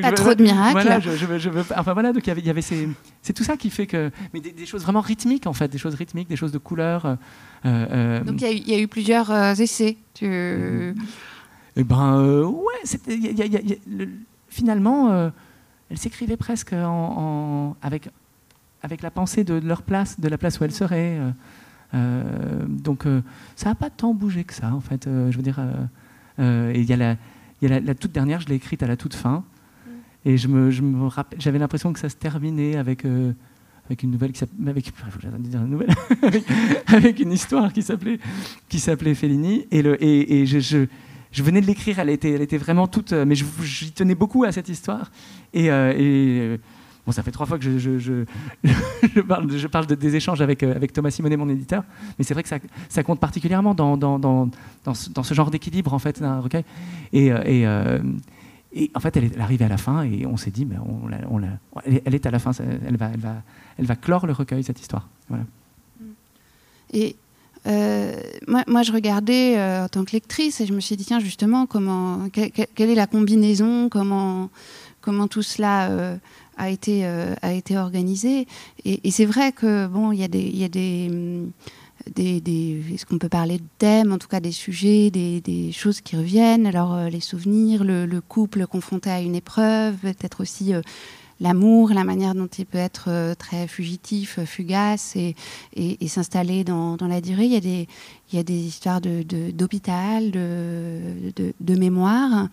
pas 0.00 0.12
trop 0.12 0.34
de 0.34 0.42
miracles. 0.42 0.72
Voilà, 0.72 1.00
je, 1.00 1.16
je, 1.16 1.48
veux, 1.48 1.64
enfin 1.74 1.94
voilà, 1.94 2.12
donc 2.12 2.26
il 2.26 2.46
y 2.46 2.50
avait, 2.50 2.60
c'est 2.60 3.32
tout 3.32 3.44
ça 3.44 3.56
qui 3.56 3.70
fait 3.70 3.86
que, 3.86 4.10
mais 4.34 4.40
des, 4.40 4.66
choses 4.66 4.82
vraiment 4.82 5.00
rythmiques 5.00 5.46
en 5.46 5.54
fait, 5.54 5.68
des 5.68 5.78
choses 5.78 5.94
rythmiques, 5.94 6.28
des 6.28 6.36
choses 6.36 6.52
de 6.52 6.58
couleur. 6.58 7.06
Euh, 7.06 7.16
euh, 7.64 8.24
donc 8.24 8.42
il 8.42 8.68
y, 8.68 8.74
a 8.74 8.78
eu 8.78 8.88
plusieurs 8.88 9.30
essais. 9.58 9.96
Tu... 10.12 10.94
Eh 11.78 11.84
ben 11.84 12.42
ouais, 12.42 14.08
finalement 14.50 15.30
elles 15.90 15.98
s'écrivaient 15.98 16.36
presque 16.36 16.72
en, 16.72 17.76
avec, 17.82 18.08
avec 18.82 19.02
la 19.02 19.10
pensée 19.10 19.44
de, 19.44 19.54
leur 19.54 19.82
place, 19.82 20.18
de 20.20 20.28
la 20.28 20.38
place 20.38 20.58
où 20.60 20.64
elles 20.64 20.72
seraient. 20.72 21.18
Euh, 21.18 21.30
euh, 21.94 22.64
donc 22.66 23.06
euh, 23.06 23.22
ça 23.54 23.68
n'a 23.68 23.74
pas 23.74 23.90
tant 23.90 24.12
bougé 24.12 24.44
que 24.44 24.54
ça, 24.54 24.74
en 24.74 24.80
fait. 24.80 25.04
je 25.04 25.36
veux 25.36 25.42
dire, 25.42 25.60
et 26.38 26.80
il 26.80 26.84
y 26.84 26.92
a, 26.92 26.96
la, 26.96 27.16
y 27.62 27.66
a 27.66 27.80
la, 27.80 27.94
toute 27.94 28.12
dernière, 28.12 28.40
je 28.40 28.48
l'ai 28.48 28.56
écrite 28.56 28.82
à 28.82 28.86
la 28.86 28.96
toute 28.96 29.14
fin. 29.14 29.44
Et 30.24 30.36
je 30.36 30.48
me, 30.48 30.72
je 30.72 30.82
me 30.82 31.08
j'avais 31.38 31.58
l'impression 31.58 31.92
que 31.92 32.00
ça 32.00 32.08
se 32.08 32.16
terminait 32.16 32.76
avec, 32.76 33.04
avec 33.86 34.02
une 34.02 34.10
nouvelle 34.10 34.32
qui 34.32 34.40
s'appelait, 34.40 34.70
avec, 34.70 34.92
une 34.92 35.66
nouvelle, 35.68 35.94
avec, 36.88 37.20
une 37.20 37.30
histoire 37.30 37.72
qui 37.72 37.82
s'appelait, 37.82 38.18
qui 38.68 38.80
s'appelait 38.80 39.14
Fellini. 39.14 39.68
Et, 39.70 39.82
le, 39.82 40.02
et, 40.02 40.40
et 40.40 40.46
je, 40.46 40.58
je 40.58 40.86
je 41.36 41.42
venais 41.42 41.60
de 41.60 41.66
l'écrire, 41.66 41.98
elle 41.98 42.08
était, 42.08 42.56
vraiment 42.56 42.86
toute. 42.86 43.12
Euh, 43.12 43.26
mais 43.26 43.34
j'y 43.34 43.92
tenais 43.92 44.14
beaucoup 44.14 44.44
à 44.44 44.52
cette 44.52 44.70
histoire. 44.70 45.10
Et, 45.52 45.70
euh, 45.70 45.92
euh, 45.94 46.56
bon, 47.04 47.12
ça 47.12 47.22
fait 47.22 47.30
trois 47.30 47.44
fois 47.44 47.58
que 47.58 47.78
je, 47.78 48.24
parle, 49.28 49.86
de, 49.86 49.94
des 49.94 50.16
échanges 50.16 50.40
avec, 50.40 50.64
Thomas 50.94 51.10
Simonet, 51.10 51.36
mon 51.36 51.50
éditeur. 51.50 51.84
Mais 52.18 52.24
c'est 52.24 52.32
vrai 52.32 52.42
que 52.42 52.48
ça, 52.88 53.02
compte 53.02 53.20
particulièrement 53.20 53.74
dans, 53.74 54.48
ce, 54.94 55.34
genre 55.34 55.50
d'équilibre 55.50 55.92
en 55.92 55.98
fait 55.98 56.20
d'un 56.20 56.40
recueil. 56.40 56.64
Et, 57.12 57.66
en 58.94 59.00
fait, 59.00 59.16
elle 59.18 59.24
est 59.24 59.38
arrivée 59.38 59.66
à 59.66 59.68
la 59.68 59.76
fin 59.76 60.04
et 60.04 60.24
on 60.24 60.38
s'est 60.38 60.50
dit, 60.50 60.66
elle 62.06 62.14
est 62.14 62.24
à 62.24 62.30
la 62.30 62.38
fin, 62.38 62.52
elle 62.86 62.96
va, 62.96 63.10
elle 63.76 63.98
clore 63.98 64.26
le 64.26 64.32
recueil 64.32 64.64
cette 64.64 64.80
histoire. 64.80 65.06
Voilà. 65.28 65.44
Et 66.94 67.16
euh, 67.66 68.12
moi, 68.46 68.82
je 68.82 68.92
regardais 68.92 69.58
euh, 69.58 69.84
en 69.84 69.88
tant 69.88 70.04
que 70.04 70.12
lectrice 70.12 70.60
et 70.60 70.66
je 70.66 70.72
me 70.72 70.80
suis 70.80 70.96
dit, 70.96 71.04
tiens, 71.04 71.20
justement, 71.20 71.66
comment, 71.66 72.28
quelle 72.30 72.90
est 72.90 72.94
la 72.94 73.06
combinaison, 73.06 73.88
comment, 73.88 74.50
comment 75.00 75.26
tout 75.26 75.42
cela 75.42 75.90
euh, 75.90 76.16
a, 76.56 76.70
été, 76.70 77.04
a 77.04 77.52
été 77.52 77.76
organisé. 77.76 78.46
Et, 78.84 79.10
c'est 79.10 79.24
vrai 79.24 79.52
que, 79.52 79.86
bon, 79.86 80.12
il 80.12 80.20
y 80.20 80.24
a 80.24 80.28
des. 80.28 80.42
Y 80.42 80.64
a 80.64 80.68
des 80.68 81.08
hum, 81.10 81.50
des, 82.14 82.40
des 82.40 82.80
est-ce 82.94 83.04
qu'on 83.04 83.18
peut 83.18 83.28
parler 83.28 83.56
de 83.58 83.64
thèmes, 83.78 84.12
en 84.12 84.18
tout 84.18 84.28
cas 84.28 84.38
des 84.38 84.52
sujets, 84.52 85.10
des, 85.10 85.40
des 85.40 85.72
choses 85.72 86.00
qui 86.00 86.14
reviennent 86.14 86.64
Alors 86.66 87.08
les 87.10 87.18
souvenirs, 87.18 87.82
le, 87.82 88.20
couple 88.20 88.68
confronté 88.68 89.10
à 89.10 89.20
une 89.20 89.34
épreuve, 89.34 89.96
peut-être 90.02 90.40
aussi 90.40 90.72
l'amour, 91.40 91.90
la 91.90 92.04
manière 92.04 92.34
dont 92.34 92.46
il 92.46 92.66
peut 92.66 92.78
être 92.78 93.06
euh, 93.08 93.34
très 93.34 93.66
fugitif, 93.66 94.38
euh, 94.38 94.46
fugace 94.46 95.16
et, 95.16 95.34
et, 95.74 96.08
s'installer 96.08 96.64
dans, 96.64 96.96
la 97.00 97.20
durée. 97.20 97.44
Il 97.44 97.52
y 97.52 97.56
a 97.56 97.60
des, 97.60 97.88
il 98.32 98.50
histoires 98.50 99.00
d'hôpital, 99.00 100.30
de, 100.30 101.74
mémoire, 101.78 102.48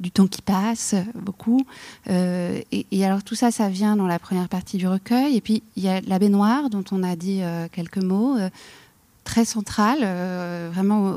du 0.00 0.10
temps 0.10 0.26
qui 0.26 0.42
passe, 0.42 0.94
beaucoup. 1.14 1.64
Euh, 2.10 2.60
et, 2.72 3.04
alors 3.04 3.22
tout 3.22 3.34
ça, 3.34 3.50
ça 3.50 3.68
vient 3.68 3.96
dans 3.96 4.06
la 4.06 4.18
première 4.18 4.48
partie 4.48 4.76
du 4.76 4.86
recueil. 4.86 5.36
Et 5.36 5.40
puis 5.40 5.62
il 5.76 5.82
y 5.82 5.88
a 5.88 6.00
la 6.02 6.18
baignoire 6.18 6.68
dont 6.68 6.84
on 6.92 7.02
a 7.02 7.16
dit 7.16 7.40
quelques 7.72 8.02
mots, 8.02 8.36
très 9.24 9.44
centrale, 9.44 10.00
vraiment 10.72 11.12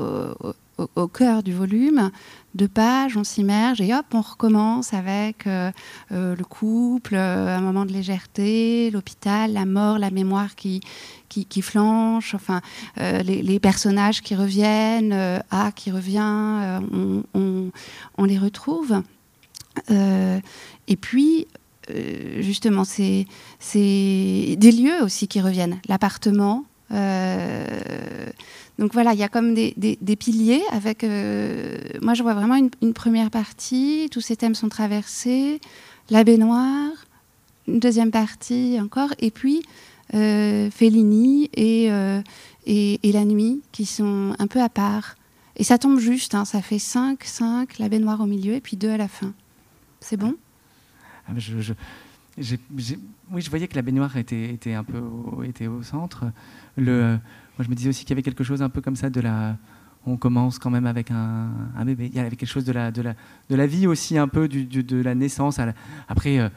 cœur 1.12 1.42
du 1.42 1.52
volume. 1.52 2.10
Deux 2.54 2.68
pages, 2.68 3.16
on 3.16 3.24
s'immerge 3.24 3.80
et 3.80 3.94
hop, 3.94 4.06
on 4.12 4.20
recommence 4.20 4.92
avec 4.92 5.44
le 5.46 6.42
couple, 6.42 7.14
un 7.14 7.60
moment 7.60 7.86
de 7.86 7.92
légèreté, 7.92 8.90
l'hôpital, 8.90 9.52
la 9.52 9.64
mort, 9.64 9.98
la 9.98 10.10
mémoire 10.10 10.56
qui, 10.56 10.80
qui, 11.28 11.62
flanche, 11.62 12.34
enfin, 12.34 12.60
les, 12.96 13.60
personnages 13.60 14.20
qui 14.20 14.34
reviennent, 14.34 15.12
A 15.50 15.70
qui 15.70 15.92
revient, 15.92 16.80
on, 17.34 17.70
on, 18.18 18.24
les 18.24 18.38
retrouve. 18.38 19.00
et 19.88 20.96
puis, 21.00 21.46
euh, 21.90 22.42
justement, 22.42 22.84
c'est 22.84 23.26
des 23.74 24.72
lieux 24.72 25.02
aussi 25.02 25.28
qui 25.28 25.40
reviennent. 25.40 25.80
L'appartement. 25.88 26.64
Euh, 26.92 28.26
donc 28.78 28.92
voilà, 28.92 29.12
il 29.12 29.18
y 29.18 29.22
a 29.22 29.28
comme 29.28 29.54
des, 29.54 30.16
piliers 30.18 30.62
avec. 30.70 31.04
Euh, 31.04 31.78
moi, 32.00 32.14
je 32.14 32.22
vois 32.22 32.34
vraiment 32.34 32.56
une, 32.56 32.92
première 32.94 33.30
partie. 33.30 34.08
Tous 34.10 34.20
ces 34.20 34.36
thèmes 34.36 34.54
sont 34.54 34.68
traversés. 34.68 35.60
La 36.08 36.24
baignoire, 36.24 36.90
une 37.68 37.78
deuxième 37.78 38.10
partie 38.10 38.78
encore, 38.80 39.14
et 39.18 39.30
puis 39.30 39.62
Fellini 40.12 41.48
et, 41.54 41.88
et, 42.66 43.12
la 43.12 43.24
nuit 43.24 43.62
qui 43.70 43.86
sont 43.86 44.34
un 44.38 44.46
peu 44.48 44.60
à 44.60 44.68
part. 44.68 45.14
Et 45.56 45.62
ça 45.62 45.78
tombe 45.78 46.00
juste, 46.00 46.34
hein, 46.34 46.44
ça 46.44 46.62
fait 46.62 46.78
5, 46.78 47.22
5, 47.22 47.78
la 47.78 47.88
baignoire 47.88 48.20
au 48.20 48.26
milieu 48.26 48.54
et 48.54 48.60
puis 48.60 48.76
2 48.76 48.90
à 48.90 48.96
la 48.96 49.08
fin. 49.08 49.34
C'est 50.00 50.16
bon? 50.16 50.34
Ah, 51.28 51.32
oui, 52.38 53.40
je 53.40 53.50
voyais 53.50 53.68
que 53.68 53.76
la 53.76 53.82
baignoire 53.82 54.16
était, 54.16 54.50
était 54.50 54.74
un 54.74 54.84
peu 54.84 54.98
au, 54.98 55.42
était 55.42 55.66
au 55.66 55.82
centre. 55.82 56.24
Le, 56.76 57.18
moi, 57.58 57.64
je 57.64 57.68
me 57.68 57.74
disais 57.74 57.88
aussi 57.88 58.04
qu'il 58.04 58.10
y 58.10 58.14
avait 58.14 58.22
quelque 58.22 58.44
chose 58.44 58.62
un 58.62 58.68
peu 58.68 58.80
comme 58.80 58.96
ça 58.96 59.10
de 59.10 59.20
la. 59.20 59.56
On 60.06 60.16
commence 60.16 60.58
quand 60.58 60.70
même 60.70 60.86
avec 60.86 61.10
un, 61.10 61.50
bébé. 61.84 62.06
Il 62.06 62.14
y 62.14 62.20
avait 62.20 62.34
quelque 62.34 62.48
chose 62.48 62.64
de 62.64 62.72
la, 62.72 62.90
de 62.90 63.02
la, 63.02 63.14
de 63.50 63.54
la 63.54 63.66
vie 63.66 63.86
aussi, 63.86 64.16
un 64.16 64.28
peu 64.28 64.48
du, 64.48 64.64
de 64.64 65.02
la 65.02 65.14
naissance. 65.14 65.60
après, 66.08 66.38
euh, 66.38 66.48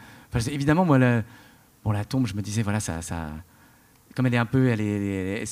évidemment, 0.50 0.86
moi, 0.86 0.98
la, 0.98 1.24
bon, 1.84 1.92
la 1.92 2.06
tombe, 2.06 2.26
je 2.26 2.36
me 2.36 2.42
disais, 2.42 2.62
voilà, 2.62 2.80
ça, 2.80 3.02
ça, 3.02 3.32
comme 4.16 4.28
elle 4.28 4.36
est 4.36 4.38
un 4.38 4.46
peu, 4.46 4.68
elle 4.68 4.80
est, 4.80 5.44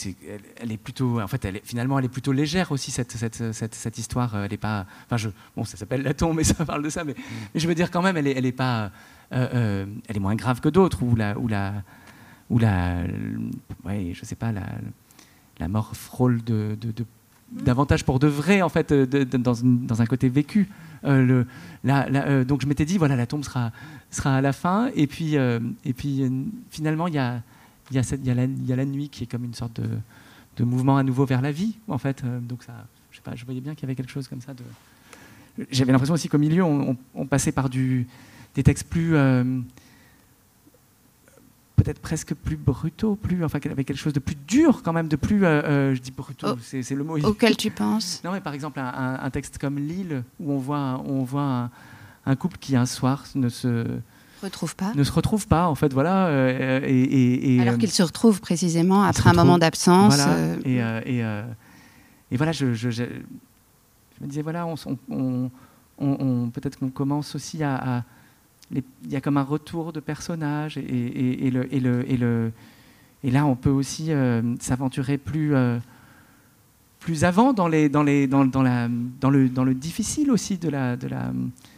elle 0.61 0.71
est, 0.71 0.77
plutôt, 0.77 1.19
en 1.19 1.27
fait, 1.27 1.43
elle 1.43 1.57
est, 1.57 1.65
finalement, 1.65 1.99
elle 1.99 2.05
est 2.05 2.09
plutôt 2.09 2.31
légère 2.31 2.71
aussi 2.71 2.91
cette, 2.91 3.11
cette, 3.11 3.51
cette, 3.51 3.75
cette 3.75 3.97
histoire. 3.97 4.37
Elle 4.37 4.53
est 4.53 4.57
pas, 4.57 4.85
enfin, 5.05 5.17
je, 5.17 5.29
bon, 5.57 5.65
ça 5.65 5.75
s'appelle 5.75 6.03
la 6.03 6.13
tombe, 6.13 6.37
mais 6.37 6.45
ça 6.45 6.63
parle 6.65 6.83
de 6.83 6.89
ça, 6.89 7.03
mais, 7.03 7.15
mais, 7.53 7.59
je 7.59 7.67
veux 7.67 7.75
dire 7.75 7.91
quand 7.91 8.01
même, 8.01 8.15
elle 8.15 8.27
est, 8.27 8.37
elle 8.37 8.45
est 8.45 8.53
pas, 8.53 8.91
euh, 9.33 9.47
euh, 9.53 9.85
elle 10.07 10.17
est 10.17 10.21
moins 10.21 10.35
grave 10.35 10.59
que 10.59 10.69
d'autres, 10.69 11.03
ou 11.03 11.15
la, 11.15 11.37
ou 11.39 11.47
la, 11.47 11.73
ou 12.49 12.59
la, 12.59 13.03
ouais, 13.85 14.11
je 14.13 14.25
sais 14.25 14.35
pas, 14.35 14.51
la, 14.51 14.63
la 15.59 15.67
mort 15.67 15.95
frôle 15.95 16.43
de, 16.43 16.77
de, 16.79 16.93
davantage 17.51 18.03
pour 18.03 18.19
de 18.19 18.27
vrai 18.27 18.61
en 18.61 18.69
fait 18.69 18.93
dans, 18.93 19.53
dans, 19.63 20.01
un 20.01 20.05
côté 20.05 20.29
vécu. 20.29 20.69
Euh, 21.03 21.25
le, 21.25 21.47
la, 21.83 22.43
donc 22.43 22.61
je 22.61 22.67
m'étais 22.67 22.85
dit 22.85 22.97
voilà 22.97 23.15
la 23.15 23.25
tombe 23.25 23.43
sera 23.43 23.71
sera 24.11 24.35
à 24.35 24.41
la 24.41 24.53
fin 24.53 24.91
et 24.95 25.07
puis 25.07 25.35
et 25.35 25.93
puis 25.93 26.31
finalement 26.69 27.07
il 27.07 27.15
y 27.15 27.17
a 27.17 27.41
il 27.89 27.95
y, 27.95 27.99
a 27.99 28.03
cette, 28.03 28.21
il, 28.21 28.27
y 28.27 28.31
a 28.31 28.35
la, 28.35 28.43
il 28.45 28.65
y 28.65 28.71
a 28.71 28.75
la 28.77 28.85
nuit 28.85 29.09
qui 29.09 29.23
est 29.25 29.27
comme 29.27 29.43
une 29.43 29.53
sorte 29.53 29.81
de, 29.81 29.87
de, 30.55 30.63
mouvement 30.63 30.95
à 30.95 31.03
nouveau 31.03 31.25
vers 31.25 31.41
la 31.41 31.51
vie 31.51 31.75
en 31.89 31.97
fait 31.97 32.23
donc 32.47 32.63
ça 32.63 32.73
je 33.09 33.17
sais 33.17 33.21
pas 33.21 33.35
je 33.35 33.43
voyais 33.43 33.59
bien 33.59 33.75
qu'il 33.75 33.83
y 33.83 33.85
avait 33.87 33.95
quelque 33.95 34.11
chose 34.11 34.27
comme 34.27 34.41
ça 34.41 34.53
de 34.53 34.63
j'avais 35.71 35.91
l'impression 35.91 36.13
aussi 36.13 36.29
qu'au 36.29 36.37
milieu 36.37 36.63
on, 36.63 36.95
on, 37.15 37.25
passait 37.25 37.51
par 37.51 37.69
du 37.69 38.07
des 38.55 38.63
textes 38.63 38.87
plus 38.87 39.15
euh, 39.15 39.43
peut-être 41.75 41.99
presque 41.99 42.33
plus 42.33 42.57
brutaux, 42.57 43.15
plus 43.15 43.43
enfin 43.43 43.59
avec 43.65 43.87
quelque 43.87 43.97
chose 43.97 44.13
de 44.13 44.19
plus 44.19 44.35
dur 44.47 44.83
quand 44.83 44.93
même, 44.93 45.07
de 45.07 45.15
plus, 45.15 45.45
euh, 45.45 45.61
euh, 45.63 45.95
je 45.95 46.01
dis 46.01 46.11
brutaux, 46.11 46.57
c'est, 46.61 46.89
le 46.91 47.03
mot. 47.03 47.17
Auquel 47.19 47.57
tu 47.57 47.71
penses? 47.71 48.21
Non, 48.23 48.31
mais 48.31 48.41
par 48.41 48.53
exemple 48.53 48.79
un, 48.79 49.29
texte 49.29 49.57
comme 49.57 49.77
Lille 49.77 50.23
où 50.39 50.51
on 50.51 50.57
voit, 50.57 51.01
on 51.05 51.23
voit 51.23 51.69
un, 52.25 52.35
couple 52.35 52.57
qui 52.59 52.75
un 52.75 52.85
soir 52.85 53.25
ne 53.35 53.49
se 53.49 53.85
retrouve 54.43 54.75
pas? 54.75 54.93
Ne 54.95 55.03
se 55.03 55.11
retrouve 55.11 55.47
pas, 55.47 55.67
en 55.67 55.75
fait, 55.75 55.93
voilà. 55.93 56.29
et, 56.83 57.59
Alors 57.61 57.77
qu'il 57.77 57.91
se 57.91 58.03
retrouve 58.03 58.41
précisément 58.41 59.03
après 59.03 59.29
un 59.29 59.33
moment 59.33 59.57
d'absence. 59.57 60.15
Voilà, 60.15 61.01
et, 61.05 61.19
et, 62.33 62.37
voilà, 62.37 62.51
je, 62.51 62.73
je, 62.73 62.89
je, 62.89 63.03
me 64.21 64.27
disais, 64.27 64.41
voilà, 64.41 64.67
on, 64.67 64.75
on, 65.09 65.49
on 65.97 66.49
peut-être 66.49 66.77
qu'on 66.79 66.89
commence 66.89 67.35
aussi 67.35 67.63
à 67.63 68.03
il 68.73 69.11
y 69.11 69.15
a 69.15 69.21
comme 69.21 69.37
un 69.37 69.43
retour 69.43 69.93
de 69.93 69.99
personnages 69.99 70.77
et, 70.77 71.47
et, 71.47 71.51
le, 71.51 71.73
et, 71.73 71.79
le, 71.79 72.09
et, 72.09 72.17
le, 72.17 72.51
et 73.23 73.31
là 73.31 73.45
on 73.45 73.55
peut 73.55 73.69
aussi 73.69 74.11
euh, 74.11 74.41
s'aventurer 74.59 75.17
plus, 75.17 75.55
euh, 75.55 75.77
plus 76.99 77.23
avant 77.23 77.53
dans, 77.53 77.67
les, 77.67 77.89
dans, 77.89 78.03
les, 78.03 78.27
dans, 78.27 78.45
dans, 78.45 78.61
la, 78.61 78.87
dans, 79.19 79.29
le, 79.29 79.49
dans 79.49 79.63
le 79.63 79.73
difficile 79.73 80.31
aussi 80.31 80.57
de 80.57 80.69
la... 80.69 80.95
De 80.95 81.07
la 81.07 81.31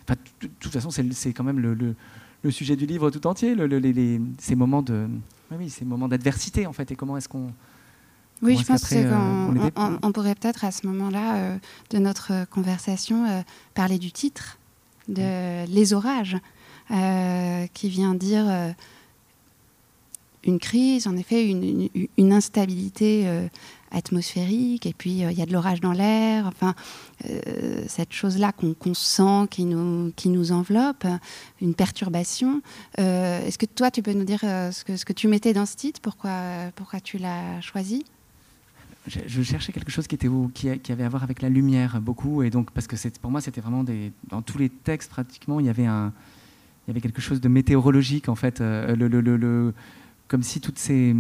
enfin, 0.04 0.20
de, 0.42 0.50
toute 0.60 0.72
façon, 0.72 0.90
c'est 0.92 1.34
quand 1.34 1.44
même 1.44 1.60
le, 1.60 1.74
le, 1.74 1.96
le, 2.44 2.52
sujet 2.52 2.76
du 2.76 2.86
livre 2.86 3.10
tout 3.10 3.26
entier, 3.28 3.56
les, 3.56 4.22
ces 4.40 4.56
moments 4.56 4.82
de... 4.82 5.08
Oui, 5.58 5.70
ces 5.70 5.86
moments 5.86 6.08
d'adversité 6.08 6.66
en 6.66 6.74
fait, 6.74 6.92
et 6.92 6.96
comment 6.96 7.18
est-ce 7.18 7.30
qu'on... 7.30 7.52
Oui, 8.42 8.58
je 8.58 8.66
pense 8.66 8.90
qu'on 8.90 8.96
euh, 8.98 9.70
on, 10.02 10.12
pourrait 10.12 10.36
peut-être 10.36 10.66
à 10.66 10.72
ce 10.72 10.86
moment-là 10.88 11.58
de 11.92 11.98
notre 11.98 12.46
conversation 12.50 13.44
parler 13.74 13.98
du 13.98 14.12
titre, 14.12 14.58
de 15.08 15.66
Les 15.68 15.94
orages. 15.94 16.38
Euh, 16.92 17.66
qui 17.74 17.88
vient 17.88 18.14
dire 18.14 18.46
euh, 18.48 18.72
une 20.44 20.60
crise, 20.60 21.08
en 21.08 21.16
effet, 21.16 21.48
une, 21.48 22.34
instabilité 22.34 23.24
euh, 23.26 23.48
atmosphérique, 23.92 24.86
et 24.86 24.94
puis 24.94 25.12
il 25.12 25.32
y 25.32 25.42
a 25.42 25.46
de 25.46 25.54
l'orage 25.54 25.80
dans 25.80 25.94
l'air, 25.94 26.46
enfin, 26.46 26.76
cette 27.88 28.12
chose-là 28.12 28.52
qu'on 28.52 28.94
sent, 28.94 29.48
qui 29.50 29.64
nous, 29.64 30.12
qui 30.18 30.28
nous 30.28 30.52
enveloppe, 30.52 31.08
une 31.62 31.74
perturbation. 31.74 32.62
Est-ce 32.98 33.58
que 33.58 33.66
toi, 33.66 33.92
tu 33.92 34.02
peux 34.02 34.12
nous 34.12 34.26
dire 34.26 34.42
ce, 34.42 34.84
que, 34.84 35.14
tu 35.14 35.30
mettais 35.30 35.54
dans 35.54 35.66
ce 35.66 35.78
titre? 35.78 36.02
Pourquoi, 36.02 37.00
tu 37.02 37.20
l'as 37.20 37.62
choisi? 37.62 38.04
Je, 39.08 39.42
cherchais 39.44 39.72
quelque 39.72 39.92
chose 39.92 40.08
qui, 40.08 40.92
avait 40.92 41.04
à 41.04 41.10
voir 41.10 41.24
avec 41.24 41.42
la 41.42 41.50
lumière 41.50 42.02
beaucoup, 42.02 42.44
et 42.44 42.50
donc 42.50 42.72
parce 42.72 42.88
que 42.88 42.98
pour 43.20 43.32
moi 43.32 43.40
c'était 43.40 43.62
vraiment 43.62 43.86
dans 44.30 44.42
tous 44.42 44.58
les 44.58 44.70
textes 44.70 45.12
pratiquement 45.12 45.60
il 45.60 45.68
y 45.68 45.70
avait 45.70 45.86
un, 45.86 46.12
il 46.86 46.90
y 46.90 46.92
avait 46.92 47.02
quelque 47.02 47.22
chose 47.22 47.40
de 47.40 47.48
météorologique 47.48 48.30
en 48.30 48.36
fait, 48.36 48.62
euh, 48.62 48.96
le, 48.96 49.08
le, 49.08 49.22
le, 49.22 49.74
comme 50.28 50.44
si 50.44 50.60
toutes 50.60 50.80
ces, 50.80 51.16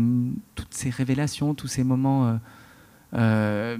toutes 0.55 0.74
ces 0.74 0.89
révélations, 0.89 1.53
tous 1.53 1.68
ces 1.68 1.84
moments, 1.84 2.28
euh, 2.28 2.36
euh, 3.14 3.78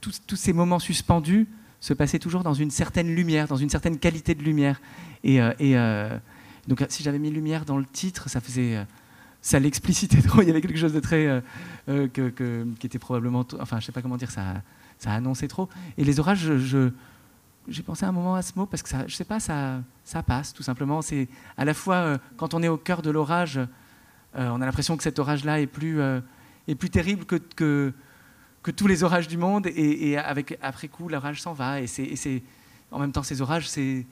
tous, 0.00 0.22
tous, 0.26 0.36
ces 0.36 0.52
moments 0.52 0.78
suspendus 0.78 1.46
se 1.80 1.94
passaient 1.94 2.18
toujours 2.18 2.42
dans 2.42 2.54
une 2.54 2.70
certaine 2.70 3.14
lumière, 3.14 3.46
dans 3.46 3.56
une 3.56 3.70
certaine 3.70 3.98
qualité 3.98 4.34
de 4.34 4.42
lumière. 4.42 4.80
Et, 5.22 5.36
et 5.36 5.76
donc 6.66 6.84
si 6.88 7.02
j'avais 7.02 7.18
mis 7.18 7.30
lumière 7.30 7.64
dans 7.64 7.78
le 7.78 7.84
titre, 7.84 8.28
ça 8.28 8.40
faisait 8.40 8.84
ça 9.42 9.60
l'explicitait 9.60 10.22
trop. 10.22 10.42
Il 10.42 10.48
y 10.48 10.50
avait 10.50 10.60
quelque 10.60 10.78
chose 10.78 10.94
de 10.94 11.00
très 11.00 11.42
que, 11.86 12.08
que, 12.30 12.66
qui 12.80 12.86
était 12.86 12.98
probablement, 12.98 13.46
enfin, 13.60 13.78
je 13.78 13.86
sais 13.86 13.92
pas 13.92 14.02
comment 14.02 14.16
dire, 14.16 14.30
ça, 14.30 14.62
ça 14.98 15.12
annonçait 15.12 15.48
trop. 15.48 15.68
Et 15.98 16.04
les 16.04 16.18
orages, 16.18 16.56
je, 16.56 16.90
j'ai 17.68 17.82
pensé 17.82 18.04
un 18.04 18.12
moment 18.12 18.34
à 18.34 18.42
ce 18.42 18.52
mot 18.56 18.66
parce 18.66 18.82
que 18.82 18.88
ça, 18.88 19.06
je 19.06 19.14
sais 19.14 19.24
pas, 19.24 19.40
ça, 19.40 19.80
ça 20.04 20.22
passe 20.22 20.52
tout 20.52 20.62
simplement. 20.62 21.02
C'est 21.02 21.28
à 21.56 21.64
la 21.64 21.74
fois 21.74 21.96
euh, 21.96 22.18
quand 22.36 22.54
on 22.54 22.62
est 22.62 22.68
au 22.68 22.76
cœur 22.76 23.02
de 23.02 23.10
l'orage, 23.10 23.58
euh, 23.58 23.66
on 24.34 24.60
a 24.60 24.66
l'impression 24.66 24.96
que 24.96 25.02
cet 25.02 25.18
orage-là 25.18 25.60
est 25.60 25.66
plus 25.66 26.00
euh, 26.00 26.20
est 26.68 26.74
plus 26.74 26.90
terrible 26.90 27.24
que, 27.24 27.36
que, 27.36 27.92
tous 28.76 28.88
les 28.88 29.04
orages 29.04 29.28
du 29.28 29.36
monde 29.36 29.68
et, 29.68 30.18
avec 30.18 30.58
après 30.60 30.88
coup 30.88 31.08
l'orage 31.08 31.40
s'en 31.40 31.52
va 31.52 31.80
et 31.80 31.86
c'est 31.86 32.42
en 32.90 32.98
même 32.98 33.12
temps 33.12 33.22
ces 33.22 33.40
orages 33.40 33.68
c'est 33.68 34.04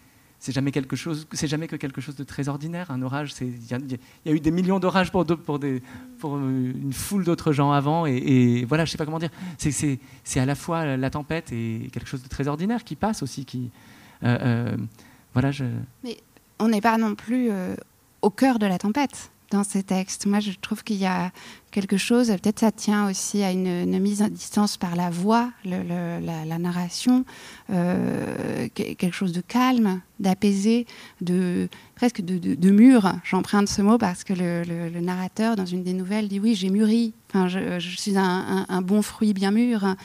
c'est 0.45 0.53
jamais 0.53 0.72
quelque 0.72 0.95
chose, 0.95 1.26
c'est 1.32 1.47
jamais 1.47 1.68
que 1.68 1.76
quelque 1.76 2.03
chose 2.03 2.16
de 2.16 2.22
très 2.22 2.51
ordinaire. 2.51 2.90
Un 2.90 3.01
orage, 3.01 3.32
il 3.40 3.66
y, 3.66 4.30
a 4.30 4.30
eu 4.30 4.40
des 4.40 4.51
millions 4.51 4.78
d'orages 4.78 5.11
pour, 5.11 5.24
pour, 5.24 5.59
pour 6.18 6.36
une 6.36 6.92
foule 6.92 7.24
d'autres 7.24 7.53
gens 7.53 7.72
avant, 7.72 8.05
et, 8.05 8.66
voilà, 8.66 8.84
je 8.84 8.90
sais 8.90 8.99
pas 8.99 9.07
comment 9.07 9.18
dire. 9.18 9.30
C'est 9.57 9.99
à 10.36 10.45
la 10.45 10.55
fois 10.55 10.99
la 10.99 11.09
tempête 11.09 11.51
et 11.51 11.88
quelque 11.95 12.07
chose 12.07 12.22
de 12.22 12.28
très 12.28 12.47
ordinaire 12.47 12.84
qui 12.84 12.95
passe 12.95 13.22
aussi, 13.22 13.47
qui 13.47 13.70
euh, 14.22 14.36
euh, 14.42 14.76
voilà. 15.32 15.51
Je... 15.51 15.64
Mais 16.03 16.18
on 16.59 16.68
n'est 16.68 16.82
pas 16.82 16.99
non 16.99 17.14
plus 17.14 17.51
euh, 17.51 17.74
au 18.20 18.28
cœur 18.28 18.59
de 18.59 18.66
la 18.66 18.76
tempête 18.76 19.30
dans 19.55 19.64
ces 19.64 19.84
textes. 19.84 20.26
Moi, 20.26 20.40
je 20.40 20.50
trouve 20.61 20.82
qu'il 20.82 20.96
y 20.96 21.07
a 21.07 21.30
quelque 21.70 21.96
chose, 21.96 22.28
peut-être 22.28 22.61
ça 22.61 22.72
tient 22.72 23.09
aussi 23.09 23.42
à 23.42 23.52
une, 23.52 23.98
mise 24.00 24.20
en 24.20 24.28
distance 24.28 24.76
par 24.76 24.96
la 24.96 25.11
voix, 25.11 25.50
la, 25.64 26.59
narration, 26.59 27.24
euh, 27.70 28.68
quelque 28.74 29.12
chose 29.12 29.32
de 29.32 29.40
calme, 29.40 30.00
d'apaisé, 30.18 30.86
de 31.20 31.68
presque 31.94 32.20
de, 32.20 32.38
de, 32.55 32.70
mûr. 32.70 33.12
J'emprunte 33.24 33.68
ce 33.68 33.82
mot 33.82 33.96
parce 33.96 34.24
que 34.24 34.32
le, 34.32 35.00
narrateur, 35.00 35.55
dans 35.55 35.66
une 35.66 35.84
des 35.84 35.94
nouvelles, 35.94 36.28
dit 36.28 36.40
oui, 36.40 36.55
j'ai 36.55 36.70
mûri. 36.70 37.14
Enfin, 37.30 37.48
je, 37.48 37.78
suis 37.96 38.16
un, 38.16 38.82
bon 38.82 39.02
fruit 39.02 39.34
bien 39.34 39.52
mûr. 39.52 39.96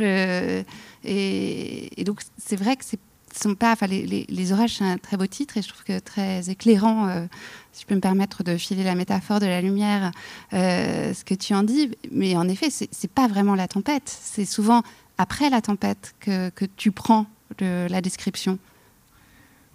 et, 0.00 0.64
et, 1.04 2.04
donc, 2.04 2.22
c'est 2.38 2.56
vrai 2.56 2.76
que 2.76 2.84
c'est 2.84 3.00
sont 3.38 3.54
pas. 3.54 3.72
Enfin, 3.72 3.86
les, 3.86 4.52
orages, 4.52 4.76
c'est 4.78 4.84
un 4.84 4.98
très 4.98 5.16
beau 5.16 5.26
titre 5.26 5.56
et 5.56 5.62
je 5.62 5.68
trouve 5.68 5.84
que 5.84 5.98
très 5.98 6.48
éclairant, 6.50 7.08
euh, 7.08 7.26
si 7.72 7.82
je 7.82 7.86
peux 7.86 7.94
me 7.94 8.00
permettre 8.00 8.42
de 8.42 8.56
filer 8.56 8.84
la 8.84 8.94
métaphore 8.94 9.40
de 9.40 9.46
la 9.46 9.60
lumière, 9.60 10.12
euh, 10.52 11.12
ce 11.14 11.24
que 11.24 11.34
tu 11.34 11.54
en 11.54 11.62
dis. 11.62 11.90
Mais 12.10 12.36
en 12.36 12.48
effet, 12.48 12.68
c'est 12.70 13.10
pas 13.10 13.28
vraiment 13.28 13.54
la 13.54 13.68
tempête. 13.68 14.08
C'est 14.22 14.44
souvent 14.44 14.82
après 15.18 15.50
la 15.50 15.60
tempête 15.60 16.14
que, 16.20 16.50
que 16.50 16.64
tu 16.64 16.92
prends 16.92 17.26
la 17.60 18.00
description. 18.00 18.58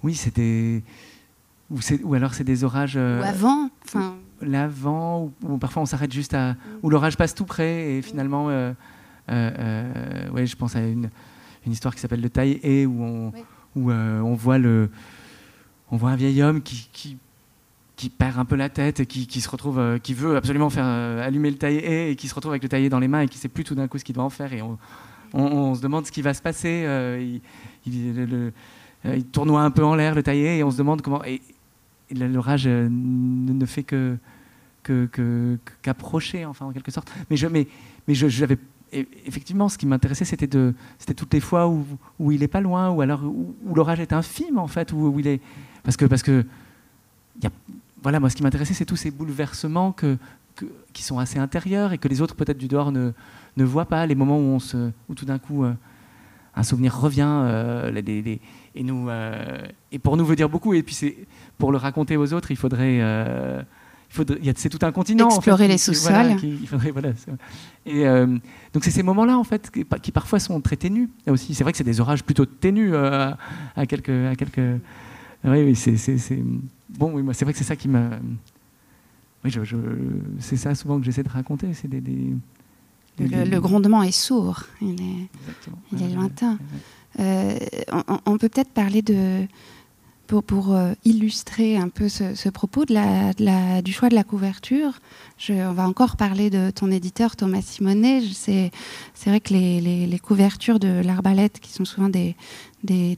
Oui, 0.03 0.16
c'était. 0.16 0.84
Ou, 1.70 1.80
ou, 2.03 2.14
alors 2.16 2.34
c'est 2.34 2.43
des 2.43 2.64
orages. 2.64 2.95
ou 2.95 3.24
avant. 3.24 3.70
Enfin. 3.86 4.16
L'avant, 4.41 5.32
ou, 5.43 5.57
parfois 5.57 5.84
on 5.84 5.86
s'arrête 5.86 6.12
juste 6.12 6.34
à. 6.34 6.53
Mm. 6.53 6.57
Où 6.84 6.89
l'orage 6.89 7.18
passe 7.18 7.36
tout 7.36 7.45
près 7.45 7.93
et 7.93 8.01
finalement. 8.01 8.49
Euh, 9.30 9.51
euh, 9.57 10.30
ouais, 10.32 10.45
je 10.45 10.55
pense 10.55 10.76
à 10.76 10.82
une, 10.82 11.09
une 11.66 11.72
histoire 11.72 11.93
qui 11.93 12.01
s'appelle 12.01 12.22
Le 12.22 12.30
Taille 12.30 12.59
et 12.64 12.86
où 12.86 13.03
on, 13.03 13.32
où, 13.76 13.91
on 13.91 14.34
voit 14.34 14.57
le. 14.57 14.89
On 15.93 15.97
voit 15.97 16.11
un 16.11 16.15
vieil 16.15 16.41
homme 16.41 16.61
qui, 16.61 16.89
qui 18.01 18.09
perd 18.09 18.39
un 18.39 18.45
peu 18.45 18.55
la 18.55 18.67
tête 18.67 19.01
et 19.01 19.05
qui, 19.05 19.28
qui 19.28 19.41
se 19.41 19.47
retrouve, 19.47 19.78
euh, 19.78 19.99
qui 19.99 20.15
veut 20.15 20.36
absolument 20.36 20.72
faire 20.72 20.86
euh, 20.88 21.24
allumer 21.24 21.51
le 21.51 21.57
taillé 21.57 22.09
et 22.09 22.15
qui 22.15 22.28
se 22.28 22.34
retrouve 22.34 22.51
avec 22.51 22.63
le 22.63 22.69
taillé 22.69 22.89
dans 22.89 22.97
les 22.97 23.07
mains 23.07 23.22
et 23.22 23.28
qui 23.28 23.38
sait 23.38 23.47
plus 23.47 23.63
tout 23.63 23.76
d'un 23.76 23.88
coup 23.88 23.99
ce 23.99 24.03
qu'il 24.03 24.15
doit 24.15 24.24
en 24.24 24.32
faire 24.32 24.51
et 24.53 24.63
on, 24.63 24.80
on, 25.34 25.76
se 25.76 25.82
demande 25.82 26.07
ce 26.07 26.11
qui 26.11 26.24
va 26.24 26.34
se 26.34 26.41
passer. 26.41 26.82
Euh, 26.88 27.38
il, 27.86 28.51
il, 29.05 29.26
tournoie 29.26 29.61
un 29.61 29.69
peu 29.69 29.86
en 29.86 29.93
l'air 29.93 30.15
le 30.15 30.24
taillé 30.24 30.57
et 30.57 30.63
on 30.63 30.72
se 30.72 30.78
demande 30.80 31.03
comment. 31.03 31.24
Et, 31.26 31.41
l'orage 32.09 32.67
ne, 32.67 33.65
fait 33.67 33.84
que 33.84 34.17
qu'approcher, 35.84 36.47
enfin 36.47 36.65
en 36.65 36.72
quelque 36.72 36.89
sorte. 36.89 37.11
Mais 37.30 37.38
je, 37.38 37.45
mais, 37.45 37.67
mais 38.07 38.15
je, 38.15 38.28
j'avais 38.28 38.57
effectivement, 38.91 39.69
ce 39.69 39.77
qui 39.77 39.85
m'intéressait, 39.85 40.25
c'était 40.25 40.47
de, 40.47 40.73
c'était 40.99 41.13
toutes 41.13 41.33
les 41.33 41.39
fois 41.39 41.67
où, 41.67 42.31
il 42.31 42.43
est 42.43 42.47
pas 42.47 42.61
loin, 42.61 42.89
ou 42.89 43.01
alors 43.01 43.23
où, 43.23 43.55
l'orage 43.73 43.99
est 43.99 44.13
infime 44.13 44.57
en 44.57 44.67
fait, 44.67 44.91
où, 44.91 45.19
il 45.19 45.27
est, 45.27 45.41
parce 45.83 45.97
que 45.97 46.05
parce 46.05 46.23
que 46.23 46.45
voilà, 48.03 48.19
moi, 48.19 48.29
ce 48.29 48.35
qui 48.35 48.43
m'intéressait, 48.43 48.73
c'est 48.73 48.85
tous 48.85 48.95
ces 48.95 49.11
bouleversements 49.11 49.91
que, 49.91 50.17
qui 50.93 51.03
sont 51.03 51.19
assez 51.19 51.39
intérieurs 51.39 51.93
et 51.93 51.97
que 51.97 52.07
les 52.07 52.21
autres, 52.21 52.35
peut-être 52.35 52.57
du 52.57 52.67
dehors, 52.67 52.91
ne, 52.91 53.13
voient 53.57 53.85
pas. 53.85 54.05
Les 54.05 54.15
moments 54.15 54.37
où, 54.37 54.41
on 54.41 54.59
se, 54.59 54.91
où 55.07 55.15
tout 55.15 55.25
d'un 55.25 55.39
coup, 55.39 55.63
euh, 55.63 55.73
un 56.55 56.63
souvenir 56.63 56.99
revient 56.99 57.27
euh, 57.27 57.91
et, 58.75 58.83
nous, 58.83 59.09
euh, 59.09 59.65
et 59.91 59.99
pour 59.99 60.17
nous 60.17 60.25
veut 60.25 60.35
dire 60.35 60.49
beaucoup. 60.49 60.73
Et 60.73 60.83
puis, 60.83 60.95
c'est, 60.95 61.15
pour 61.57 61.71
le 61.71 61.77
raconter 61.77 62.17
aux 62.17 62.33
autres, 62.33 62.51
il 62.51 62.57
faudrait. 62.57 62.99
C'est 64.55 64.70
tout 64.70 64.86
un 64.86 64.91
continent. 64.91 65.30
Explorer 65.30 65.68
les 65.68 65.78
sous-sols. 65.78 66.36
Voilà, 66.93 67.12
et 67.86 68.05
donc 68.74 68.84
c'est 68.84 68.91
ces 68.91 69.03
moments-là 69.03 69.38
en 69.38 69.43
fait 69.43 69.72
qui, 69.72 70.12
parfois 70.12 70.39
sont 70.39 70.59
très 70.62 70.76
ténus. 70.76 71.09
aussi, 71.28 71.53
c'est 71.53 71.64
vrai 71.64 71.72
que 71.72 71.78
c'est 71.78 71.84
des 71.84 71.99
orages 71.99 72.24
plutôt 72.24 72.45
ténus 72.45 72.93
à 72.93 73.38
quelques, 73.88 74.09
à 74.09 74.36
quelques. 74.36 74.82
Oui, 75.43 75.64
oui, 75.64 75.76
c'est 75.76 75.95
bon, 76.89 77.12
oui, 77.14 77.34
c'est 77.34 77.45
vrai 77.45 77.53
que 77.53 77.57
c'est 77.59 77.66
ça 77.66 77.76
qui 77.76 77.88
m'a. 77.88 78.09
Oui, 79.43 79.49
je, 79.49 79.76
c'est 80.39 80.57
ça 80.57 80.76
souvent 80.76 80.99
que 80.99 81.05
j'essaie 81.05 81.24
de 81.24 81.30
raconter. 81.30 81.74
C'est 81.74 81.88
des, 81.88 82.01
le, 83.20 83.59
grondement 83.59 84.03
est 84.03 84.12
sourd, 84.12 84.64
il 84.82 85.01
est, 85.01 85.28
il 85.91 86.03
est 86.03 86.14
lointain. 86.14 86.57
Euh, 87.20 87.57
on, 88.26 88.38
peut 88.38 88.49
peut-être 88.49 88.72
parler 88.72 89.01
de. 89.01 89.45
Pour, 90.39 90.73
euh, 90.73 90.93
illustrer 91.03 91.75
un 91.75 91.89
peu 91.89 92.07
ce, 92.07 92.47
propos 92.47 92.86
du 92.86 93.93
choix 93.93 94.07
de 94.07 94.15
la 94.15 94.23
couverture, 94.23 94.93
on 95.49 95.73
va 95.73 95.86
encore 95.86 96.15
parler 96.15 96.49
de 96.49 96.71
ton 96.71 96.89
éditeur 96.89 97.36
Thomas 97.36 97.61
Simonet. 97.61 98.21
C'est 98.34 98.71
vrai 99.25 99.41
que 99.41 99.53
les, 99.53 100.19
couvertures 100.23 100.79
de 100.79 101.01
l'arbalète, 101.03 101.59
qui 101.59 101.73
sont 101.73 101.84
souvent 101.84 102.07
des, 102.07 102.36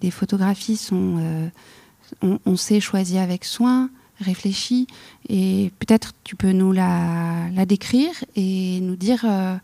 photographies, 0.09 0.77
sont. 0.77 1.17
Euh, 1.19 1.47
on, 2.45 2.55
s'est 2.55 2.79
choisi 2.79 3.19
avec 3.19 3.45
soin, 3.45 3.91
réfléchi, 4.19 4.87
et 5.29 5.71
peut-être 5.79 6.13
tu 6.23 6.35
peux 6.35 6.51
nous 6.51 6.71
la, 6.71 7.49
décrire 7.67 8.13
et 8.35 8.79
nous 8.81 8.95
dire 8.95 9.23
euh, 9.25 9.55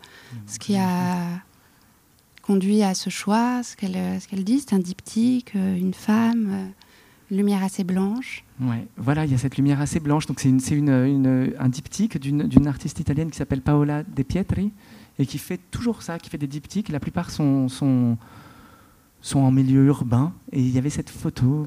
ce 0.46 0.60
qui 0.60 0.76
a 0.76 1.16
conduit 2.42 2.84
à 2.84 2.94
ce 2.94 3.10
choix, 3.10 3.62
ce 3.64 3.74
qu'elle 3.76 4.44
dit. 4.44 4.60
C'est 4.60 4.74
un 4.74 4.78
diptyque, 4.78 5.54
une 5.54 5.94
femme, 5.94 6.70
lumière 7.30 7.62
assez 7.62 7.84
blanche. 7.84 8.44
Ouais, 8.60 8.86
voilà, 8.96 9.24
il 9.24 9.32
y 9.32 9.34
a 9.34 9.38
cette 9.38 9.56
lumière 9.56 9.80
assez 9.80 10.00
blanche. 10.00 10.26
Donc 10.26 10.40
c'est 10.40 10.48
une, 10.48 11.52
un 11.58 11.68
diptyque 11.68 12.18
d'une 12.18 12.66
artiste 12.66 13.00
italienne 13.00 13.30
qui 13.30 13.38
s'appelle 13.38 13.62
Paola 13.62 14.02
De 14.02 14.22
Pietri 14.22 14.72
et 15.18 15.26
qui 15.26 15.38
fait 15.38 15.60
toujours 15.70 16.02
ça, 16.02 16.18
qui 16.18 16.30
fait 16.30 16.38
des 16.38 16.46
diptyques. 16.46 16.88
La 16.88 17.00
plupart 17.00 17.30
sont, 17.30 17.68
sont, 17.68 18.16
en 19.34 19.50
milieu 19.50 19.86
urbain. 19.86 20.32
Et 20.52 20.60
il 20.60 20.70
y 20.70 20.78
avait 20.78 20.90
cette 20.90 21.10
photo 21.10 21.66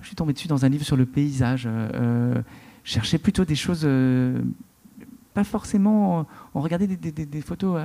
je 0.00 0.08
suis 0.08 0.16
tombé 0.16 0.34
dessus 0.34 0.46
dans 0.46 0.64
un 0.64 0.68
livre 0.68 0.84
sur 0.84 0.96
le 0.96 1.06
paysage. 1.06 1.64
Euh, 1.66 1.90
euh 1.94 2.42
cherchais 2.84 3.18
plutôt 3.18 3.44
des 3.44 3.56
choses 3.56 3.82
euh, 3.84 4.40
pas 5.34 5.42
forcément. 5.42 6.24
On 6.54 6.60
regardait 6.60 6.86
des, 6.86 7.40
photos 7.40 7.84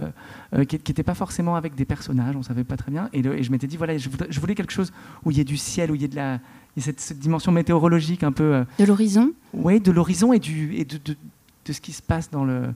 qui 0.68 0.76
n'étaient 0.76 1.02
pas 1.02 1.16
forcément 1.16 1.56
avec 1.56 1.74
des 1.74 1.86
personnages, 1.86 2.36
on 2.36 2.44
savait 2.44 2.64
pas 2.64 2.78
très 2.78 2.92
bien. 2.92 3.10
Et, 3.12 3.24
je 3.24 3.52
m'étais 3.52 3.66
dit, 3.66 3.78
voilà, 3.78 3.98
je 3.98 4.40
voulais, 4.40 4.54
quelque 4.54 4.72
chose 4.72 4.94
où 5.26 5.32
il 5.32 5.38
y 5.38 5.42
ait 5.42 5.44
du 5.44 5.58
ciel, 5.58 5.90
où 5.90 5.96
il 5.96 6.04
y 6.04 6.06
ait 6.06 6.08
de 6.08 6.16
la, 6.16 6.40
cette, 6.80 7.20
dimension 7.20 7.52
météorologique 7.52 8.24
un 8.24 8.32
peu. 8.32 8.64
de 8.80 8.86
l'horizon 8.86 9.34
Oui, 9.54 9.80
de 9.80 9.92
l'horizon 9.92 10.32
et, 10.32 10.40
du, 10.40 10.76
et 10.76 10.86
de, 10.86 10.98
de, 10.98 11.74
ce 11.74 11.82
qui 11.82 11.92
se 11.92 12.02
passe 12.02 12.30
dans 12.30 12.46
le, 12.46 12.74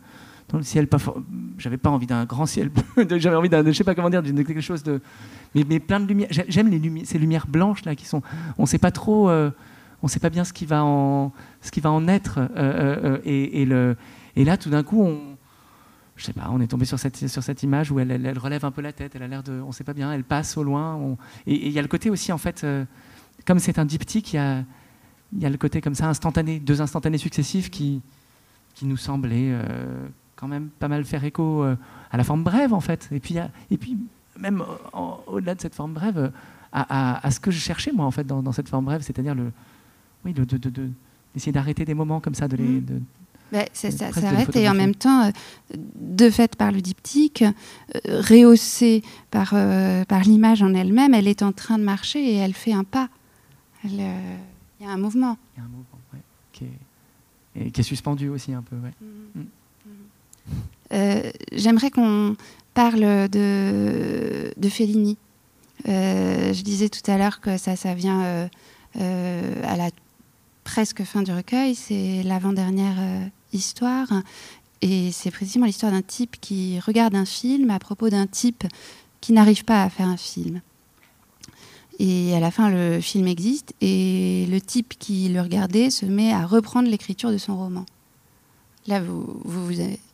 dans 0.50 0.58
le 0.58 0.64
ciel. 0.64 0.88
J'avais 1.58 1.78
pas 1.78 1.90
envie 1.90 2.08
d'un 2.08 2.26
grand 2.26 2.46
ciel 2.46 2.72
j'avais 3.18 3.36
envie 3.36 3.50
d'un, 3.50 3.66
je 3.66 3.72
sais 3.72 3.84
pas 3.84 3.96
comment 3.96 4.10
dire, 4.10 4.22
de 4.22 4.42
quelque 4.42 4.62
chose 4.62 4.84
de 4.84 5.02
mais, 5.64 5.80
plein 5.80 6.00
de 6.00 6.08
lumière. 6.08 6.28
J'aime 6.32 6.70
les 6.70 6.80
lumières, 6.80 7.06
ces 7.08 7.18
lumières 7.18 7.48
blanches 7.48 7.86
là 7.86 7.96
qui 7.96 8.06
sont. 8.06 8.22
On 8.58 8.64
ne 8.64 8.68
sait 8.68 8.78
pas 8.78 8.92
trop, 8.92 9.30
euh, 9.30 9.52
on 10.04 10.08
sait 10.08 10.20
pas 10.20 10.30
bien 10.30 10.44
ce 10.44 10.52
qui 10.52 10.66
va 10.66 10.84
en, 10.84 11.32
ce 11.62 11.72
qui 11.72 11.80
va 11.80 11.92
en 11.92 12.08
être. 12.08 12.40
Euh, 12.40 12.48
euh, 12.58 13.18
et, 13.24 13.66
le, 13.66 13.96
et 14.36 14.44
là, 14.44 14.58
tout 14.58 14.70
d'un 14.70 14.84
coup, 14.84 15.02
on, 15.02 15.38
je 16.18 16.26
sais 16.26 16.34
pas, 16.34 16.50
on 16.52 16.60
est 16.60 16.68
tombé 16.68 16.86
sur 16.86 17.00
cette, 17.00 17.28
sur 17.28 17.42
cette 17.42 17.64
image 17.64 17.92
où 17.92 18.00
elle, 18.00 18.12
elle, 18.12 18.38
relève 18.38 18.66
un 18.66 18.72
peu 18.72 18.82
la 18.82 18.92
tête. 18.92 19.14
Elle 19.16 19.24
a 19.24 19.28
l'air 19.28 19.44
de, 19.44 19.62
on 19.62 19.72
sait 19.72 19.86
pas 19.86 19.94
bien, 19.94 20.12
elle 20.12 20.26
passe 20.26 20.58
au 20.58 20.64
loin. 20.64 21.00
et 21.48 21.68
il 21.68 21.72
y 21.72 21.80
a 21.80 21.82
le 21.82 21.88
côté 21.88 22.10
aussi 22.10 22.34
en 22.34 22.38
fait, 22.38 22.66
comme 23.46 23.60
c'est 23.60 23.80
un 23.80 23.86
diptyque, 23.86 24.34
il 24.34 24.38
y 24.38 24.40
a, 24.40 24.64
il 25.34 25.42
y 25.42 25.46
a 25.46 25.50
le 25.50 25.58
côté 25.58 25.82
comme 25.82 25.96
ça 25.96 26.08
instantané, 26.08 26.60
deux 26.60 26.82
instantanés 26.82 27.18
successifs 27.18 27.70
qui, 27.70 28.02
qui 28.74 28.86
nous 28.86 28.98
semblaient 28.98 29.54
quand 30.36 30.48
même 30.48 30.70
pas 30.80 30.88
mal 30.88 31.06
faire 31.06 31.24
écho 31.24 31.64
à 31.64 32.18
la 32.18 32.24
forme 32.24 32.44
brève 32.44 32.74
en 32.74 32.80
fait. 32.80 33.10
Et 33.12 33.20
puis, 33.20 33.38
et 33.72 33.78
puis 33.78 33.98
même 34.40 34.64
au-delà 35.28 35.56
de 35.56 35.62
cette 35.62 35.76
forme 35.76 35.94
brève, 35.94 36.18
euh, 36.18 36.30
à, 36.72 37.32
ce 37.32 37.40
que 37.40 37.52
je 37.52 37.60
cherchais 37.60 37.92
moi 37.92 38.06
en 38.06 38.12
fait 38.12 38.26
dans, 38.26 38.52
cette 38.52 38.70
forme 38.70 38.86
brève, 38.86 39.02
c'est-à-dire 39.02 39.36
le, 39.36 39.52
oui, 40.26 40.34
de, 40.34 40.44
d'essayer 41.34 41.52
d'arrêter 41.52 41.86
des 41.86 41.94
moments 41.94 42.20
comme 42.20 42.36
ça, 42.36 42.48
de 42.48 42.58
les, 42.58 42.64
mmh. 42.64 43.02
bah, 43.52 43.66
ça, 43.72 43.92
s'arrête 43.92 44.56
et 44.56 44.68
en 44.68 44.74
même 44.74 44.96
temps, 44.96 45.26
euh, 45.26 45.32
de 45.74 46.30
fait 46.30 46.56
par 46.56 46.72
le 46.72 46.82
diptyque, 46.82 47.44
euh, 47.44 48.22
rehaussé 48.22 49.04
par, 49.32 49.52
par 50.08 50.22
l'image 50.22 50.62
en 50.62 50.74
elle-même, 50.74 51.14
elle 51.14 51.28
est 51.28 51.44
en 51.44 51.52
train 51.52 51.78
de 51.78 51.84
marcher 51.84 52.20
et 52.20 52.36
elle 52.36 52.54
fait 52.54 52.74
un 52.74 52.84
pas. 52.84 53.10
Il 53.86 54.86
y 54.86 54.86
a 54.86 54.90
un 54.90 54.98
mouvement. 54.98 55.38
Il 55.56 55.60
y 55.60 55.64
a 55.64 55.66
un 55.66 55.70
mouvement, 55.70 56.00
oui, 56.14 56.20
qui 56.52 56.66
est, 56.66 57.66
et 57.68 57.72
qui 57.72 57.82
est 57.82 57.84
suspendu 57.84 58.30
aussi 58.30 58.54
un 58.54 58.62
peu. 58.62 58.76
Ouais. 58.76 58.94
Mmh. 59.02 59.42
Mmh. 60.92 61.32
J'aimerais 61.54 61.92
qu'on 61.92 62.36
parle 62.74 63.30
de, 63.30 64.54
de 64.56 64.70
Fellini. 64.70 65.18
Euh, 65.88 66.54
je 66.54 66.62
disais 66.62 66.90
tout 66.90 67.10
à 67.10 67.18
l'heure 67.18 67.42
que 67.42 67.58
ça, 67.58 67.76
ça 67.76 67.94
vient 67.94 68.24
euh, 68.24 68.48
euh, 69.00 69.62
à 69.64 69.78
la 69.78 69.90
presque 70.64 71.04
fin 71.04 71.22
du 71.22 71.32
recueil. 71.32 71.76
C'est 71.76 72.24
l'avant-dernière 72.24 73.30
histoire. 73.54 74.08
Et 74.82 75.12
c'est 75.12 75.32
précisément 75.32 75.66
l'histoire 75.66 75.92
d'un 75.92 76.02
type 76.02 76.40
qui 76.40 76.80
regarde 76.80 77.16
un 77.16 77.26
film 77.26 77.70
à 77.70 77.80
propos 77.80 78.10
d'un 78.10 78.28
type 78.28 78.66
qui 79.22 79.34
n'arrive 79.34 79.64
pas 79.64 79.84
à 79.84 79.90
faire 79.90 80.08
un 80.08 80.18
film. 80.18 80.62
Et 82.00 82.36
à 82.36 82.40
la 82.40 82.52
fin, 82.52 82.70
le 82.70 83.00
film 83.00 83.28
existe 83.28 83.74
et 83.82 84.46
le 84.50 84.60
type 84.60 84.96
qui 85.00 85.30
le 85.30 85.42
regardait 85.42 85.90
se 85.90 86.06
met 86.06 86.34
à 86.34 86.46
reprendre 86.46 86.90
l'écriture 86.90 87.32
de 87.32 87.38
son 87.38 87.58
roman. 87.58 87.86
Là, 88.88 89.02
vous, 89.02 89.42
vous, 89.46 89.72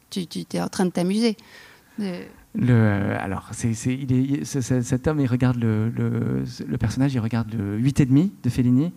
tu, 0.09 0.25
es 0.53 0.61
en 0.61 0.67
train 0.67 0.86
de 0.86 0.91
t'amuser. 0.91 1.38
Le, 2.53 3.15
alors, 3.19 3.49
c'est, 3.51 3.71
il 3.86 4.11
est, 4.13 4.45
cet 4.45 5.07
homme, 5.07 5.19
il 5.19 5.27
regarde 5.27 5.57
le, 5.57 5.89
le, 5.89 6.77
personnage, 6.77 7.13
il 7.13 7.19
regarde 7.19 7.53
le 7.53 7.79
8,5 7.79 8.29
de 8.43 8.49
Fellini, 8.49 8.91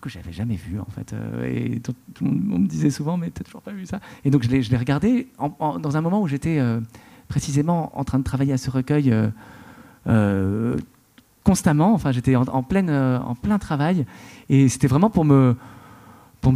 que 0.00 0.08
j'avais 0.08 0.32
jamais 0.32 0.56
vu, 0.56 0.80
en 0.80 0.86
fait. 0.86 1.12
Euh, 1.12 1.44
et 1.44 1.80
tout, 1.80 1.94
le 2.20 2.30
monde 2.30 2.62
me 2.62 2.66
disait 2.66 2.90
souvent, 2.90 3.16
mais 3.16 3.30
t'as 3.30 3.44
toujours 3.44 3.62
pas 3.62 3.72
vu 3.72 3.86
ça. 3.86 4.00
Et 4.24 4.30
donc, 4.30 4.42
je 4.42 4.48
l'ai, 4.48 4.62
je 4.62 4.70
l'ai 4.70 4.76
regardé 4.76 5.28
dans 5.38 5.96
un 5.96 6.00
moment 6.00 6.20
où 6.22 6.28
j'étais 6.28 6.58
euh, 6.58 6.80
précisément 7.28 7.96
en 7.98 8.04
train 8.04 8.18
de 8.18 8.24
travailler 8.24 8.52
à 8.52 8.58
ce 8.58 8.70
recueil 8.70 9.14
euh, 10.06 10.76
constamment. 11.44 11.94
Enfin, 11.94 12.12
j'étais 12.12 12.36
en, 12.36 12.62
pleine, 12.62 12.90
en 12.90 13.34
plein 13.34 13.58
travail. 13.58 14.06
Et 14.48 14.68
c'était 14.68 14.86
vraiment 14.86 15.10
pour 15.10 15.24
me, 15.24 15.56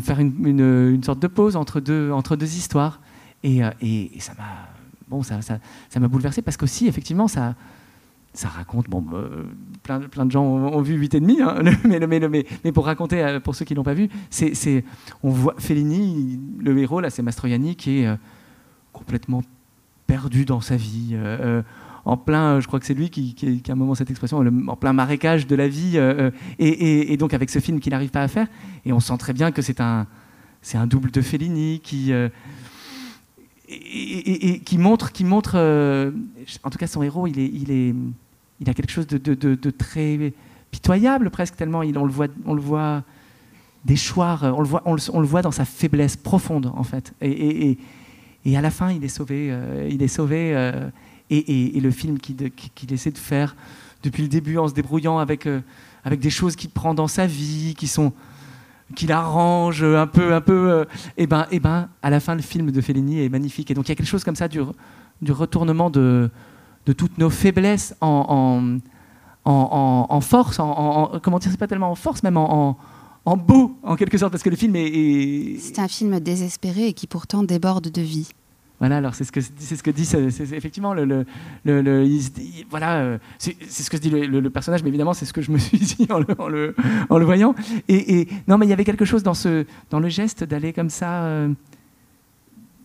faire 0.03 0.21
une, 0.21 1.03
sorte 1.03 1.21
de 1.21 1.29
pause 1.29 1.57
entre 1.57 1.81
deux, 1.81 2.55
histoires. 2.57 3.01
et, 3.43 3.61
et 3.81 4.21
ça 4.21 4.33
m'a 4.39 4.77
bon, 5.09 5.23
ça, 5.23 5.39
bouleversé 6.09 6.43
parce 6.43 6.57
qu'aussi, 6.57 6.87
effectivement, 6.87 7.29
ça, 7.29 7.55
ça 8.33 8.49
raconte. 8.49 8.89
Bon, 8.89 9.05
euh, 9.13 9.45
plein, 9.83 10.27
de 10.27 10.31
gens 10.31 10.45
ont, 10.45 10.81
vu 10.83 10.95
8 10.95 11.15
et 11.15 11.21
demi, 11.21 11.41
hein, 11.41 11.63
mais, 12.65 12.73
pour 12.73 12.87
raconter, 12.87 13.23
euh, 13.23 13.41
pour 13.41 13.55
ceux 13.55 13.65
qui 13.65 13.75
l'ont 13.75 13.83
pas 13.83 13.95
vu, 13.95 14.09
c'est, 14.31 14.85
on 15.23 15.31
voit 15.31 15.55
Fellini, 15.59 16.41
le 16.59 16.79
héros 16.79 17.01
là, 17.01 17.11
c'est 17.11 17.23
Mastroianni 17.23 17.77
qui 17.77 18.01
est 18.01 18.07
euh, 18.07 18.17
complètement 18.93 19.43
perdu 20.07 20.45
dans 20.45 20.61
sa 20.61 20.77
vie, 20.77 21.17
en 22.07 22.17
plein, 22.17 22.61
je 22.61 22.67
crois 22.67 22.81
que 22.81 22.87
c'est 22.87 22.95
lui 22.95 23.11
qui, 23.11 23.63
a 23.69 23.73
un 23.73 23.75
moment 23.75 23.95
cette 23.95 24.11
expression, 24.11 24.39
en 24.39 24.77
plein 24.77 24.93
marécage 24.93 25.47
de 25.47 25.55
la 25.55 25.69
vie, 25.69 25.99
et, 26.59 27.17
donc 27.17 27.35
avec 27.35 27.51
ce 27.51 27.59
film 27.59 27.81
qu'il 27.81 27.91
n'arrive 27.91 28.11
pas 28.11 28.23
à 28.23 28.29
faire. 28.29 28.47
Et 28.85 28.93
on 28.93 29.01
sent 29.01 29.17
très 29.19 29.33
bien 29.33 29.51
que 29.53 29.61
c'est 29.61 29.81
un, 29.81 30.07
double 30.87 31.11
de 31.11 31.21
Fellini 31.21 31.81
qui 31.81 32.13
montre, 34.79 35.13
qui 35.13 35.25
montre 35.25 35.57
en 36.63 36.71
tout 36.71 36.79
cas 36.79 36.87
son 36.87 37.03
héros, 37.03 37.27
il, 37.27 38.07
a 38.67 38.75
quelque 38.75 38.91
chose 38.91 39.07
de, 39.07 39.71
très 39.71 40.33
pitoyable 40.71 41.31
presque, 41.31 41.57
tellement 41.57 41.81
on, 41.81 42.05
le 42.05 42.13
voit, 42.13 42.29
on 42.45 42.55
le 42.55 42.61
voit 42.61 43.03
déchoir, 43.85 44.43
on 44.45 45.21
le 45.21 45.27
voit, 45.27 45.43
dans 45.43 45.51
sa 45.51 45.65
faiblesse 45.65 46.17
profonde 46.17 46.73
en 46.75 46.83
fait. 46.83 47.15
Et, 47.23 47.79
à 48.57 48.61
la 48.61 48.71
fin, 48.71 48.93
il 48.93 49.03
est 49.05 49.09
sauvé. 49.09 49.49
Euh, 49.51 49.89
il 49.91 50.03
est 50.03 50.09
sauvé 50.09 50.53
euh, 50.55 50.89
et, 51.31 51.81
le 51.81 51.91
film 51.91 52.19
qu'il 52.19 52.93
essaie 52.93 53.11
de 53.11 53.19
faire 53.19 53.57
depuis 54.03 54.23
le 54.23 54.29
début 54.29 54.59
en 54.59 54.69
se 54.69 54.75
débrouillant 54.75 55.19
avec, 55.19 55.47
euh, 55.47 55.61
avec 56.05 56.21
des 56.21 56.31
choses 56.31 56.55
qu'il 56.55 56.71
prend 56.71 56.95
dans 56.95 57.09
sa 57.09 57.27
vie, 57.27 57.75
qui 57.77 57.87
sont 57.87 58.13
qu'il 58.95 59.11
arrange 59.11 59.83
un 59.83 60.07
peu, 60.07 60.33
un 60.33 60.41
peu, 60.41 60.87
et 61.17 61.27
ben, 61.27 61.47
et 61.51 61.59
ben, 61.59 61.89
à 62.03 62.11
la 62.11 62.21
fin, 62.21 62.37
le 62.37 62.43
film 62.43 62.71
de 62.71 62.81
Fellini 62.81 63.25
est 63.25 63.29
magnifique. 63.29 63.69
Et 63.73 63.75
donc, 63.75 63.89
il 63.89 63.91
y 63.91 63.93
a 63.93 63.95
quelque 63.97 64.07
chose 64.07 64.23
comme 64.23 64.37
ça 64.37 64.47
du, 64.47 64.61
du 65.21 65.33
retournement 65.33 65.91
de, 65.91 66.31
de 66.87 66.93
toutes 66.93 67.19
nos 67.19 67.31
faiblesses 67.31 67.97
en, 68.01 68.79
en, 69.45 70.07
en, 70.09 70.21
force, 70.21 70.61
en, 70.61 71.19
comment 71.23 71.39
dire, 71.39 71.51
c'est 71.51 71.59
pas 71.59 71.67
tellement 71.67 71.91
en 71.91 71.95
force, 71.95 72.23
même 72.23 72.37
en, 72.37 72.77
en 73.25 73.37
beau, 73.37 73.77
en 73.83 73.97
quelque 73.97 74.19
sorte, 74.19 74.33
parce 74.33 74.43
que 74.43 74.51
le 74.51 74.57
film 74.57 74.77
est. 74.77 75.59
C'est 75.59 75.79
un 75.79 75.89
film 75.89 76.21
désespéré 76.21 76.89
et 76.89 76.93
qui 76.93 77.07
pourtant 77.07 77.43
déborde 77.43 77.91
de 77.91 78.03
vie. 78.03 78.29
Voilà, 78.79 78.99
alors 78.99 79.15
c'est 79.15 79.25
ce 79.25 79.33
que 79.33 79.41
c'est 79.41 79.77
ce 79.77 79.83
que 79.83 79.91
dit 79.91 80.07
effectivement 80.55 80.93
le, 80.93 81.05
le, 81.07 81.25
le, 81.65 82.07
voilà 82.69 82.99
euh, 82.99 83.19
c'est, 83.39 83.57
ce 83.63 83.89
que 83.89 83.97
se 83.97 84.03
dit 84.03 84.11
le, 84.11 84.51
personnage, 84.51 84.83
mais 84.83 84.91
évidemment 84.91 85.15
c'est 85.15 85.25
ce 85.25 85.33
que 85.33 85.41
je 85.41 85.51
me 85.51 85.57
suis 85.57 85.79
dit 85.99 86.07
en 86.11 86.19
le, 86.19 86.27
en 86.39 86.49
le, 86.49 86.75
en 87.09 87.19
voyant. 87.21 87.55
Et, 87.89 88.21
et, 88.21 88.29
non, 88.47 88.59
mais 88.59 88.67
il 88.67 88.69
y 88.69 88.75
avait 88.75 88.85
quelque 88.85 89.07
chose 89.07 89.23
dans 89.23 89.33
ce 89.33 89.65
dans 89.89 89.99
le 89.99 90.11
geste 90.11 90.45
d'aller 90.45 90.75
comme 90.75 90.91
ça, 90.91 91.25
euh, 91.25 91.49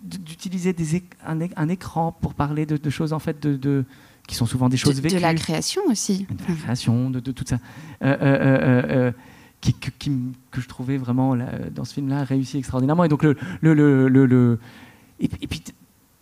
d'utiliser 0.04 0.72
des 0.72 1.04
un, 1.28 1.40
un, 1.58 1.68
écran 1.68 2.14
pour 2.22 2.36
parler 2.36 2.66
de, 2.66 2.90
choses 2.90 3.12
en 3.12 3.20
fait 3.20 3.42
de, 3.42 3.58
de, 3.58 3.84
qui 4.28 4.36
sont 4.36 4.46
souvent 4.46 4.70
des 4.70 4.78
choses 4.78 4.96
de, 4.96 5.02
vécues. 5.02 5.16
De 5.16 5.22
la 5.22 5.34
création 5.34 5.82
aussi. 5.90 6.26
De 6.30 6.48
la 6.48 6.56
création, 6.56 7.10
de, 7.10 7.20
tout 7.20 7.44
ça. 7.46 7.60
Euh, 8.02 9.12
qui, 9.60 9.74
que 9.74 10.62
je 10.62 10.68
trouvais 10.70 10.98
vraiment 10.98 11.36
dans 11.76 11.84
ce 11.84 11.94
film-là 11.96 12.24
réussi 12.24 12.58
extraordinairement. 12.60 13.04
Et 13.04 13.10
donc 13.10 13.24
le, 13.24 13.36
le, 13.60 13.74
le, 13.74 14.08
le 14.08 14.60
et, 15.22 15.28
puis 15.28 15.64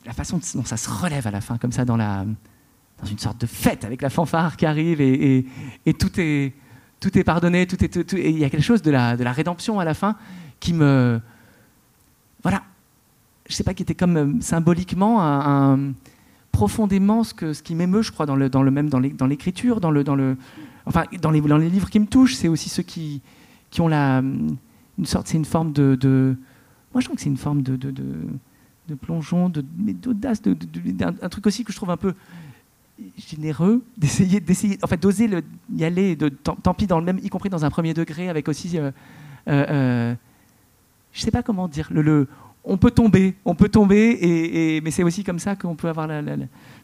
la 0.06 0.14
façon 0.14 0.40
dont 0.56 0.66
ça 0.66 0.78
se 0.78 0.90
relève 0.90 1.28
à 1.28 1.32
la 1.32 1.42
fin, 1.42 1.58
comme 1.58 1.72
ça, 1.72 1.86
dans, 1.86 1.98
la, 1.98 2.26
dans 3.02 3.06
une 3.06 3.18
sorte 3.18 3.40
de 3.40 3.46
fête 3.46 3.84
avec 3.86 4.02
la 4.02 4.10
fanfare 4.10 4.58
qui 4.58 4.66
arrive 4.66 5.02
et, 5.02 5.46
et, 5.86 5.94
tout, 5.94 6.12
est, 6.20 6.54
tout 7.00 7.18
est 7.18 7.24
pardonné, 7.24 7.68
tout 7.68 7.84
est, 7.84 7.90
tout, 7.90 8.16
et 8.16 8.30
il 8.30 8.40
y 8.40 8.46
a 8.46 8.50
quelque 8.50 8.64
chose 8.64 8.82
de 8.82 8.92
la, 8.92 9.18
de 9.18 9.24
la 9.24 9.32
rédemption 9.32 9.80
à 9.80 9.86
la 9.86 9.94
fin 9.94 10.16
qui 10.60 10.74
me. 10.74 11.20
Voilà. 12.44 12.64
Je 13.48 13.56
sais 13.56 13.64
pas, 13.64 13.74
qui 13.74 13.82
était 13.82 13.96
comme 13.96 14.18
euh, 14.18 14.42
symboliquement 14.42 15.24
un, 15.24 15.94
profondément 16.52 17.24
ce, 17.24 17.34
que, 17.34 17.54
ce 17.54 17.64
qui 17.64 17.74
m'émeut, 17.74 18.04
je 18.04 18.12
crois, 18.12 18.26
dans 18.26 18.36
le, 18.36 18.50
dans 18.50 18.62
le 18.62 18.70
même 18.70 18.90
dans 18.90 19.00
l'écriture, 19.00 19.82
dans 19.82 19.92
le, 19.92 20.04
dans 20.04 20.16
le, 20.16 20.38
enfin, 20.86 21.06
dans 21.22 21.32
les, 21.32 21.42
dans 21.42 21.58
les 21.58 21.70
livres 21.70 21.90
qui 21.90 22.00
me 22.00 22.06
touchent, 22.06 22.36
c'est 22.36 22.48
aussi 22.48 22.70
ceux 22.70 22.84
qui, 22.84 23.22
qui 23.72 23.82
ont 23.82 23.88
la, 23.88 24.22
une 25.00 25.06
sorte, 25.06 25.28
c'est 25.28 25.38
une 25.38 25.46
forme 25.46 25.72
de, 25.72 25.96
de, 25.96 26.36
moi 26.94 27.02
je 27.02 27.06
trouve 27.06 27.16
que 27.16 27.22
c'est 27.22 27.30
une 27.30 27.38
forme 27.38 27.62
de, 27.62 27.76
plongeon, 28.96 29.50
d'audace, 29.50 30.42
de, 30.42 30.56
un, 31.04 31.30
truc 31.30 31.48
aussi 31.48 31.64
que 31.64 31.72
je 31.72 31.78
trouve 31.78 31.92
un 31.92 31.98
peu 31.98 32.14
généreux, 33.18 33.84
d'essayer, 33.98 34.40
d'essayer, 34.40 34.78
en 34.82 34.88
fait, 34.88 35.02
d'oser 35.02 35.30
y 35.76 35.84
aller, 35.84 36.16
de, 36.16 36.30
tant, 36.30 36.74
pis 36.74 36.88
dans 36.88 37.00
le 37.00 37.06
même, 37.06 37.20
y 37.24 37.30
compris 37.30 37.50
dans 37.50 37.66
un 37.66 37.70
premier 37.70 37.94
degré, 37.94 38.30
avec 38.30 38.48
aussi, 38.48 38.78
euh, 38.78 38.92
euh, 39.48 39.66
euh, 39.70 40.16
je 41.12 41.22
sais 41.22 41.32
pas 41.32 41.44
comment 41.44 41.68
dire, 41.68 41.88
le, 41.92 42.02
le, 42.02 42.28
on 42.64 42.78
peut 42.78 42.92
tomber, 42.92 43.36
on 43.46 43.56
peut 43.56 43.70
tomber, 43.70 44.18
et, 44.22 44.82
mais 44.82 44.92
c'est 44.92 45.04
aussi 45.04 45.24
comme 45.24 45.40
ça 45.40 45.56
qu'on 45.56 45.76
peut 45.76 45.90
avoir 45.90 46.08
la, 46.08 46.22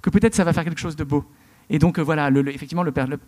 que 0.02 0.10
peut-être 0.10 0.36
ça 0.36 0.44
va 0.44 0.54
faire 0.54 0.64
quelque 0.64 0.80
chose 0.80 0.96
de 0.96 1.04
beau. 1.04 1.26
Et 1.70 1.80
donc 1.80 2.00
voilà, 2.00 2.30
le, 2.30 2.48
effectivement, 2.54 2.84
le, 2.84 2.94
le, 2.96 3.20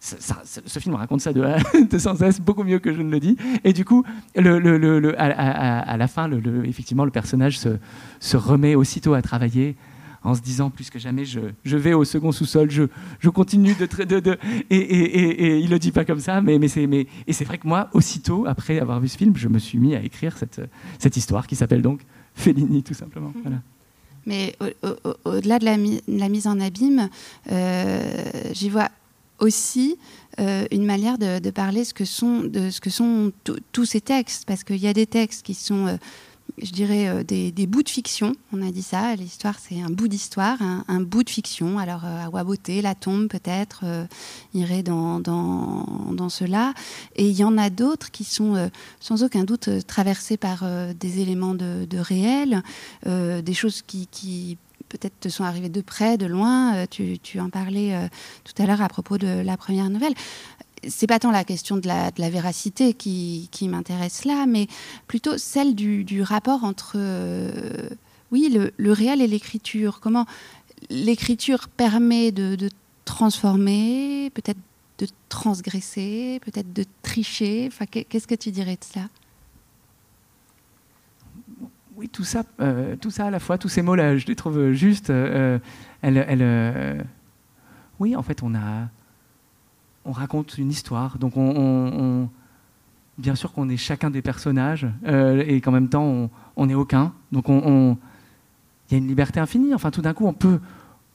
ce 0.00 0.78
film 0.78 0.94
raconte 0.94 1.20
ça 1.20 1.32
de, 1.32 1.42
de, 1.90 1.98
sans 1.98 2.16
cesse 2.16 2.40
beaucoup 2.40 2.64
mieux 2.64 2.78
que 2.78 2.92
je 2.92 3.02
ne 3.02 3.10
le 3.10 3.20
dis. 3.20 3.36
Et 3.64 3.72
du 3.72 3.84
coup, 3.84 4.04
le, 4.34 4.58
le, 4.58 5.20
à, 5.20 5.96
la 5.96 6.08
fin, 6.08 6.30
effectivement, 6.64 7.04
le 7.04 7.10
personnage 7.10 7.58
se, 7.58 7.76
se, 8.20 8.36
remet 8.36 8.74
aussitôt 8.74 9.14
à 9.14 9.22
travailler 9.22 9.76
en 10.22 10.34
se 10.34 10.40
disant 10.40 10.70
plus 10.70 10.90
que 10.90 10.98
jamais, 10.98 11.24
je, 11.24 11.40
je 11.64 11.76
vais 11.76 11.92
au 11.92 12.04
second 12.04 12.32
sous-sol, 12.32 12.70
je, 12.70 12.84
je, 13.20 13.28
continue 13.28 13.74
de... 13.74 13.86
de, 14.04 14.18
de 14.18 14.38
et, 14.70 14.76
et, 14.76 15.46
et, 15.46 15.58
il 15.60 15.70
le 15.70 15.78
dit 15.78 15.92
pas 15.92 16.04
comme 16.04 16.18
ça, 16.18 16.40
mais, 16.40 16.58
mais 16.58 16.66
c'est 16.66 16.88
mais, 16.88 17.06
et 17.28 17.44
vrai 17.44 17.58
que 17.58 17.66
moi, 17.68 17.88
aussitôt, 17.92 18.44
après 18.46 18.80
avoir 18.80 18.98
vu 18.98 19.06
ce 19.06 19.16
film, 19.16 19.36
je 19.36 19.48
me 19.48 19.60
suis 19.60 19.78
mis 19.78 19.94
à 19.94 20.02
écrire 20.02 20.36
cette, 20.36 20.60
cette 20.98 21.16
histoire 21.16 21.46
qui 21.46 21.54
s'appelle 21.54 21.82
donc 21.82 22.00
Fellini, 22.34 22.82
tout 22.82 22.94
simplement. 22.94 23.32
Mhm. 23.36 23.42
Voilà. 23.42 23.56
Mais 24.26 24.56
au-delà 25.24 25.60
de 25.60 25.64
la, 25.64 25.76
la, 26.08 26.28
mise 26.28 26.48
en 26.48 26.58
abîme, 26.58 27.08
euh, 27.52 28.02
j'y 28.52 28.68
vois 28.68 28.88
aussi 29.38 29.98
euh, 30.38 30.66
une 30.70 30.84
manière 30.84 31.18
de, 31.18 31.50
parler 31.50 31.80
de 31.80 31.86
ce 31.86 32.80
que 32.80 32.90
sont 32.90 33.32
tous 33.72 33.84
ces 33.84 34.00
textes, 34.00 34.44
parce 34.46 34.64
qu'il 34.64 34.76
y 34.76 34.88
a 34.88 34.92
des 34.92 35.06
textes 35.06 35.44
qui 35.44 35.54
sont, 35.54 35.86
euh, 35.86 35.96
je 36.60 36.72
dirais, 36.72 37.08
euh, 37.08 37.22
des, 37.22 37.66
bouts 37.66 37.82
de 37.82 37.88
fiction. 37.88 38.34
On 38.52 38.60
a 38.60 38.70
dit 38.70 38.82
ça, 38.82 39.14
l'histoire 39.16 39.56
c'est 39.58 39.80
un 39.80 39.88
bout 39.88 40.08
d'histoire, 40.08 40.58
un, 40.60 41.00
bout 41.00 41.22
de 41.22 41.30
fiction. 41.30 41.78
Alors 41.78 42.04
à 42.04 42.28
Waboté, 42.28 42.82
la 42.82 42.94
tombe 42.94 43.28
peut-être 43.28 43.84
irait 44.52 44.82
dans, 44.82 45.20
dans, 45.20 46.28
cela. 46.28 46.74
Et 47.14 47.28
il 47.28 47.36
y 47.36 47.44
en 47.44 47.56
a 47.56 47.70
d'autres 47.70 48.10
qui 48.10 48.24
sont 48.24 48.70
sans 49.00 49.22
aucun 49.22 49.44
doute 49.44 49.70
traversés 49.86 50.36
par 50.36 50.64
des 50.94 51.20
éléments 51.20 51.54
de, 51.54 51.86
de 51.88 51.98
réel, 51.98 52.62
des 53.06 53.54
choses 53.54 53.82
qui 53.82 54.58
peut-être 54.88 55.18
te 55.20 55.28
sont 55.28 55.44
arrivés 55.44 55.68
de 55.68 55.80
près, 55.80 56.16
de 56.16 56.26
loin. 56.26 56.74
Euh, 56.76 56.86
tu, 56.88 57.40
en 57.40 57.50
parlais 57.50 57.94
euh, 57.94 58.08
tout 58.44 58.60
à 58.62 58.66
l'heure 58.66 58.82
à 58.82 58.88
propos 58.88 59.18
de 59.18 59.42
la 59.42 59.56
première 59.56 59.90
nouvelle. 59.90 60.14
C'est 60.88 61.06
pas 61.06 61.18
tant 61.18 61.30
la 61.30 61.44
question 61.44 61.76
de 61.76 61.88
la, 61.88 62.30
véracité 62.30 62.94
qui, 62.94 63.48
m'intéresse 63.62 64.24
là, 64.24 64.46
mais 64.46 64.68
plutôt 65.06 65.38
celle 65.38 65.74
du, 65.74 66.22
rapport 66.22 66.64
entre, 66.64 66.92
euh, 66.96 67.88
oui, 68.30 68.56
le, 68.76 68.92
réel 68.92 69.20
et 69.20 69.26
l'écriture. 69.26 70.00
Comment 70.00 70.26
l'écriture 70.90 71.68
permet 71.68 72.30
de, 72.30 72.68
transformer, 73.04 74.30
peut-être 74.34 74.58
de 74.98 75.06
transgresser, 75.28 76.40
peut-être 76.44 76.72
de 76.72 76.84
tricher. 77.02 77.70
Qu'est-ce 77.90 78.26
que 78.26 78.34
tu 78.34 78.50
dirais 78.50 78.76
de 78.76 78.84
ça? 78.84 79.08
Oui, 81.96 82.10
tout 82.10 82.24
ça, 82.24 82.42
euh, 82.60 82.94
tout 82.96 83.10
ça 83.10 83.26
à 83.26 83.30
la 83.30 83.40
fois, 83.40 83.56
tous 83.56 83.70
ces 83.70 83.80
mots-là, 83.80 84.18
je 84.18 84.26
les 84.26 84.36
trouve 84.36 84.72
justes. 84.72 85.08
Euh, 85.08 85.58
elle, 86.02 86.18
euh, 86.18 87.02
oui, 87.98 88.14
en 88.14 88.22
fait, 88.22 88.42
on 88.42 88.54
a, 88.54 88.88
on 90.04 90.12
raconte 90.12 90.58
une 90.58 90.68
histoire. 90.68 91.16
Donc, 91.18 91.38
on, 91.38 92.28
bien 93.16 93.34
sûr 93.34 93.52
qu'on 93.52 93.70
est 93.70 93.78
chacun 93.78 94.10
des 94.10 94.20
personnages 94.20 94.86
et 95.06 95.60
qu'en 95.62 95.72
même 95.72 95.88
temps, 95.88 96.28
on, 96.56 96.66
n'est 96.66 96.74
aucun. 96.74 97.12
Donc, 97.32 97.48
on, 97.48 97.96
il 98.90 98.92
y 98.92 98.94
a 98.96 98.98
une 98.98 99.08
liberté 99.08 99.40
infinie. 99.40 99.74
Enfin, 99.74 99.90
tout 99.90 100.02
d'un 100.02 100.12
coup, 100.12 100.26
on 100.26 100.34
peut, 100.34 100.60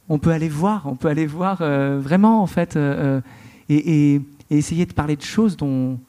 on 0.09 0.17
peut 0.17 0.31
aller 0.31 0.49
voir, 0.49 0.87
on 0.87 0.95
peut 0.95 1.09
aller 1.09 1.27
voir 1.27 1.57
vraiment, 1.57 2.41
en 2.41 2.47
fait, 2.47 2.75
et, 3.69 4.15
et, 4.15 4.21
essayer 4.49 4.87
de 4.87 4.93
parler 4.93 5.15
de 5.15 5.21
choses 5.21 5.55
dont, 5.55 5.99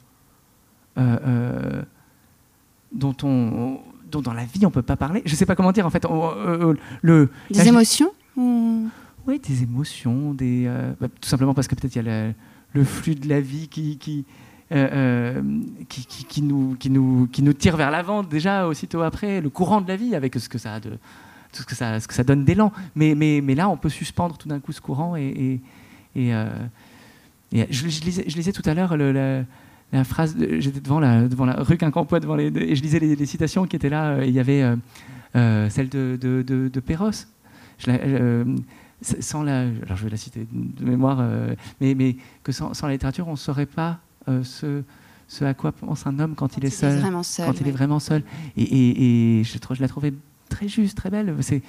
dont 2.91 3.15
on 3.21 3.79
dont 4.13 4.21
dans 4.21 4.33
la 4.33 4.45
vie 4.45 4.65
on 4.65 4.71
peut 4.71 4.81
pas 4.81 4.95
parler. 4.95 5.21
Je 5.25 5.35
sais 5.35 5.45
pas 5.45 5.55
comment 5.55 5.71
dire 5.71 5.85
en 5.85 5.89
fait. 5.89 6.05
Euh, 6.05 6.09
euh, 6.09 6.73
le, 7.01 7.29
des 7.51 7.67
émotions 7.67 8.11
Oui, 8.37 9.39
des 9.39 9.63
émotions, 9.63 10.33
des, 10.33 10.65
euh, 10.67 10.93
bah, 10.99 11.07
tout 11.07 11.29
simplement 11.29 11.53
parce 11.53 11.67
que 11.67 11.75
peut-être 11.75 11.95
il 11.95 12.05
y 12.05 12.09
a 12.09 12.33
le, 12.73 12.83
flux 12.83 13.15
de 13.15 13.27
la 13.27 13.41
vie 13.41 13.67
qui, 13.67 13.97
qui, 13.97 14.25
qui, 15.89 16.25
qui, 16.25 16.41
nous, 16.41 16.75
qui, 16.79 16.89
nous, 16.89 17.27
qui 17.31 17.41
nous 17.41 17.53
tire 17.53 17.75
vers 17.75 17.91
l'avant 17.91 18.23
déjà 18.23 18.67
aussitôt 18.67 19.01
après, 19.01 19.41
le 19.41 19.49
courant 19.49 19.81
de 19.81 19.87
la 19.87 19.95
vie 19.95 20.15
avec 20.15 20.35
ce 20.35 20.47
que 20.47 20.57
ça, 20.57 20.79
de, 20.79 20.91
tout 21.51 21.61
ce 21.61 21.65
que 21.65 21.75
ça, 21.75 21.99
ce 21.99 22.07
que 22.07 22.13
ça 22.13 22.23
donne 22.23 22.45
d'élan. 22.45 22.71
Mais, 22.95 23.15
mais, 23.15 23.41
mais 23.43 23.55
là, 23.55 23.69
on 23.69 23.77
peut 23.77 23.89
suspendre 23.89 24.37
tout 24.37 24.47
d'un 24.47 24.59
coup 24.59 24.71
ce 24.71 24.81
courant 24.81 25.15
et, 25.15 25.59
et, 26.15 26.29
et, 26.29 27.67
je, 27.69 27.85
lisais, 27.85 28.25
je, 28.27 28.35
lisais, 28.35 28.51
tout 28.51 28.67
à 28.67 28.73
l'heure 28.73 28.97
le, 28.97 29.45
la 29.97 30.03
phrase, 30.03 30.35
j'étais 30.59 30.79
devant 30.79 30.99
la, 30.99 31.27
devant 31.27 31.45
la 31.45 31.53
rue 31.53 31.77
Quincampoix 31.77 32.19
devant 32.19 32.35
les, 32.35 32.47
et 32.47 32.75
je 32.75 32.81
lisais 32.81 32.99
les, 32.99 33.25
citations 33.25 33.67
qui 33.67 33.75
étaient 33.75 33.89
là. 33.89 34.13
Euh, 34.13 34.25
il 34.25 34.33
y 34.33 34.39
avait 34.39 34.63
euh, 34.63 34.75
euh, 35.35 35.69
celle 35.69 35.89
de, 35.89 36.17
de, 36.19 36.41
de, 36.43 36.79
Perros. 36.79 37.11
sans 39.19 39.43
la, 39.43 39.59
alors 39.59 39.95
je 39.95 40.03
vais 40.03 40.09
la 40.09 40.17
citer 40.17 40.47
de 40.51 40.85
mémoire, 40.85 41.23
mais, 41.79 41.93
mais 41.93 42.15
que 42.43 42.51
sans, 42.51 42.73
sans, 42.73 42.87
la 42.87 42.93
littérature, 42.93 43.27
on 43.27 43.31
ne 43.31 43.37
saurait 43.37 43.67
pas 43.67 43.99
ce, 44.27 44.81
ce 45.27 45.45
à 45.45 45.53
quoi 45.53 45.71
pense 45.71 46.07
un 46.07 46.17
homme 46.19 46.35
quand, 46.35 46.57
il 46.57 46.65
est 46.65 46.69
seul, 46.69 47.01
quand 47.01 47.61
il 47.61 47.67
est 47.67 47.71
vraiment 47.71 47.99
seul. 47.99 48.23
Et, 48.57 48.63
et, 48.63 49.39
et 49.39 49.43
je, 49.43 49.57
je, 49.71 49.81
la 49.81 49.87
trouvais 49.87 50.13
très 50.49 50.67
juste, 50.67 50.97
très 50.97 51.09
belle. 51.09 51.35
C'est 51.41 51.61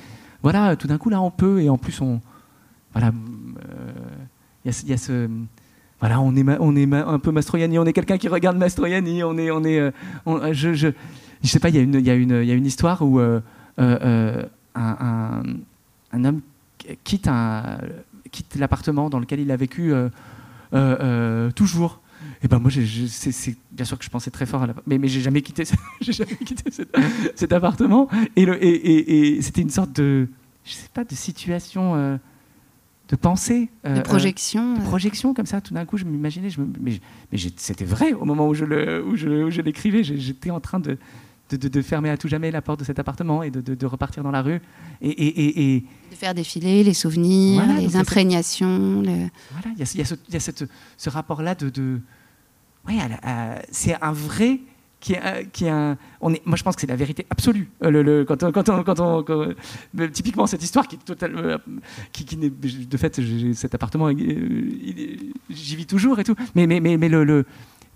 voilà, 0.42 0.76
tout 0.76 0.86
d'un 0.86 0.98
coup 0.98 1.10
là, 1.10 1.20
on 1.20 1.30
peut, 1.30 1.60
et 1.60 1.68
en 1.68 1.78
plus 1.78 2.00
on 2.00 2.20
voilà, 2.92 3.12
il 4.64 4.72
y, 4.88 4.92
a 4.92 4.96
ce 4.96 5.28
voilà, 6.04 6.20
on 6.20 6.36
est, 6.36 6.44
on 6.60 6.76
est 6.76 6.92
un 6.92 7.18
peu 7.18 7.30
Mastroianni, 7.30 7.78
on 7.78 7.86
est 7.86 7.94
quelqu'un 7.94 8.18
qui 8.18 8.28
regarde 8.28 8.58
Mastroianni, 8.58 9.24
on 9.24 9.38
est, 9.38 9.50
on 9.50 9.64
est, 9.64 9.90
je, 10.52 10.74
je, 10.74 10.88
je, 11.42 11.48
sais 11.48 11.58
pas, 11.58 11.70
il 11.70 11.76
y, 11.76 11.78
a 11.78 11.80
une, 11.80 11.94
y, 11.94 12.02
y 12.02 12.50
a 12.50 12.54
une 12.54 12.66
histoire 12.66 13.00
où 13.00 13.18
un, 13.18 13.42
un, 13.78 15.42
un, 16.12 16.24
homme 16.26 16.42
quitte, 17.04 17.30
quitte 18.30 18.56
l'appartement 18.56 19.08
dans 19.08 19.18
lequel 19.18 19.40
il 19.40 19.50
a 19.50 19.56
vécu 19.56 19.94
toujours. 21.54 22.02
Et 22.42 22.48
ben 22.48 22.58
moi, 22.58 22.70
bien 22.70 23.84
sûr 23.86 23.98
que 23.98 24.04
je 24.04 24.10
pensais 24.10 24.30
très 24.30 24.44
fort 24.44 24.64
à 24.64 24.66
la, 24.66 24.74
mais, 24.86 24.98
mais 24.98 25.08
j'ai 25.08 25.22
jamais 25.22 25.40
quitté, 25.40 25.64
jamais 26.02 26.36
quitté 26.36 26.70
cet, 27.34 27.50
appartement. 27.54 28.10
Et, 28.36 28.44
le, 28.44 28.62
et, 28.62 29.36
et, 29.36 29.40
c'était 29.40 29.62
une 29.62 29.70
sorte 29.70 29.94
de, 29.94 30.28
je 30.66 30.72
sais 30.74 30.90
pas, 30.92 31.04
de 31.04 31.14
situation, 31.14 31.94
euh, 31.94 32.18
de 33.08 33.16
pensée, 33.16 33.68
euh, 33.84 33.96
de 33.96 34.00
projection, 34.00 34.74
de 34.74 34.80
euh. 34.80 34.84
projection 34.84 35.34
comme 35.34 35.46
ça. 35.46 35.60
Tout 35.60 35.74
d'un 35.74 35.84
coup, 35.84 35.98
je 35.98 36.04
m'imaginais, 36.04 36.50
je 36.50 36.60
mais, 36.80 37.00
mais 37.32 37.38
c'était 37.56 37.84
vrai 37.84 38.12
au 38.12 38.24
moment 38.24 38.48
où 38.48 38.54
je 38.54 38.64
le, 38.64 39.04
où 39.04 39.16
je, 39.16 39.50
je 39.50 39.60
l'écrivais. 39.60 40.02
J'étais 40.02 40.50
en 40.50 40.60
train 40.60 40.80
de 40.80 40.98
de, 41.50 41.68
de, 41.68 41.82
fermer 41.82 42.08
à 42.08 42.16
tout 42.16 42.26
jamais 42.26 42.50
la 42.50 42.62
porte 42.62 42.80
de 42.80 42.84
cet 42.84 42.98
appartement 42.98 43.42
et 43.42 43.50
de, 43.50 43.60
de 43.60 43.86
repartir 43.86 44.22
dans 44.22 44.30
la 44.30 44.40
rue. 44.40 44.62
Et, 45.02 45.10
et, 45.10 45.74
et, 45.76 45.80
De 46.10 46.16
faire 46.16 46.34
défiler 46.34 46.82
les 46.82 46.94
souvenirs, 46.94 47.62
les 47.78 47.96
imprégnations. 47.96 49.02
Voilà, 49.02 49.68
il 49.76 49.78
y 49.78 49.82
a, 49.82 49.94
y 49.94 50.00
a, 50.00 50.04
ce, 50.06 50.14
y 50.30 50.36
a 50.36 50.40
cette, 50.40 50.64
ce 50.96 51.10
rapport-là 51.10 51.54
de, 51.54 52.00
oui, 52.88 52.98
c'est 53.70 54.02
un 54.02 54.12
vrai 54.12 54.60
qui 55.04 55.12
est, 55.12 55.50
qui 55.52 55.66
est 55.66 55.70
un, 55.70 55.98
on 56.22 56.32
est, 56.32 56.40
moi 56.46 56.56
je 56.56 56.62
pense 56.62 56.76
que 56.76 56.80
c'est 56.80 56.86
la 56.86 56.96
vérité 56.96 57.26
absolue. 57.28 57.68
Euh, 57.82 57.90
le, 57.90 58.24
quand, 58.24 58.50
quand, 58.52 58.82
quand, 58.84 59.00
on, 59.00 59.54
typiquement 60.10 60.46
cette 60.46 60.62
histoire 60.62 60.88
qui 60.88 60.96
est 60.96 61.04
totalement, 61.04 61.40
euh, 61.40 61.58
qui, 62.10 62.24
qui 62.24 62.36
de 62.38 62.96
fait, 62.96 63.20
cet 63.52 63.74
appartement, 63.74 64.08
j'y 64.16 65.76
vis 65.76 65.84
toujours 65.84 66.18
et 66.20 66.24
tout. 66.24 66.34
Mais, 66.54 66.66
mais, 66.66 66.80
mais, 66.80 66.96
mais 66.96 67.10
le, 67.10 67.44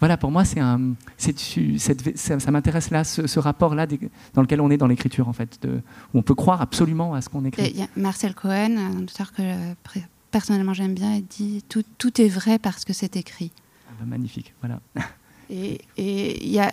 voilà, 0.00 0.18
pour 0.18 0.30
moi, 0.30 0.44
c'est 0.44 0.60
un, 0.60 0.92
ça, 1.16 2.38
ça 2.38 2.50
m'intéresse 2.50 2.90
là, 2.90 3.04
ce, 3.04 3.38
rapport-là 3.38 3.86
dans 4.34 4.42
lequel 4.42 4.60
on 4.60 4.70
est 4.70 4.76
dans 4.76 4.86
l'écriture, 4.86 5.28
en 5.28 5.32
fait, 5.32 5.62
de, 5.62 5.80
où 6.12 6.18
on 6.18 6.22
peut 6.22 6.34
croire 6.34 6.60
absolument 6.60 7.14
à 7.14 7.22
ce 7.22 7.30
qu'on 7.30 7.46
écrit. 7.46 7.70
Il 7.70 7.80
y 7.80 7.82
a 7.82 7.88
Marcel 7.96 8.34
Cohen, 8.34 8.76
un 8.76 9.02
auteur 9.02 9.32
que 9.32 9.42
personnellement 10.30 10.74
j'aime 10.74 10.94
bien, 10.94 11.14
il 11.14 11.24
dit 11.24 11.64
tout, 11.70 11.84
tout 11.96 12.20
est 12.20 12.28
vrai 12.28 12.58
parce 12.58 12.84
que 12.84 12.92
c'est 12.92 13.16
écrit 13.16 13.50
magnifique. 14.06 14.54
Voilà. 14.60 14.80
Et 15.56 15.80
il 15.96 16.50
y 16.50 16.60
a 16.60 16.72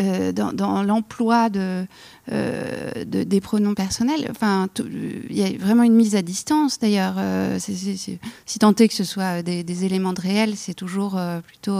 euh, 0.00 0.32
dans, 0.32 0.82
l'emploi 0.82 1.48
euh, 1.54 1.84
de, 2.26 3.22
des 3.22 3.40
pronoms 3.40 3.74
personnels, 3.74 4.26
enfin, 4.28 4.68
il 5.30 5.36
y 5.36 5.44
a 5.44 5.56
vraiment 5.56 5.84
une 5.84 5.94
mise 5.94 6.16
à 6.16 6.22
distance 6.22 6.80
d'ailleurs. 6.80 7.14
Euh, 7.18 7.58
si 7.60 8.58
tant 8.58 8.74
est 8.74 8.88
que 8.88 8.94
ce 8.94 9.04
soit 9.04 9.42
des, 9.42 9.84
éléments 9.84 10.12
de 10.12 10.20
réel, 10.20 10.56
c'est 10.56 10.74
toujours 10.74 11.20
plutôt 11.46 11.78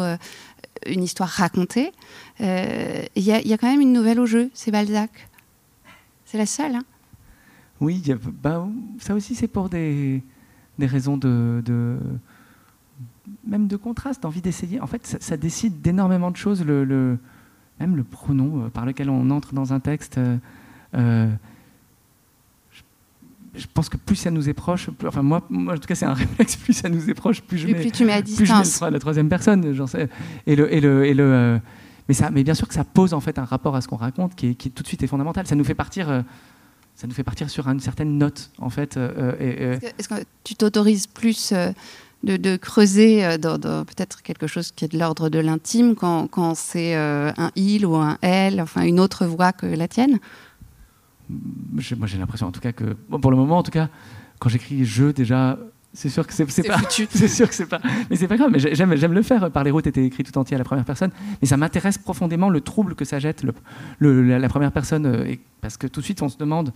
une 0.86 1.02
histoire 1.02 1.28
racontée. 1.28 1.90
Il 2.38 3.06
y, 3.16 3.32
a 3.32 3.58
quand 3.58 3.70
même 3.70 3.80
une 3.80 3.92
nouvelle 3.92 4.20
au 4.20 4.26
jeu, 4.26 4.48
c'est 4.54 4.70
Balzac. 4.70 5.10
C'est 6.24 6.38
la 6.38 6.46
seule. 6.46 6.76
Hein 6.76 6.84
oui, 7.80 8.02
bah, 8.42 8.66
ça 9.00 9.14
aussi 9.14 9.34
c'est 9.34 9.48
pour 9.48 9.68
des, 9.68 10.22
des 10.78 10.86
raisons 10.86 11.16
de, 11.16 11.98
même 13.44 13.66
de 13.66 13.76
contraste, 13.76 14.22
d'envie 14.22 14.40
d'essayer. 14.40 14.80
En 14.80 14.86
fait, 14.86 15.18
ça, 15.20 15.36
décide 15.36 15.80
d'énormément 15.80 16.30
de 16.30 16.36
choses, 16.36 16.64
même 17.80 17.96
le 17.96 18.04
pronom 18.04 18.64
euh, 18.64 18.68
par 18.68 18.86
lequel 18.86 19.10
on 19.10 19.30
entre 19.30 19.54
dans 19.54 19.72
un 19.72 19.80
texte. 19.80 20.18
Euh, 20.18 20.36
euh, 20.94 21.30
je, 23.54 23.66
pense 23.72 23.88
que 23.88 23.96
plus 23.96 24.16
ça 24.16 24.30
nous 24.30 24.48
est 24.48 24.54
proche, 24.54 24.90
enfin 25.06 25.22
moi, 25.22 25.44
moi, 25.48 25.74
en 25.74 25.78
tout 25.78 25.86
cas 25.86 25.94
c'est 25.94 26.06
un 26.06 26.14
réflexe, 26.14 26.56
plus 26.56 26.72
ça 26.72 26.88
nous 26.88 27.08
est 27.08 27.14
proche, 27.14 27.40
plus 27.42 27.58
je 27.58 27.68
mets, 27.68 27.90
tu 27.90 28.04
mets 28.04 28.12
à 28.12 28.22
distance. 28.22 28.80
la 28.80 28.98
troisième 28.98 29.28
personne, 29.28 29.72
j'en 29.74 29.86
sais. 29.86 30.08
Et 30.46 30.56
le, 30.56 30.72
et 30.72 30.80
le, 30.80 31.04
et 31.04 31.14
le 31.14 31.60
mais, 32.08 32.14
ça, 32.14 32.30
mais 32.30 32.44
bien 32.44 32.54
sûr 32.54 32.68
que 32.68 32.74
ça 32.74 32.84
pose 32.84 33.14
en 33.14 33.20
fait 33.20 33.38
un 33.38 33.44
rapport 33.44 33.76
à 33.76 33.80
ce 33.80 33.88
qu'on 33.88 33.96
raconte 33.96 34.34
qui, 34.34 34.48
est, 34.48 34.54
qui 34.54 34.70
tout 34.70 34.82
de 34.82 34.88
suite 34.88 35.02
est 35.02 35.06
fondamental. 35.06 35.46
Ça 35.46 35.54
nous 35.54 35.64
fait 35.64 35.74
partir 35.74 36.24
ça 36.96 37.08
nous 37.08 37.12
fait 37.12 37.24
partir 37.24 37.50
sur 37.50 37.66
une 37.66 37.80
certaine 37.80 38.18
note, 38.18 38.52
en 38.58 38.70
fait. 38.70 38.96
Est-ce 38.96 40.08
que, 40.08 40.14
tu 40.44 40.54
t'autorises 40.54 41.08
plus 41.08 41.52
de, 42.24 42.56
creuser 42.56 43.24
euh, 43.24 43.38
dans, 43.38 43.58
peut-être 43.58 44.22
quelque 44.22 44.46
chose 44.46 44.72
qui 44.72 44.84
est 44.84 44.88
de 44.92 44.98
l'ordre 44.98 45.28
de 45.28 45.38
l'intime 45.38 45.94
quand, 45.94 46.26
quand 46.28 46.54
c'est 46.54 46.96
euh, 46.96 47.30
un 47.36 47.50
il 47.56 47.86
ou 47.86 47.96
un 47.96 48.18
elle, 48.22 48.60
enfin 48.60 48.82
une 48.82 49.00
autre 49.00 49.26
voix 49.26 49.52
que 49.52 49.66
la 49.66 49.88
tienne? 49.88 50.18
Moi 51.30 52.06
j'ai 52.06 52.18
l'impression 52.18 52.46
en 52.46 52.52
tout 52.52 52.60
cas 52.60 52.72
que, 52.72 52.84
pour 52.84 53.30
le 53.30 53.36
moment 53.36 53.58
en 53.58 53.62
tout 53.62 53.70
cas, 53.70 53.88
quand 54.38 54.48
j'écris 54.48 54.84
je 54.84 55.10
déjà, 55.10 55.58
c'est 55.94 56.08
sûr 56.08 56.26
que 56.26 56.32
c'est 56.32 56.44
pas. 56.64 56.78
C'est 56.88 57.28
sûr 57.28 57.48
que 57.48 57.54
c'est 57.54 57.66
pas. 57.66 57.80
Mais 58.10 58.16
c'est 58.16 58.26
pas 58.26 58.36
grave. 58.36 58.50
Mais 58.52 58.58
j'aime 58.58 58.96
j'aime 58.96 59.12
le 59.12 59.22
faire. 59.22 59.50
Par 59.52 59.62
les 59.62 59.70
routes 59.70 59.86
était 59.86 60.04
écrit 60.04 60.24
tout 60.24 60.36
entier 60.36 60.56
à 60.56 60.58
la 60.58 60.64
première 60.64 60.84
personne. 60.84 61.12
Mais 61.40 61.46
ça 61.46 61.56
m'intéresse 61.56 61.98
profondément 61.98 62.50
le 62.50 62.60
trouble 62.60 62.96
que 62.96 63.04
ça 63.04 63.20
jette 63.20 63.44
le, 64.00 64.22
la, 64.38 64.48
première 64.48 64.72
personne 64.72 65.06
euh, 65.06 65.34
parce 65.60 65.76
que 65.76 65.86
tout 65.86 66.00
de 66.00 66.04
suite 66.04 66.20
on 66.20 66.28
se 66.28 66.36
demande 66.36 66.72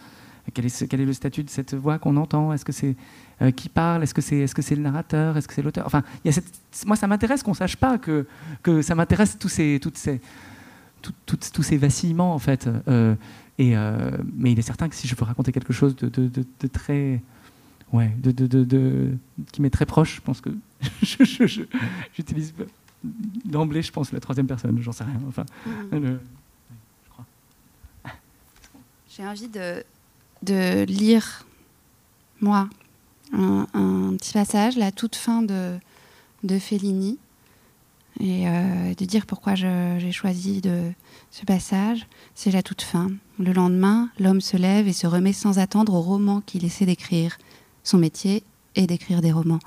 quel 0.55 0.66
est, 0.66 0.86
quel 0.86 1.01
est 1.01 1.05
le 1.05 1.12
statut 1.12 1.42
de 1.42 1.51
cette 1.51 1.74
voix 1.74 1.99
qu'on 1.99 2.16
entend? 2.16 2.53
Est-ce 2.53 2.64
que 2.64 2.72
c'est 2.72 2.94
euh, 3.41 3.51
qui 3.51 3.68
parle 3.68 4.03
Est-ce 4.03 4.14
que 4.14 4.20
c'est 4.20 4.39
est 4.39 4.53
-ce 4.53 4.62
c'est 4.62 4.74
le 4.74 4.82
narrateur 4.82 5.36
Est-ce 5.36 5.47
que 5.47 5.55
c'est 5.55 5.62
l'auteur? 5.62 5.86
Enfin, 5.86 6.03
y 6.24 6.28
a 6.28 6.32
cette, 6.32 6.53
moi, 6.86 6.97
ça 6.97 7.07
m'intéresse 7.07 7.43
qu'on 7.43 7.55
sache 7.55 7.76
pas 7.76 7.99
que, 7.99 8.26
que 8.62 8.82
ça 8.82 8.95
m'intéresse 8.95 9.39
tous 9.39 9.49
ces, 9.49 9.78
toutes 9.80 9.97
ces, 9.97 10.20
tous 11.03 11.62
ces 11.62 11.76
vacillements, 11.76 12.34
en 12.34 12.39
fait. 12.39 12.68
Euh, 12.89 13.14
et, 13.59 13.76
euh, 13.76 14.11
mais 14.34 14.53
il 14.53 14.59
est 14.59 14.62
certain 14.62 14.89
que 14.89 14.95
si 14.95 15.09
je 15.09 15.14
veux 15.14 15.24
raconter 15.24 15.53
quelque 15.53 15.72
chose 15.72 15.95
de, 15.97 16.09
de, 16.09 16.28
de, 16.28 16.66
très. 16.68 17.22
Ouais, 17.93 18.14
de, 18.18 18.30
de, 18.32 19.16
qui 19.53 19.62
m'est 19.62 19.70
très 19.70 19.86
proche, 19.86 20.16
je 20.16 20.20
pense 20.20 20.41
que 20.41 20.51
j'utilise 22.14 22.55
d'emblée, 23.45 23.82
je 23.82 23.93
pense, 23.93 24.12
la 24.12 24.20
troisième 24.20 24.47
personne, 24.47 24.78
j'en 24.80 24.93
sais 24.93 25.05
rien. 25.05 25.20
Enfin, 25.28 25.45
mmh. 25.93 26.18
crois. 27.11 27.26
J'ai 29.09 29.26
envie 29.26 29.49
de, 29.49 29.82
de 30.43 30.84
lire, 30.84 31.47
moi, 32.41 32.68
un, 33.33 34.14
petit 34.16 34.33
passage, 34.33 34.76
la 34.76 34.93
toute 34.93 35.16
fin 35.16 35.43
de, 35.43 35.79
Fellini, 36.59 37.18
et 38.20 38.49
euh, 38.49 38.95
de 38.95 39.05
dire 39.05 39.26
pourquoi 39.26 39.55
j'ai 39.55 40.12
choisi 40.12 40.62
ce 41.31 41.45
passage. 41.45 42.07
C'est 42.35 42.51
la 42.51 42.62
toute 42.62 42.83
fin. 42.83 43.11
Le 43.39 43.53
lendemain, 43.53 44.11
l'homme 44.18 44.41
se 44.41 44.57
lève 44.57 44.89
et 44.89 44.93
se 44.93 45.07
remet 45.07 45.33
sans 45.33 45.59
attendre 45.59 45.95
au 45.95 46.01
roman 46.01 46.41
qu'il 46.41 46.64
essaie 46.64 46.87
d'écrire. 46.87 47.39
Son 47.85 47.99
métier 47.99 48.43
est 48.74 48.87
d'écrire 48.87 49.20
des 49.20 49.33
romans. 49.33 49.61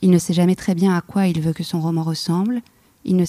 Il 0.00 0.10
ne 0.10 0.18
sait 0.18 0.32
jamais 0.32 0.56
très 0.56 0.74
bien 0.74 0.96
à 0.96 1.00
quoi 1.00 1.26
il 1.26 1.40
veut 1.40 1.52
que 1.52 1.62
son 1.62 1.80
roman 1.80 2.02
ressemble. 2.02 2.62
Il 3.04 3.16
ne, 3.16 3.24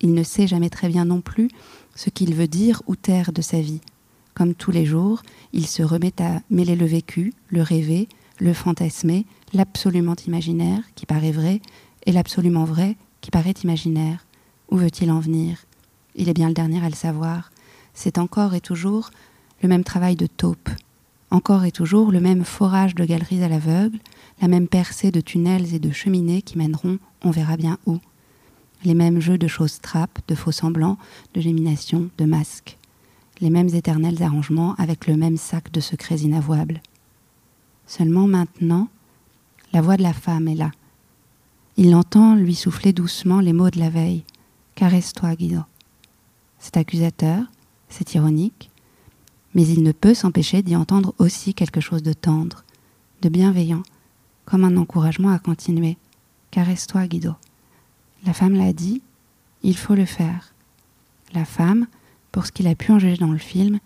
il 0.00 0.14
ne 0.14 0.22
sait 0.22 0.46
jamais 0.46 0.70
très 0.70 0.88
bien 0.88 1.04
non 1.04 1.20
plus 1.20 1.48
ce 1.94 2.10
qu'il 2.10 2.34
veut 2.34 2.48
dire 2.48 2.82
ou 2.86 2.96
taire 2.96 3.32
de 3.32 3.42
sa 3.42 3.60
vie. 3.60 3.80
Comme 4.34 4.54
tous 4.54 4.72
les 4.72 4.84
jours, 4.84 5.22
il 5.52 5.66
se 5.66 5.82
remet 5.82 6.20
à 6.20 6.40
mêler 6.50 6.74
le 6.74 6.86
vécu, 6.86 7.32
le 7.48 7.62
rêver, 7.62 8.08
le 8.44 8.52
fantasmer, 8.52 9.24
l'absolument 9.54 10.16
imaginaire 10.26 10.82
qui 10.96 11.06
paraît 11.06 11.32
vrai 11.32 11.62
et 12.04 12.12
l'absolument 12.12 12.64
vrai 12.64 12.96
qui 13.22 13.30
paraît 13.30 13.54
imaginaire. 13.64 14.26
Où 14.70 14.76
veut-il 14.76 15.10
en 15.10 15.18
venir? 15.18 15.64
Il 16.14 16.28
est 16.28 16.34
bien 16.34 16.48
le 16.48 16.54
dernier 16.54 16.84
à 16.84 16.90
le 16.90 16.94
savoir. 16.94 17.50
C'est 17.94 18.18
encore 18.18 18.54
et 18.54 18.60
toujours 18.60 19.10
le 19.62 19.68
même 19.68 19.82
travail 19.82 20.14
de 20.14 20.26
taupe, 20.26 20.68
encore 21.30 21.64
et 21.64 21.72
toujours 21.72 22.12
le 22.12 22.20
même 22.20 22.44
forage 22.44 22.94
de 22.94 23.06
galeries 23.06 23.42
à 23.42 23.48
l'aveugle, 23.48 23.98
la 24.42 24.48
même 24.48 24.68
percée 24.68 25.10
de 25.10 25.22
tunnels 25.22 25.74
et 25.74 25.78
de 25.78 25.90
cheminées 25.90 26.42
qui 26.42 26.58
mèneront 26.58 26.98
on 27.22 27.30
verra 27.30 27.56
bien 27.56 27.78
où. 27.86 27.98
Les 28.84 28.94
mêmes 28.94 29.20
jeux 29.20 29.38
de 29.38 29.48
choses 29.48 29.80
trappes, 29.80 30.18
de 30.28 30.34
faux 30.34 30.52
semblants, 30.52 30.98
de 31.32 31.40
géminations, 31.40 32.10
de 32.18 32.26
masques. 32.26 32.76
Les 33.40 33.48
mêmes 33.48 33.74
éternels 33.74 34.22
arrangements 34.22 34.74
avec 34.74 35.06
le 35.06 35.16
même 35.16 35.38
sac 35.38 35.72
de 35.72 35.80
secrets 35.80 36.18
inavouables. 36.18 36.82
Seulement 37.86 38.26
maintenant, 38.26 38.88
la 39.72 39.82
voix 39.82 39.96
de 39.96 40.02
la 40.02 40.12
femme 40.12 40.48
est 40.48 40.54
là. 40.54 40.70
Il 41.76 41.90
l'entend 41.90 42.36
lui 42.36 42.54
souffler 42.54 42.92
doucement 42.92 43.40
les 43.40 43.52
mots 43.52 43.70
de 43.70 43.80
la 43.80 43.90
veille. 43.90 44.24
Caresse-toi, 44.74 45.34
Guido. 45.34 45.60
C'est 46.58 46.76
accusateur, 46.76 47.44
c'est 47.88 48.14
ironique, 48.14 48.70
mais 49.54 49.66
il 49.66 49.82
ne 49.82 49.92
peut 49.92 50.14
s'empêcher 50.14 50.62
d'y 50.62 50.76
entendre 50.76 51.14
aussi 51.18 51.54
quelque 51.54 51.80
chose 51.80 52.02
de 52.02 52.12
tendre, 52.12 52.64
de 53.22 53.28
bienveillant, 53.28 53.82
comme 54.44 54.64
un 54.64 54.76
encouragement 54.76 55.30
à 55.30 55.38
continuer. 55.38 55.96
Caresse-toi, 56.50 57.06
Guido. 57.06 57.34
La 58.24 58.32
femme 58.32 58.54
l'a 58.54 58.72
dit, 58.72 59.02
il 59.62 59.76
faut 59.76 59.94
le 59.94 60.06
faire. 60.06 60.54
La 61.32 61.44
femme, 61.44 61.86
pour 62.32 62.46
ce 62.46 62.52
qu'il 62.52 62.68
a 62.68 62.74
pu 62.74 62.92
en 62.92 62.98
juger 62.98 63.16
dans 63.16 63.32
le 63.32 63.38
film, 63.38 63.80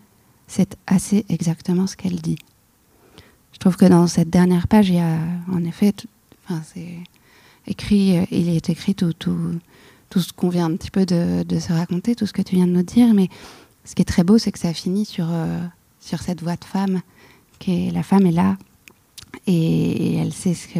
c'est 0.47 0.77
assez 0.87 1.25
exactement 1.29 1.87
ce 1.87 1.95
qu'elle 1.95 2.21
dit. 2.21 2.37
Je 3.59 3.65
trouve 3.65 3.75
que 3.75 3.85
dans 3.87 4.07
cette 4.07 4.29
dernière 4.29 4.69
page, 4.69 4.87
il 4.87 4.95
y 4.95 4.99
a 4.99 5.17
en 5.51 5.65
effet, 5.65 5.93
enfin, 6.45 6.61
c'est 6.73 6.95
écrit, 7.67 8.17
euh, 8.17 8.23
il 8.31 8.47
est 8.47 8.69
écrit 8.69 8.95
tout, 8.95 9.11
tout, 9.11 9.51
tout 10.09 10.21
ce 10.21 10.31
qu'on 10.31 10.47
vient 10.47 10.67
un 10.67 10.77
petit 10.77 10.89
peu 10.89 11.05
de, 11.05 11.43
se 11.59 11.73
raconter, 11.73 12.15
tout 12.15 12.25
ce 12.25 12.31
que 12.31 12.41
tu 12.41 12.55
viens 12.55 12.67
de 12.67 12.71
nous 12.71 12.83
dire, 12.83 13.13
mais 13.13 13.27
ce 13.83 13.95
qui 13.95 14.01
est 14.01 14.05
très 14.05 14.23
beau, 14.23 14.37
c'est 14.37 14.53
que 14.53 14.59
ça 14.59 14.73
finit 14.73 15.03
sur, 15.03 15.27
euh, 15.29 15.59
sur 15.99 16.21
cette 16.21 16.41
voix 16.41 16.55
de 16.55 16.63
femme, 16.63 17.01
qui 17.59 17.91
la 17.91 18.01
femme 18.01 18.25
est 18.25 18.31
là, 18.31 18.55
et, 19.45 20.15
elle 20.15 20.31
sait 20.31 20.53
ce 20.53 20.69
que, 20.69 20.79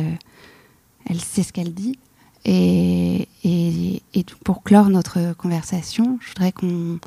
sait 1.18 1.44
ce 1.44 1.52
qu'elle 1.52 1.74
dit. 1.74 2.00
Et, 2.46 3.28
et, 3.44 4.02
pour 4.46 4.64
clore 4.64 4.88
notre 4.88 5.34
conversation, 5.34 6.18
je 6.22 6.30
voudrais 6.30 6.54
qu'on 6.54 6.98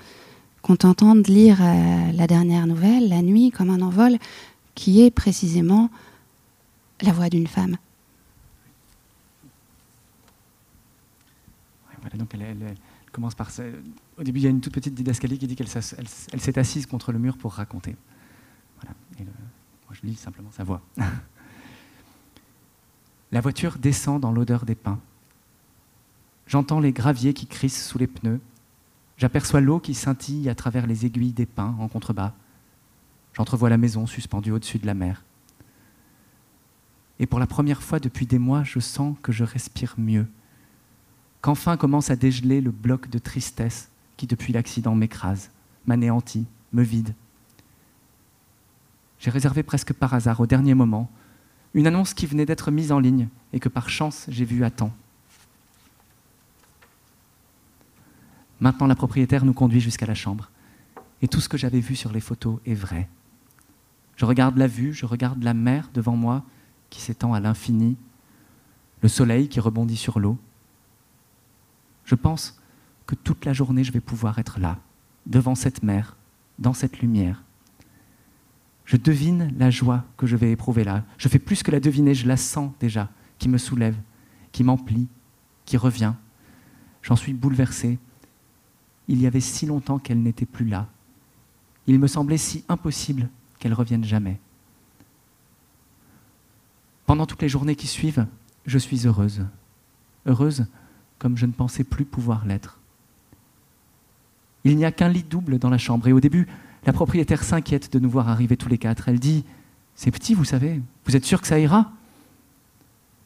qu'on 0.63 0.77
t'entende 0.77 1.27
lire 1.27 1.59
euh, 1.61 2.13
la 2.13 2.27
dernière 2.29 2.69
nouvelle, 2.69 3.09
La 3.09 3.21
nuit 3.21 3.51
comme 3.51 3.69
un 3.69 3.81
envol, 3.81 4.17
qui 4.75 5.03
est 5.03 5.11
précisément 5.11 5.91
la 7.01 7.13
voix 7.13 7.29
d'une 7.29 7.47
femme. 7.47 7.77
Au 14.19 14.23
début, 14.23 14.41
il 14.41 14.43
y 14.43 14.47
a 14.47 14.51
une 14.51 14.61
toute 14.61 14.73
petite 14.73 14.95
didascalie 14.95 15.39
qui 15.39 15.47
dit 15.47 15.57
qu'elle 15.57 15.69
s'est 15.69 16.59
assise 16.59 16.87
contre 16.87 17.13
le 17.13 17.19
mur 17.19 17.37
pour 17.37 17.53
raconter. 17.53 17.97
Voilà. 18.81 18.95
Je 19.93 20.07
lis 20.07 20.17
simplement 20.17 20.51
sa 20.51 20.65
voix. 20.65 20.81
la 23.33 23.41
voiture 23.41 23.77
descend 23.79 24.21
dans 24.21 24.33
l'odeur 24.33 24.65
des 24.65 24.75
pins. 24.75 24.99
J'entends 26.47 26.81
les 26.81 26.93
graviers 26.93 27.35
qui 27.35 27.47
crissent 27.47 27.87
sous 27.87 27.99
les 27.99 28.07
pneus. 28.07 28.41
J'aperçois 29.17 29.61
l'eau 29.61 29.79
qui 29.79 29.95
scintille 29.95 30.49
à 30.49 30.55
travers 30.55 30.87
les 30.87 31.07
aiguilles 31.07 31.33
des 31.33 31.47
pins 31.47 31.77
en 31.79 31.89
contrebas. 31.89 32.35
J'entrevois 33.35 33.71
la 33.71 33.79
maison 33.79 34.07
suspendue 34.07 34.53
au-dessus 34.53 34.79
de 34.79 34.87
la 34.87 34.95
mer. 34.95 35.23
Et 37.19 37.27
pour 37.27 37.39
la 37.39 37.47
première 37.47 37.83
fois 37.83 38.01
depuis 38.01 38.27
des 38.27 38.39
mois, 38.39 38.65
je 38.65 38.81
sens 38.81 39.17
que 39.23 39.33
je 39.33 39.45
respire 39.45 39.95
mieux. 39.97 40.27
Qu'enfin 41.41 41.77
commence 41.77 42.11
à 42.11 42.17
dégeler 42.17 42.61
le 42.61 42.71
bloc 42.71 43.09
de 43.09 43.19
tristesse 43.19 43.91
qui, 44.17 44.27
depuis 44.27 44.53
l'accident, 44.53 44.95
m'écrase, 44.95 45.51
m'anéantit, 45.87 46.47
me 46.73 46.83
vide. 46.83 47.15
J'ai 49.19 49.31
réservé 49.31 49.63
presque 49.63 49.93
par 49.93 50.15
hasard, 50.15 50.41
au 50.41 50.47
dernier 50.47 50.75
moment, 50.75 51.11
une 51.75 51.87
annonce 51.87 52.13
qui 52.13 52.27
venait 52.27 52.47
d'être 52.47 52.71
mise 52.71 52.93
en 52.93 52.99
ligne 52.99 53.29
et 53.53 53.61
que 53.61 53.69
par 53.69 53.89
chance 53.89 54.27
j'ai 54.29 54.45
vue 54.45 54.65
à 54.65 54.71
temps. 54.71 54.93
Maintenant, 58.61 58.87
la 58.87 58.95
propriétaire 58.95 59.45
nous 59.45 59.55
conduit 59.55 59.81
jusqu'à 59.81 60.07
la 60.07 60.15
chambre. 60.15 60.51
Et 61.21 61.29
tout 61.29 61.41
ce 61.41 61.49
que 61.49 61.57
j'avais 61.57 61.81
vu 61.81 61.97
sur 61.97 62.13
les 62.13 62.21
photos 62.21 62.59
est 62.67 62.75
vrai. 62.75 63.09
Je 64.17 64.25
regarde 64.25 64.57
la 64.57 64.67
vue, 64.67 64.93
je 64.93 65.07
regarde 65.07 65.43
la 65.43 65.55
mer 65.55 65.91
devant 65.95 66.17
moi 66.17 66.45
qui 66.91 67.01
s'étend 67.01 67.35
à 67.35 67.41
l'infini, 67.41 67.97
le 69.03 69.09
soleil 69.09 69.49
qui 69.49 69.61
rebondit 69.61 69.97
sur 69.97 70.21
l'eau. 70.21 70.39
Je 72.05 72.15
pense 72.15 72.61
que 73.07 73.15
toute 73.15 73.45
la 73.45 73.53
journée, 73.53 73.85
je 73.85 73.93
vais 73.93 74.01
pouvoir 74.01 74.39
être 74.39 74.61
là, 74.61 74.79
devant 75.27 75.55
cette 75.55 75.83
mer, 75.83 76.17
dans 76.59 76.75
cette 76.75 77.01
lumière. 77.01 77.43
Je 78.85 78.97
devine 78.97 79.53
la 79.59 79.71
joie 79.71 80.05
que 80.17 80.27
je 80.27 80.37
vais 80.37 80.51
éprouver 80.51 80.85
là. 80.85 81.05
Je 81.17 81.29
fais 81.29 81.39
plus 81.39 81.63
que 81.63 81.71
la 81.71 81.81
deviner, 81.81 82.15
je 82.15 82.29
la 82.29 82.37
sens 82.37 82.73
déjà, 82.81 83.09
qui 83.39 83.49
me 83.49 83.59
soulève, 83.59 83.97
qui 84.53 84.65
m'emplit, 84.65 85.09
qui 85.65 85.77
revient. 85.77 86.13
J'en 87.03 87.17
suis 87.17 87.33
bouleversé 87.33 87.99
il 89.09 89.21
y 89.21 89.27
avait 89.27 89.41
si 89.41 89.67
longtemps 89.67 89.99
qu'elle 89.99 90.23
n'était 90.23 90.47
plus 90.47 90.67
là. 90.67 90.89
Il 91.87 91.99
me 91.99 92.07
semblait 92.07 92.39
si 92.39 92.65
impossible 92.69 93.29
qu'elle 93.63 93.75
revienne 93.75 94.03
jamais. 94.03 94.41
Pendant 97.07 97.27
toutes 97.27 97.43
les 97.43 97.49
journées 97.49 97.77
qui 97.77 97.87
suivent, 97.87 98.27
je 98.67 98.77
suis 98.77 99.07
heureuse. 99.07 99.47
Heureuse 100.27 100.67
comme 101.21 101.37
je 101.37 101.47
ne 101.47 101.53
pensais 101.53 101.85
plus 101.85 102.05
pouvoir 102.05 102.45
l'être. 102.45 102.81
Il 104.65 104.77
n'y 104.77 104.85
a 104.85 104.91
qu'un 104.91 105.09
lit 105.09 105.23
double 105.23 105.61
dans 105.61 105.71
la 105.71 105.79
chambre 105.79 106.09
et 106.09 106.13
au 106.13 106.19
début, 106.19 106.49
la 106.85 106.93
propriétaire 106.93 107.45
s'inquiète 107.45 107.93
de 107.93 108.01
nous 108.01 108.11
voir 108.11 108.29
arriver 108.29 108.57
tous 108.57 108.69
les 108.69 108.79
quatre. 108.79 109.09
Elle 109.09 109.21
dit 109.21 109.45
C'est 109.95 110.11
petit, 110.11 110.35
vous 110.35 110.45
savez, 110.45 110.83
vous 111.07 111.15
êtes 111.15 111.25
sûr 111.25 111.41
que 111.41 111.47
ça 111.47 111.61
ira? 111.61 111.93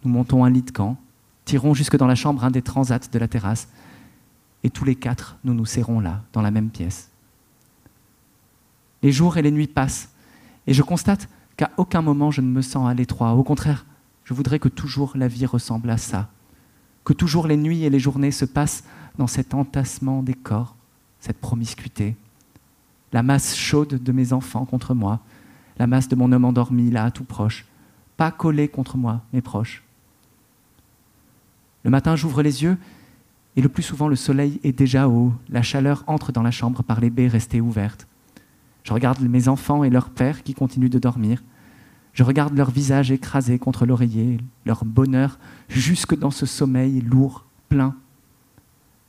Nous 0.04 0.10
montons 0.10 0.44
un 0.44 0.50
lit 0.50 0.60
de 0.60 0.70
camp, 0.70 0.98
tirons 1.46 1.72
jusque 1.72 1.96
dans 1.96 2.06
la 2.06 2.14
chambre 2.14 2.44
un 2.44 2.50
des 2.50 2.60
transats 2.60 3.08
de 3.10 3.18
la 3.18 3.28
terrasse 3.28 3.68
et 4.62 4.68
tous 4.68 4.84
les 4.84 4.96
quatre, 4.96 5.38
nous 5.44 5.54
nous 5.54 5.64
serrons 5.64 6.00
là, 6.00 6.22
dans 6.34 6.42
la 6.42 6.50
même 6.50 6.68
pièce. 6.68 7.08
Les 9.02 9.12
jours 9.12 9.38
et 9.38 9.42
les 9.42 9.50
nuits 9.50 9.68
passent, 9.68 10.10
et 10.66 10.74
je 10.74 10.82
constate 10.82 11.28
qu'à 11.56 11.70
aucun 11.76 12.02
moment 12.02 12.30
je 12.30 12.40
ne 12.40 12.48
me 12.48 12.62
sens 12.62 12.88
à 12.88 12.94
l'étroit. 12.94 13.32
Au 13.32 13.42
contraire, 13.42 13.86
je 14.24 14.34
voudrais 14.34 14.58
que 14.58 14.68
toujours 14.68 15.12
la 15.14 15.28
vie 15.28 15.46
ressemble 15.46 15.90
à 15.90 15.96
ça, 15.96 16.28
que 17.04 17.12
toujours 17.12 17.46
les 17.46 17.56
nuits 17.56 17.84
et 17.84 17.90
les 17.90 17.98
journées 17.98 18.30
se 18.32 18.44
passent 18.44 18.84
dans 19.18 19.26
cet 19.26 19.54
entassement 19.54 20.22
des 20.22 20.34
corps, 20.34 20.74
cette 21.20 21.40
promiscuité, 21.40 22.16
la 23.12 23.22
masse 23.22 23.56
chaude 23.56 24.02
de 24.02 24.12
mes 24.12 24.32
enfants 24.32 24.64
contre 24.64 24.94
moi, 24.94 25.20
la 25.78 25.86
masse 25.86 26.08
de 26.08 26.16
mon 26.16 26.32
homme 26.32 26.44
endormi 26.44 26.90
là, 26.90 27.10
tout 27.10 27.24
proche, 27.24 27.66
pas 28.16 28.30
collé 28.30 28.68
contre 28.68 28.96
moi, 28.96 29.22
mais 29.32 29.40
proche. 29.40 29.82
Le 31.84 31.90
matin, 31.90 32.16
j'ouvre 32.16 32.42
les 32.42 32.62
yeux 32.62 32.76
et 33.54 33.62
le 33.62 33.68
plus 33.68 33.82
souvent 33.82 34.08
le 34.08 34.16
soleil 34.16 34.60
est 34.64 34.72
déjà 34.72 35.08
haut, 35.08 35.32
la 35.48 35.62
chaleur 35.62 36.04
entre 36.06 36.32
dans 36.32 36.42
la 36.42 36.50
chambre 36.50 36.82
par 36.82 37.00
les 37.00 37.10
baies 37.10 37.28
restées 37.28 37.60
ouvertes. 37.60 38.06
Je 38.86 38.92
regarde 38.92 39.20
mes 39.20 39.48
enfants 39.48 39.82
et 39.82 39.90
leur 39.90 40.10
père 40.10 40.44
qui 40.44 40.54
continuent 40.54 40.88
de 40.88 41.00
dormir. 41.00 41.42
Je 42.12 42.22
regarde 42.22 42.56
leur 42.56 42.70
visage 42.70 43.10
écrasé 43.10 43.58
contre 43.58 43.84
l'oreiller, 43.84 44.38
leur 44.64 44.84
bonheur 44.84 45.40
jusque 45.68 46.16
dans 46.16 46.30
ce 46.30 46.46
sommeil 46.46 47.00
lourd, 47.00 47.44
plein. 47.68 47.96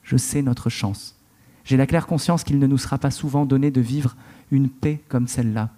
Je 0.01 0.17
sais 0.17 0.41
notre 0.41 0.71
chance. 0.71 1.15
J'ai 1.63 1.78
la 1.78 1.86
claire 1.86 2.07
conscience 2.07 2.43
qu'il 2.43 2.57
ne 2.57 2.65
nous 2.65 2.80
sera 2.80 2.97
pas 2.97 3.11
souvent 3.11 3.45
donné 3.45 3.69
de 3.69 3.80
vivre 3.80 4.15
une 4.49 4.67
paix 4.67 5.03
comme 5.09 5.28
celle-là. 5.28 5.69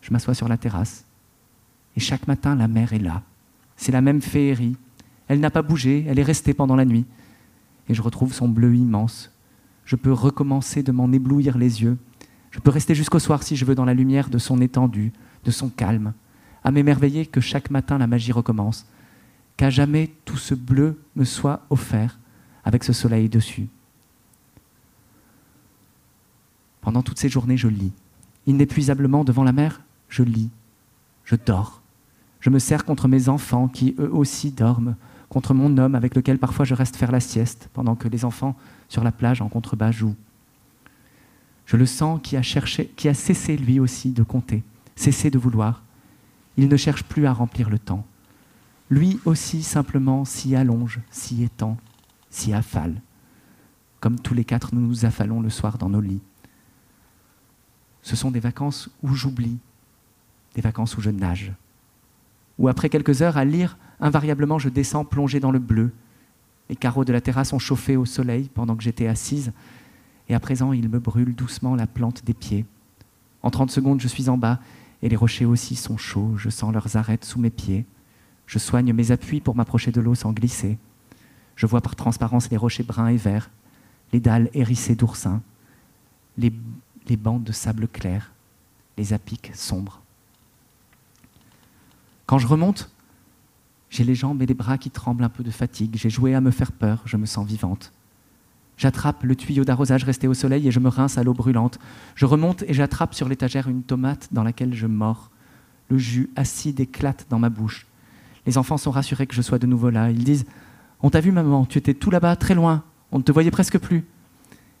Je 0.00 0.12
m'assois 0.12 0.34
sur 0.34 0.48
la 0.48 0.56
terrasse. 0.56 1.04
Et 1.96 2.00
chaque 2.00 2.28
matin, 2.28 2.54
la 2.54 2.68
mer 2.68 2.92
est 2.92 2.98
là. 2.98 3.22
C'est 3.76 3.92
la 3.92 4.00
même 4.00 4.22
féerie. 4.22 4.76
Elle 5.26 5.40
n'a 5.40 5.50
pas 5.50 5.62
bougé, 5.62 6.04
elle 6.06 6.18
est 6.18 6.22
restée 6.22 6.54
pendant 6.54 6.76
la 6.76 6.84
nuit 6.84 7.04
et 7.88 7.94
je 7.94 8.02
retrouve 8.02 8.32
son 8.32 8.48
bleu 8.48 8.76
immense. 8.76 9.32
Je 9.84 9.96
peux 9.96 10.12
recommencer 10.12 10.84
de 10.84 10.92
m'en 10.92 11.10
éblouir 11.10 11.58
les 11.58 11.82
yeux. 11.82 11.98
Je 12.50 12.58
peux 12.58 12.70
rester 12.70 12.94
jusqu'au 12.94 13.18
soir 13.18 13.42
si 13.42 13.56
je 13.56 13.64
veux 13.64 13.74
dans 13.74 13.84
la 13.84 13.94
lumière 13.94 14.28
de 14.28 14.38
son 14.38 14.60
étendue, 14.60 15.12
de 15.44 15.50
son 15.50 15.68
calme, 15.68 16.12
à 16.64 16.70
m'émerveiller 16.70 17.26
que 17.26 17.40
chaque 17.40 17.70
matin 17.70 17.98
la 17.98 18.06
magie 18.06 18.32
recommence, 18.32 18.86
qu'à 19.56 19.70
jamais 19.70 20.10
tout 20.24 20.36
ce 20.36 20.54
bleu 20.54 21.00
me 21.16 21.24
soit 21.24 21.62
offert 21.70 22.18
avec 22.64 22.84
ce 22.84 22.92
soleil 22.92 23.28
dessus. 23.28 23.68
Pendant 26.80 27.02
toutes 27.02 27.18
ces 27.18 27.28
journées, 27.28 27.56
je 27.56 27.68
lis. 27.68 27.92
Inépuisablement 28.46 29.22
devant 29.22 29.44
la 29.44 29.52
mer, 29.52 29.82
je 30.08 30.22
lis. 30.22 30.50
Je 31.24 31.36
dors. 31.36 31.82
Je 32.40 32.50
me 32.50 32.58
serre 32.58 32.84
contre 32.84 33.06
mes 33.06 33.28
enfants 33.28 33.68
qui 33.68 33.94
eux 33.98 34.12
aussi 34.12 34.50
dorment 34.50 34.96
contre 35.28 35.54
mon 35.54 35.78
homme 35.78 35.94
avec 35.94 36.16
lequel 36.16 36.38
parfois 36.38 36.64
je 36.64 36.74
reste 36.74 36.96
faire 36.96 37.12
la 37.12 37.20
sieste 37.20 37.68
pendant 37.72 37.94
que 37.94 38.08
les 38.08 38.24
enfants 38.24 38.56
sur 38.88 39.04
la 39.04 39.12
plage 39.12 39.40
en 39.40 39.48
contrebas 39.48 39.92
jouent. 39.92 40.16
Je 41.70 41.76
le 41.76 41.86
sens 41.86 42.18
qui 42.20 42.36
a, 42.36 43.14
cessé 43.14 43.56
lui 43.56 43.78
aussi 43.78 44.10
de 44.10 44.24
compter, 44.24 44.64
cessé 44.96 45.30
de 45.30 45.38
vouloir. 45.38 45.84
Il 46.56 46.68
ne 46.68 46.76
cherche 46.76 47.04
plus 47.04 47.26
à 47.26 47.32
remplir 47.32 47.70
le 47.70 47.78
temps. 47.78 48.04
Lui 48.90 49.20
aussi 49.24 49.62
simplement 49.62 50.24
s'y 50.24 50.56
allonge, 50.56 50.98
s'y 51.12 51.44
étend, 51.44 51.76
s'y 52.28 52.52
affale. 52.52 53.00
Comme 54.00 54.18
tous 54.18 54.34
les 54.34 54.44
quatre, 54.44 54.74
nous 54.74 54.80
nous 54.80 55.04
affalons 55.04 55.40
le 55.40 55.48
soir 55.48 55.78
dans 55.78 55.88
nos 55.88 56.00
lits. 56.00 56.22
Ce 58.02 58.16
sont 58.16 58.32
des 58.32 58.40
vacances 58.40 58.90
où 59.04 59.14
j'oublie, 59.14 59.58
des 60.56 60.62
vacances 60.62 60.96
où 60.96 61.00
je 61.00 61.10
nage, 61.10 61.52
où 62.58 62.66
après 62.66 62.88
quelques 62.88 63.22
heures 63.22 63.36
à 63.36 63.44
lire 63.44 63.78
invariablement 64.00 64.58
je 64.58 64.70
descends 64.70 65.04
plongé 65.04 65.38
dans 65.38 65.52
le 65.52 65.60
bleu. 65.60 65.92
Les 66.68 66.74
carreaux 66.74 67.04
de 67.04 67.12
la 67.12 67.20
terrasse 67.20 67.52
ont 67.52 67.60
chauffé 67.60 67.96
au 67.96 68.06
soleil 68.06 68.50
pendant 68.52 68.74
que 68.74 68.82
j'étais 68.82 69.06
assise, 69.06 69.52
et 70.30 70.34
à 70.34 70.40
présent 70.40 70.72
il 70.72 70.88
me 70.88 71.00
brûle 71.00 71.34
doucement 71.34 71.74
la 71.74 71.88
plante 71.88 72.24
des 72.24 72.34
pieds. 72.34 72.64
En 73.42 73.50
trente 73.50 73.72
secondes, 73.72 74.00
je 74.00 74.08
suis 74.08 74.28
en 74.28 74.38
bas, 74.38 74.60
et 75.02 75.08
les 75.08 75.16
rochers 75.16 75.44
aussi 75.44 75.74
sont 75.74 75.96
chauds, 75.96 76.36
je 76.36 76.48
sens 76.48 76.72
leurs 76.72 76.96
arêtes 76.96 77.24
sous 77.24 77.40
mes 77.40 77.50
pieds. 77.50 77.84
Je 78.46 78.58
soigne 78.58 78.92
mes 78.92 79.10
appuis 79.10 79.40
pour 79.40 79.56
m'approcher 79.56 79.90
de 79.90 80.00
l'eau 80.00 80.14
sans 80.14 80.32
glisser. 80.32 80.78
Je 81.56 81.66
vois 81.66 81.80
par 81.80 81.96
transparence 81.96 82.48
les 82.48 82.56
rochers 82.56 82.84
bruns 82.84 83.08
et 83.08 83.16
verts, 83.16 83.50
les 84.12 84.20
dalles 84.20 84.50
hérissées 84.54 84.94
d'oursins, 84.94 85.42
les, 86.38 86.52
les 87.08 87.16
bandes 87.16 87.44
de 87.44 87.52
sable 87.52 87.88
clair, 87.88 88.30
les 88.98 89.12
apics 89.12 89.50
sombres. 89.54 90.00
Quand 92.26 92.38
je 92.38 92.46
remonte, 92.46 92.88
j'ai 93.88 94.04
les 94.04 94.14
jambes 94.14 94.40
et 94.42 94.46
les 94.46 94.54
bras 94.54 94.78
qui 94.78 94.90
tremblent 94.90 95.24
un 95.24 95.28
peu 95.28 95.42
de 95.42 95.50
fatigue. 95.50 95.96
J'ai 95.96 96.10
joué 96.10 96.36
à 96.36 96.40
me 96.40 96.52
faire 96.52 96.70
peur, 96.70 97.02
je 97.04 97.16
me 97.16 97.26
sens 97.26 97.46
vivante. 97.48 97.92
J'attrape 98.80 99.24
le 99.24 99.36
tuyau 99.36 99.62
d'arrosage 99.62 100.04
resté 100.04 100.26
au 100.26 100.32
soleil 100.32 100.66
et 100.66 100.70
je 100.70 100.80
me 100.80 100.88
rince 100.88 101.18
à 101.18 101.22
l'eau 101.22 101.34
brûlante. 101.34 101.78
Je 102.14 102.24
remonte 102.24 102.62
et 102.62 102.72
j'attrape 102.72 103.12
sur 103.12 103.28
l'étagère 103.28 103.68
une 103.68 103.82
tomate 103.82 104.28
dans 104.32 104.42
laquelle 104.42 104.72
je 104.72 104.86
mords. 104.86 105.30
Le 105.90 105.98
jus 105.98 106.30
acide 106.34 106.80
éclate 106.80 107.26
dans 107.28 107.38
ma 107.38 107.50
bouche. 107.50 107.86
Les 108.46 108.56
enfants 108.56 108.78
sont 108.78 108.90
rassurés 108.90 109.26
que 109.26 109.34
je 109.34 109.42
sois 109.42 109.58
de 109.58 109.66
nouveau 109.66 109.90
là. 109.90 110.10
Ils 110.10 110.24
disent 110.24 110.46
On 111.02 111.10
t'a 111.10 111.20
vu, 111.20 111.30
maman, 111.30 111.66
tu 111.66 111.76
étais 111.76 111.92
tout 111.92 112.10
là-bas, 112.10 112.36
très 112.36 112.54
loin. 112.54 112.82
On 113.12 113.18
ne 113.18 113.22
te 113.22 113.32
voyait 113.32 113.50
presque 113.50 113.78
plus. 113.78 114.06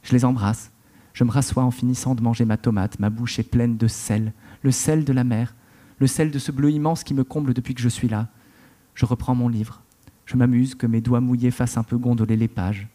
Je 0.02 0.12
les 0.12 0.24
embrasse. 0.24 0.70
Je 1.12 1.22
me 1.24 1.30
rassois 1.30 1.62
en 1.62 1.70
finissant 1.70 2.14
de 2.14 2.22
manger 2.22 2.46
ma 2.46 2.56
tomate. 2.56 2.98
Ma 3.00 3.10
bouche 3.10 3.38
est 3.38 3.50
pleine 3.50 3.76
de 3.76 3.86
sel, 3.86 4.32
le 4.62 4.70
sel 4.70 5.04
de 5.04 5.12
la 5.12 5.24
mer, 5.24 5.54
le 5.98 6.06
sel 6.06 6.30
de 6.30 6.38
ce 6.38 6.52
bleu 6.52 6.70
immense 6.70 7.04
qui 7.04 7.12
me 7.12 7.22
comble 7.22 7.52
depuis 7.52 7.74
que 7.74 7.82
je 7.82 7.88
suis 7.90 8.08
là. 8.08 8.28
Je 8.94 9.04
reprends 9.04 9.34
mon 9.34 9.50
livre. 9.50 9.82
Je 10.24 10.38
m'amuse 10.38 10.74
que 10.74 10.86
mes 10.86 11.02
doigts 11.02 11.20
mouillés 11.20 11.50
fassent 11.50 11.76
un 11.76 11.82
peu 11.82 11.98
gondoler 11.98 12.38
les 12.38 12.48
pages. 12.48 12.88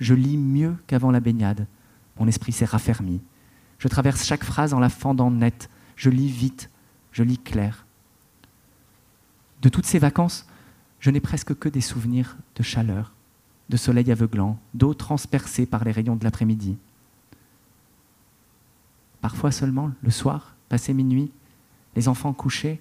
Je 0.00 0.14
lis 0.14 0.36
mieux 0.36 0.76
qu'avant 0.86 1.10
la 1.10 1.20
baignade. 1.20 1.66
Mon 2.18 2.26
esprit 2.28 2.52
s'est 2.52 2.64
raffermi. 2.64 3.20
Je 3.78 3.88
traverse 3.88 4.24
chaque 4.24 4.44
phrase 4.44 4.74
en 4.74 4.80
la 4.80 4.88
fendant 4.88 5.30
nette. 5.30 5.68
Je 5.96 6.10
lis 6.10 6.28
vite. 6.28 6.70
Je 7.12 7.22
lis 7.22 7.38
clair. 7.38 7.86
De 9.60 9.68
toutes 9.68 9.86
ces 9.86 9.98
vacances, 9.98 10.46
je 10.98 11.10
n'ai 11.10 11.20
presque 11.20 11.54
que 11.54 11.68
des 11.68 11.80
souvenirs 11.80 12.36
de 12.56 12.62
chaleur, 12.62 13.12
de 13.68 13.76
soleil 13.76 14.10
aveuglant, 14.10 14.58
d'eau 14.74 14.94
transpercée 14.94 15.66
par 15.66 15.84
les 15.84 15.92
rayons 15.92 16.16
de 16.16 16.24
l'après-midi. 16.24 16.76
Parfois 19.20 19.52
seulement, 19.52 19.92
le 20.02 20.10
soir, 20.10 20.56
passé 20.68 20.92
minuit, 20.92 21.30
les 21.94 22.08
enfants 22.08 22.32
couchés, 22.32 22.80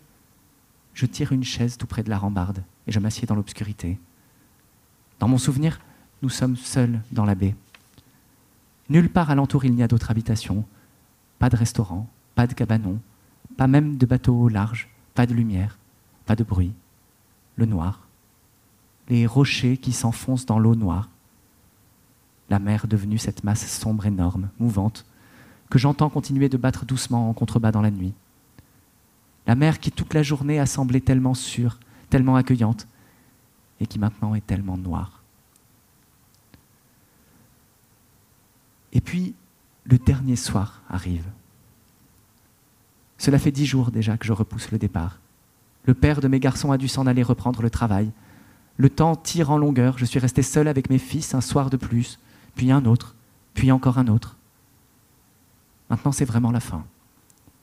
je 0.93 1.05
tire 1.05 1.31
une 1.31 1.43
chaise 1.43 1.77
tout 1.77 1.87
près 1.87 2.03
de 2.03 2.09
la 2.09 2.17
rambarde 2.17 2.63
et 2.87 2.91
je 2.91 2.99
m'assieds 2.99 3.27
dans 3.27 3.35
l'obscurité. 3.35 3.99
Dans 5.19 5.27
mon 5.27 5.37
souvenir, 5.37 5.79
nous 6.21 6.29
sommes 6.29 6.55
seuls 6.55 7.01
dans 7.11 7.25
la 7.25 7.35
baie. 7.35 7.55
Nulle 8.89 9.09
part 9.09 9.29
alentour 9.29 9.65
il 9.65 9.73
n'y 9.73 9.83
a 9.83 9.87
d'autre 9.87 10.11
habitation, 10.11 10.65
pas 11.39 11.49
de 11.49 11.55
restaurant, 11.55 12.09
pas 12.35 12.47
de 12.47 12.53
cabanon, 12.53 12.99
pas 13.57 13.67
même 13.67 13.97
de 13.97 14.05
bateau 14.05 14.35
au 14.35 14.49
large, 14.49 14.89
pas 15.13 15.25
de 15.25 15.33
lumière, 15.33 15.77
pas 16.25 16.35
de 16.35 16.43
bruit. 16.43 16.73
Le 17.55 17.65
noir, 17.65 18.07
les 19.09 19.25
rochers 19.25 19.77
qui 19.77 19.91
s'enfoncent 19.91 20.45
dans 20.45 20.59
l'eau 20.59 20.75
noire, 20.75 21.09
la 22.49 22.59
mer 22.59 22.87
devenue 22.87 23.17
cette 23.17 23.43
masse 23.43 23.65
sombre 23.65 24.05
énorme, 24.05 24.49
mouvante, 24.59 25.05
que 25.69 25.79
j'entends 25.79 26.09
continuer 26.09 26.49
de 26.49 26.57
battre 26.57 26.85
doucement 26.85 27.29
en 27.29 27.33
contrebas 27.33 27.71
dans 27.71 27.81
la 27.81 27.91
nuit. 27.91 28.13
La 29.47 29.55
mer 29.55 29.79
qui 29.79 29.91
toute 29.91 30.13
la 30.13 30.21
journée 30.21 30.59
a 30.59 30.65
semblé 30.65 31.01
tellement 31.01 31.33
sûre, 31.33 31.79
tellement 32.09 32.35
accueillante, 32.35 32.87
et 33.79 33.87
qui 33.87 33.99
maintenant 33.99 34.35
est 34.35 34.45
tellement 34.45 34.77
noire. 34.77 35.20
Et 38.93 39.01
puis, 39.01 39.33
le 39.85 39.97
dernier 39.97 40.35
soir 40.35 40.81
arrive. 40.89 41.25
Cela 43.17 43.39
fait 43.39 43.51
dix 43.51 43.65
jours 43.65 43.91
déjà 43.91 44.17
que 44.17 44.25
je 44.25 44.33
repousse 44.33 44.71
le 44.71 44.77
départ. 44.77 45.19
Le 45.85 45.93
père 45.93 46.21
de 46.21 46.27
mes 46.27 46.39
garçons 46.39 46.71
a 46.71 46.77
dû 46.77 46.87
s'en 46.87 47.07
aller 47.07 47.23
reprendre 47.23 47.61
le 47.61 47.69
travail. 47.69 48.11
Le 48.77 48.89
temps 48.89 49.15
tire 49.15 49.51
en 49.51 49.57
longueur, 49.57 49.97
je 49.97 50.05
suis 50.05 50.19
resté 50.19 50.41
seul 50.41 50.67
avec 50.67 50.89
mes 50.89 50.97
fils 50.97 51.33
un 51.33 51.41
soir 51.41 51.69
de 51.69 51.77
plus, 51.77 52.19
puis 52.55 52.71
un 52.71 52.85
autre, 52.85 53.15
puis 53.53 53.71
encore 53.71 53.97
un 53.97 54.07
autre. 54.07 54.37
Maintenant, 55.89 56.11
c'est 56.11 56.25
vraiment 56.25 56.51
la 56.51 56.59
fin. 56.59 56.85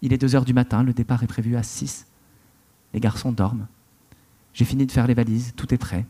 Il 0.03 0.12
est 0.12 0.18
2 0.18 0.37
heures 0.37 0.45
du 0.45 0.55
matin, 0.55 0.83
le 0.83 0.93
départ 0.93 1.22
est 1.22 1.29
prévu 1.29 1.57
à 1.57 1.62
6. 1.62 2.07
Les 2.95 3.01
garçons 3.01 3.33
dorment. 3.33 3.66
J'ai 4.55 4.64
fini 4.64 4.87
de 4.87 4.93
faire 4.93 5.07
les 5.07 5.14
valises, 5.14 5.55
tout 5.57 5.72
est 5.74 5.79
prêt. 5.79 6.07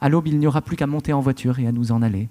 À 0.00 0.08
l'aube, 0.08 0.26
il 0.26 0.38
n'y 0.38 0.46
aura 0.46 0.62
plus 0.62 0.76
qu'à 0.76 0.86
monter 0.86 1.12
en 1.12 1.20
voiture 1.20 1.58
et 1.58 1.66
à 1.66 1.72
nous 1.72 1.92
en 1.92 2.02
aller. 2.02 2.28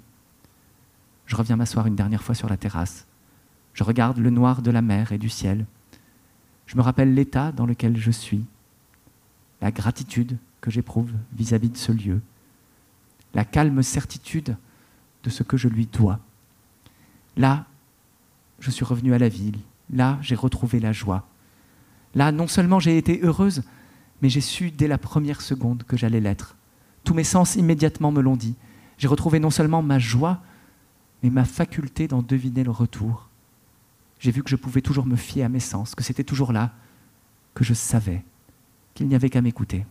Je 1.28 1.36
reviens 1.36 1.58
m'asseoir 1.58 1.86
une 1.86 1.96
dernière 1.96 2.24
fois 2.24 2.36
sur 2.36 2.50
la 2.50 2.58
terrasse. 2.58 3.06
Je 3.74 3.84
regarde 3.84 4.18
le 4.18 4.32
noir 4.32 4.62
de 4.62 4.72
la 4.72 4.82
mer 4.82 5.12
et 5.12 5.18
du 5.18 5.30
ciel. 5.30 5.66
Je 6.66 6.76
me 6.76 6.82
rappelle 6.82 7.14
l'état 7.14 7.52
dans 7.52 7.66
lequel 7.66 7.96
je 7.98 8.12
suis, 8.12 8.44
la 9.62 9.72
gratitude 9.72 10.38
que 10.62 10.72
j'éprouve 10.72 11.12
vis-à-vis 11.34 11.70
de 11.70 11.78
ce 11.78 11.92
lieu, 11.92 12.22
la 13.34 13.46
calme 13.46 13.84
certitude 13.84 14.58
de 15.24 15.30
ce 15.30 15.44
que 15.44 15.58
je 15.58 15.68
lui 15.68 15.86
dois. 15.86 16.20
Là, 17.36 17.66
je 18.60 18.72
suis 18.72 18.86
revenue 18.86 19.14
à 19.14 19.20
la 19.20 19.30
ville. 19.30 19.60
Là, 19.92 20.18
j'ai 20.22 20.36
retrouvé 20.36 20.80
la 20.80 20.92
joie. 20.92 21.28
Là, 22.16 22.32
non 22.32 22.48
seulement 22.48 22.80
j'ai 22.80 22.98
été 22.98 23.20
heureuse, 23.22 23.64
mais 24.22 24.30
j'ai 24.30 24.42
su 24.42 24.72
dès 24.72 24.88
la 24.88 24.98
première 24.98 25.42
seconde 25.42 25.84
que 25.84 25.98
j'allais 25.98 26.20
l'être. 26.20 26.56
Tous 27.04 27.14
mes 27.14 27.24
sens 27.24 27.56
immédiatement 27.56 28.12
me 28.12 28.22
l'ont 28.22 28.36
dit. 28.36 28.56
J'ai 28.98 29.08
retrouvé 29.08 29.40
non 29.40 29.52
seulement 29.52 29.84
ma 29.84 30.00
joie, 30.00 30.42
mais 31.24 31.30
ma 31.30 31.46
faculté 31.46 32.08
d'en 32.08 32.22
deviner 32.22 32.64
le 32.64 32.72
retour. 32.72 33.30
J'ai 34.20 34.32
vu 34.32 34.44
que 34.44 34.50
je 34.50 34.56
pouvais 34.56 34.82
toujours 34.82 35.06
me 35.06 35.16
fier 35.16 35.44
à 35.44 35.50
mes 35.50 35.60
sens, 35.60 35.96
que 35.96 36.04
c'était 36.04 36.24
toujours 36.24 36.52
là, 36.52 36.72
que 37.54 37.64
je 37.64 37.74
savais, 37.74 38.24
qu'il 38.94 39.08
n'y 39.08 39.16
avait 39.16 39.30
qu'à 39.30 39.42
m'écouter. 39.42 39.86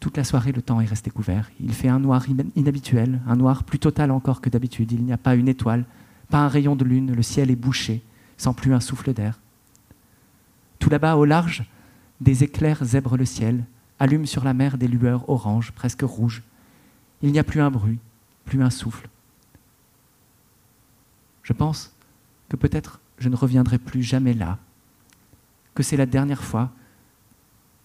Toute 0.00 0.16
la 0.16 0.24
soirée, 0.24 0.52
le 0.52 0.62
temps 0.62 0.80
est 0.80 0.86
resté 0.86 1.10
couvert. 1.10 1.50
Il 1.60 1.72
fait 1.72 1.88
un 1.88 2.00
noir 2.00 2.26
inhabituel, 2.56 3.20
un 3.26 3.36
noir 3.36 3.62
plus 3.62 3.78
total 3.78 4.10
encore 4.10 4.40
que 4.40 4.50
d'habitude. 4.50 4.90
Il 4.90 5.04
n'y 5.04 5.12
a 5.12 5.16
pas 5.16 5.36
une 5.36 5.48
étoile, 5.48 5.84
pas 6.28 6.40
un 6.40 6.48
rayon 6.48 6.74
de 6.74 6.84
lune, 6.84 7.14
le 7.14 7.22
ciel 7.22 7.50
est 7.52 7.56
bouché, 7.56 8.02
sans 8.36 8.52
plus 8.52 8.74
un 8.74 8.80
souffle 8.80 9.12
d'air. 9.12 9.38
Tout 10.80 10.90
là-bas, 10.90 11.14
au 11.14 11.24
large, 11.24 11.64
des 12.20 12.42
éclairs 12.42 12.84
zèbrent 12.84 13.16
le 13.16 13.24
ciel, 13.24 13.64
allument 14.00 14.26
sur 14.26 14.42
la 14.42 14.54
mer 14.54 14.76
des 14.76 14.88
lueurs 14.88 15.28
oranges, 15.28 15.70
presque 15.70 16.02
rouges. 16.02 16.42
Il 17.22 17.30
n'y 17.30 17.38
a 17.38 17.44
plus 17.44 17.60
un 17.60 17.70
bruit, 17.70 18.00
plus 18.44 18.62
un 18.62 18.70
souffle. 18.70 19.08
Je 21.42 21.52
pense 21.52 21.92
que 22.48 22.56
peut-être 22.56 23.00
je 23.18 23.28
ne 23.28 23.36
reviendrai 23.36 23.78
plus 23.78 24.02
jamais 24.02 24.34
là, 24.34 24.58
que 25.74 25.82
c'est 25.82 25.96
la 25.96 26.06
dernière 26.06 26.42
fois, 26.42 26.70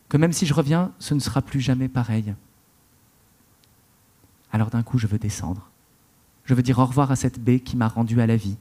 que 0.10 0.18
même 0.18 0.34
si 0.34 0.45
je 0.45 0.53
reviens, 0.53 0.91
ce 0.99 1.14
ne 1.14 1.20
sera 1.20 1.41
plus 1.41 1.60
jamais 1.60 1.88
pareil. 1.88 2.34
Alors 4.51 4.70
d'un 4.70 4.84
coup, 4.84 4.97
je 4.97 5.08
veux 5.08 5.20
descendre. 5.20 5.70
Je 6.45 6.53
veux 6.53 6.64
dire 6.64 6.80
au 6.80 6.86
revoir 6.86 7.12
à 7.12 7.16
cette 7.16 7.39
baie 7.39 7.60
qui 7.60 7.76
m'a 7.76 7.88
rendu 7.88 8.22
à 8.22 8.28
la 8.28 8.38
vie. 8.38 8.58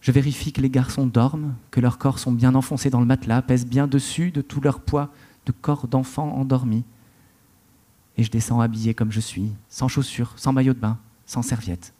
Je 0.00 0.12
vérifie 0.12 0.52
que 0.52 0.60
les 0.60 0.70
garçons 0.70 1.06
dorment, 1.06 1.54
que 1.70 1.80
leurs 1.80 1.98
corps 1.98 2.18
sont 2.18 2.32
bien 2.32 2.54
enfoncés 2.54 2.90
dans 2.90 3.00
le 3.00 3.06
matelas, 3.06 3.42
pèsent 3.42 3.66
bien 3.66 3.86
dessus 3.86 4.30
de 4.30 4.42
tout 4.42 4.60
leur 4.60 4.80
poids 4.80 5.10
de 5.46 5.52
corps 5.52 5.88
d'enfants 5.88 6.36
endormis. 6.36 6.84
Et 8.16 8.22
je 8.22 8.30
descends 8.30 8.60
habillé 8.60 8.94
comme 8.94 9.12
je 9.12 9.20
suis, 9.20 9.52
sans 9.68 9.88
chaussures, 9.88 10.32
sans 10.36 10.52
maillot 10.52 10.74
de 10.74 10.78
bain, 10.78 10.98
sans 11.26 11.42
serviette. 11.42 11.94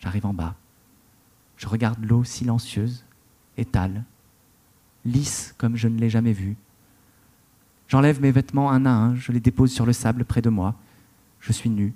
J'arrive 0.00 0.26
en 0.26 0.34
bas. 0.34 0.54
Je 1.56 1.68
regarde 1.68 2.04
l'eau 2.04 2.24
silencieuse, 2.24 3.04
étale, 3.56 4.04
lisse 5.04 5.54
comme 5.58 5.76
je 5.76 5.88
ne 5.88 5.98
l'ai 5.98 6.10
jamais 6.10 6.32
vue. 6.32 6.56
J'enlève 7.88 8.20
mes 8.20 8.32
vêtements 8.32 8.70
un 8.70 8.86
à 8.86 8.90
un, 8.90 9.14
je 9.14 9.32
les 9.32 9.40
dépose 9.40 9.72
sur 9.72 9.86
le 9.86 9.92
sable 9.92 10.24
près 10.24 10.42
de 10.42 10.50
moi. 10.50 10.74
Je 11.40 11.52
suis 11.52 11.70
nu. 11.70 11.94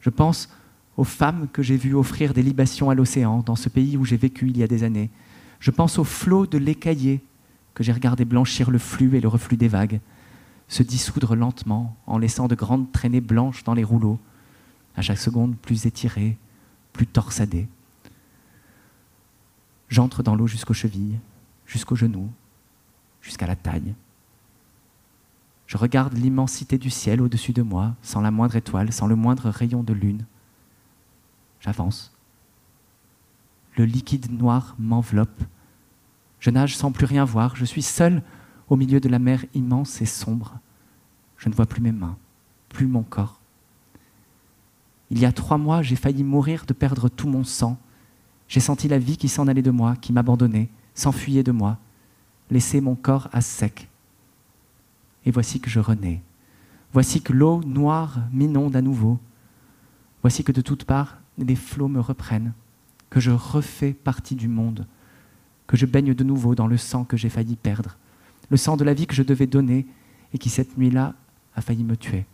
Je 0.00 0.10
pense 0.10 0.48
aux 0.96 1.04
femmes 1.04 1.48
que 1.52 1.62
j'ai 1.62 1.76
vues 1.76 1.94
offrir 1.94 2.34
des 2.34 2.42
libations 2.42 2.90
à 2.90 2.94
l'océan 2.94 3.40
dans 3.40 3.56
ce 3.56 3.68
pays 3.68 3.96
où 3.96 4.04
j'ai 4.04 4.16
vécu 4.16 4.48
il 4.48 4.58
y 4.58 4.62
a 4.62 4.66
des 4.66 4.82
années. 4.82 5.10
Je 5.60 5.70
pense 5.70 5.98
aux 5.98 6.04
flots 6.04 6.46
de 6.46 6.58
l'écaillé 6.58 7.22
que 7.74 7.82
j'ai 7.82 7.92
regardé 7.92 8.24
blanchir 8.24 8.70
le 8.70 8.78
flux 8.78 9.16
et 9.16 9.20
le 9.20 9.28
reflux 9.28 9.56
des 9.56 9.68
vagues, 9.68 10.00
se 10.68 10.82
dissoudre 10.82 11.36
lentement 11.36 11.96
en 12.06 12.18
laissant 12.18 12.48
de 12.48 12.54
grandes 12.54 12.90
traînées 12.92 13.20
blanches 13.20 13.64
dans 13.64 13.74
les 13.74 13.84
rouleaux, 13.84 14.18
à 14.96 15.02
chaque 15.02 15.18
seconde 15.18 15.56
plus 15.56 15.86
étirées, 15.86 16.38
plus 16.92 17.06
torsadées. 17.06 17.68
J'entre 19.88 20.22
dans 20.22 20.34
l'eau 20.34 20.46
jusqu'aux 20.46 20.74
chevilles, 20.74 21.18
jusqu'aux 21.66 21.96
genoux, 21.96 22.30
jusqu'à 23.20 23.46
la 23.46 23.56
taille. 23.56 23.94
Je 25.66 25.76
regarde 25.76 26.14
l'immensité 26.14 26.78
du 26.78 26.90
ciel 26.90 27.20
au-dessus 27.20 27.52
de 27.52 27.62
moi, 27.62 27.94
sans 28.02 28.20
la 28.20 28.30
moindre 28.30 28.56
étoile, 28.56 28.92
sans 28.92 29.06
le 29.06 29.16
moindre 29.16 29.48
rayon 29.50 29.82
de 29.82 29.92
lune. 29.92 30.24
J'avance. 31.60 32.12
Le 33.76 33.84
liquide 33.84 34.30
noir 34.30 34.76
m'enveloppe. 34.78 35.42
Je 36.38 36.50
nage 36.50 36.76
sans 36.76 36.92
plus 36.92 37.06
rien 37.06 37.24
voir. 37.24 37.56
Je 37.56 37.64
suis 37.64 37.82
seul 37.82 38.22
au 38.68 38.76
milieu 38.76 39.00
de 39.00 39.08
la 39.08 39.18
mer 39.18 39.44
immense 39.54 40.00
et 40.00 40.06
sombre. 40.06 40.58
Je 41.36 41.48
ne 41.48 41.54
vois 41.54 41.66
plus 41.66 41.82
mes 41.82 41.92
mains, 41.92 42.16
plus 42.68 42.86
mon 42.86 43.02
corps. 43.02 43.40
Il 45.10 45.18
y 45.18 45.26
a 45.26 45.32
trois 45.32 45.58
mois, 45.58 45.82
j'ai 45.82 45.96
failli 45.96 46.24
mourir 46.24 46.64
de 46.66 46.72
perdre 46.72 47.08
tout 47.08 47.28
mon 47.28 47.44
sang. 47.44 47.78
J'ai 48.48 48.60
senti 48.60 48.88
la 48.88 48.98
vie 48.98 49.16
qui 49.16 49.28
s'en 49.28 49.48
allait 49.48 49.62
de 49.62 49.70
moi, 49.70 49.96
qui 49.96 50.12
m'abandonnait, 50.12 50.68
s'enfuyait 50.94 51.42
de 51.42 51.52
moi, 51.52 51.78
laisser 52.50 52.80
mon 52.80 52.94
corps 52.94 53.28
à 53.32 53.40
sec 53.40 53.88
et 55.26 55.30
voici 55.30 55.60
que 55.60 55.70
je 55.70 55.80
renais. 55.80 56.22
Voici 56.92 57.20
que 57.20 57.32
l'eau 57.32 57.62
noire 57.64 58.20
m'inonde 58.32 58.76
à 58.76 58.82
nouveau. 58.82 59.18
Voici 60.22 60.44
que 60.44 60.52
de 60.52 60.60
toutes 60.60 60.84
parts, 60.84 61.18
des 61.38 61.56
flots 61.56 61.88
me 61.88 62.00
reprennent, 62.00 62.52
que 63.10 63.20
je 63.20 63.30
refais 63.30 63.92
partie 63.92 64.36
du 64.36 64.48
monde, 64.48 64.86
que 65.66 65.76
je 65.76 65.86
baigne 65.86 66.14
de 66.14 66.24
nouveau 66.24 66.54
dans 66.54 66.66
le 66.66 66.76
sang 66.76 67.04
que 67.04 67.16
j'ai 67.16 67.28
failli 67.28 67.56
perdre, 67.56 67.96
le 68.54 68.56
sang 68.56 68.76
de 68.76 68.84
la 68.84 68.94
vie 68.94 69.08
que 69.08 69.16
je 69.16 69.24
devais 69.24 69.48
donner 69.48 69.84
et 70.32 70.38
qui 70.38 70.48
cette 70.48 70.78
nuit-là 70.78 71.14
a 71.56 71.60
failli 71.60 71.82
me 71.82 71.96
tuer. 71.96 72.24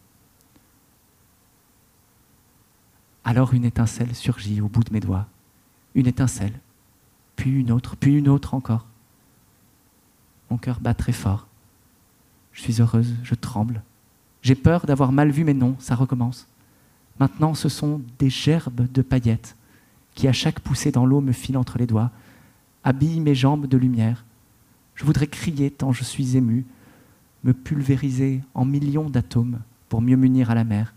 Alors 3.25 3.55
une 3.55 3.65
étincelle 3.65 4.15
surgit 4.15 4.61
au 4.61 4.69
bout 4.69 4.85
de 4.85 4.93
mes 4.93 5.01
doigts, 5.01 5.27
une 5.95 6.07
étincelle, 6.07 6.53
puis 7.37 7.51
une 7.51 7.73
autre, 7.73 7.97
puis 7.97 8.19
une 8.19 8.29
autre 8.29 8.53
encore. 8.53 8.85
Mon 10.51 10.59
cœur 10.59 10.79
bat 10.79 10.93
très 10.93 11.13
fort. 11.13 11.47
Je 12.53 12.61
suis 12.61 12.83
heureuse, 12.83 13.15
je 13.23 13.35
tremble. 13.35 13.83
J'ai 14.43 14.57
peur 14.57 14.85
d'avoir 14.85 15.13
mal 15.13 15.31
vu, 15.31 15.43
mais 15.45 15.55
non, 15.55 15.75
ça 15.79 15.95
recommence. 15.95 16.47
Maintenant, 17.19 17.55
ce 17.55 17.71
sont 17.71 18.03
des 18.19 18.29
gerbes 18.29 18.93
de 18.93 19.01
paillettes 19.01 19.57
qui, 20.15 20.29
à 20.29 20.35
chaque 20.35 20.61
poussée 20.61 20.93
dans 20.93 21.07
l'eau, 21.07 21.23
me 21.23 21.33
filent 21.33 21.57
entre 21.57 21.79
les 21.79 21.87
doigts, 21.87 22.11
habillent 22.85 23.21
mes 23.21 23.35
jambes 23.35 23.67
de 23.67 23.79
lumière, 23.79 24.23
Je 25.01 25.07
voudrais 25.07 25.29
crier 25.29 25.71
tant 25.71 25.93
je 25.93 26.05
suis 26.05 26.37
ému, 26.37 26.67
me 27.43 27.55
pulvériser 27.55 28.43
en 28.53 28.67
millions 28.67 29.09
d'atomes 29.09 29.61
pour 29.89 30.03
mieux 30.03 30.19
m'unir 30.19 30.51
à 30.51 30.55
la 30.55 30.63
mer, 30.63 30.93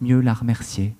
mieux 0.00 0.20
la 0.20 0.32
remercier. 0.32 0.94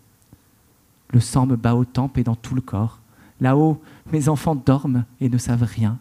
Le 1.10 1.20
sang 1.20 1.46
me 1.46 1.54
bat 1.54 1.76
aux 1.76 1.84
tempes 1.84 2.18
et 2.18 2.24
dans 2.24 2.34
tout 2.34 2.56
le 2.56 2.60
corps. 2.60 2.98
Là-haut, 3.40 3.80
mes 4.10 4.28
enfants 4.28 4.56
dorment 4.56 5.04
et 5.20 5.28
ne 5.28 5.38
savent 5.38 5.62
rien. 5.62 6.00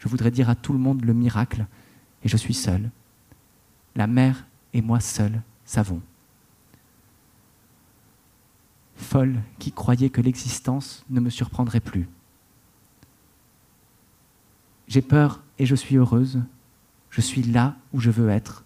Je 0.00 0.08
voudrais 0.08 0.30
dire 0.30 0.50
à 0.50 0.54
tout 0.54 0.74
le 0.74 0.78
monde 0.78 1.02
le 1.02 1.14
miracle, 1.14 1.64
et 2.22 2.28
je 2.28 2.36
suis 2.36 2.52
seul. 2.52 2.90
La 3.94 4.06
mer 4.06 4.46
et 4.74 4.82
moi 4.82 5.00
seul 5.00 5.40
savons. 5.64 6.02
Folle 8.96 9.40
qui 9.58 9.72
croyait 9.72 10.10
que 10.10 10.20
l'existence 10.20 11.06
ne 11.08 11.20
me 11.20 11.30
surprendrait 11.30 11.80
plus. 11.80 12.06
J'ai 14.88 15.02
peur 15.02 15.42
et 15.58 15.66
je 15.66 15.74
suis 15.74 15.96
heureuse. 15.96 16.40
Je 17.10 17.20
suis 17.20 17.42
là 17.42 17.76
où 17.92 18.00
je 18.00 18.10
veux 18.10 18.28
être. 18.28 18.64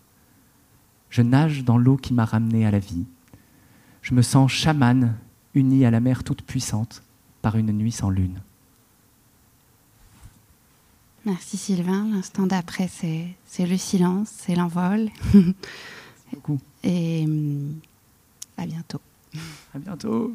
Je 1.08 1.22
nage 1.22 1.64
dans 1.64 1.78
l'eau 1.78 1.96
qui 1.96 2.14
m'a 2.14 2.24
ramenée 2.24 2.66
à 2.66 2.70
la 2.70 2.78
vie. 2.78 3.04
Je 4.02 4.14
me 4.14 4.22
sens 4.22 4.50
chamane, 4.50 5.16
unie 5.54 5.84
à 5.84 5.90
la 5.90 6.00
mer 6.00 6.24
toute 6.24 6.42
puissante 6.42 7.02
par 7.42 7.56
une 7.56 7.72
nuit 7.72 7.92
sans 7.92 8.10
lune. 8.10 8.40
Merci 11.26 11.56
Sylvain. 11.56 12.08
L'instant 12.10 12.46
d'après, 12.46 12.88
c'est 12.88 13.66
le 13.66 13.76
silence, 13.76 14.28
c'est 14.30 14.54
l'envol. 14.54 15.10
Beaucoup. 16.32 16.60
Et 16.82 17.24
hum, 17.24 17.74
à 18.56 18.66
bientôt. 18.66 19.00
À 19.74 19.78
bientôt. 19.78 20.34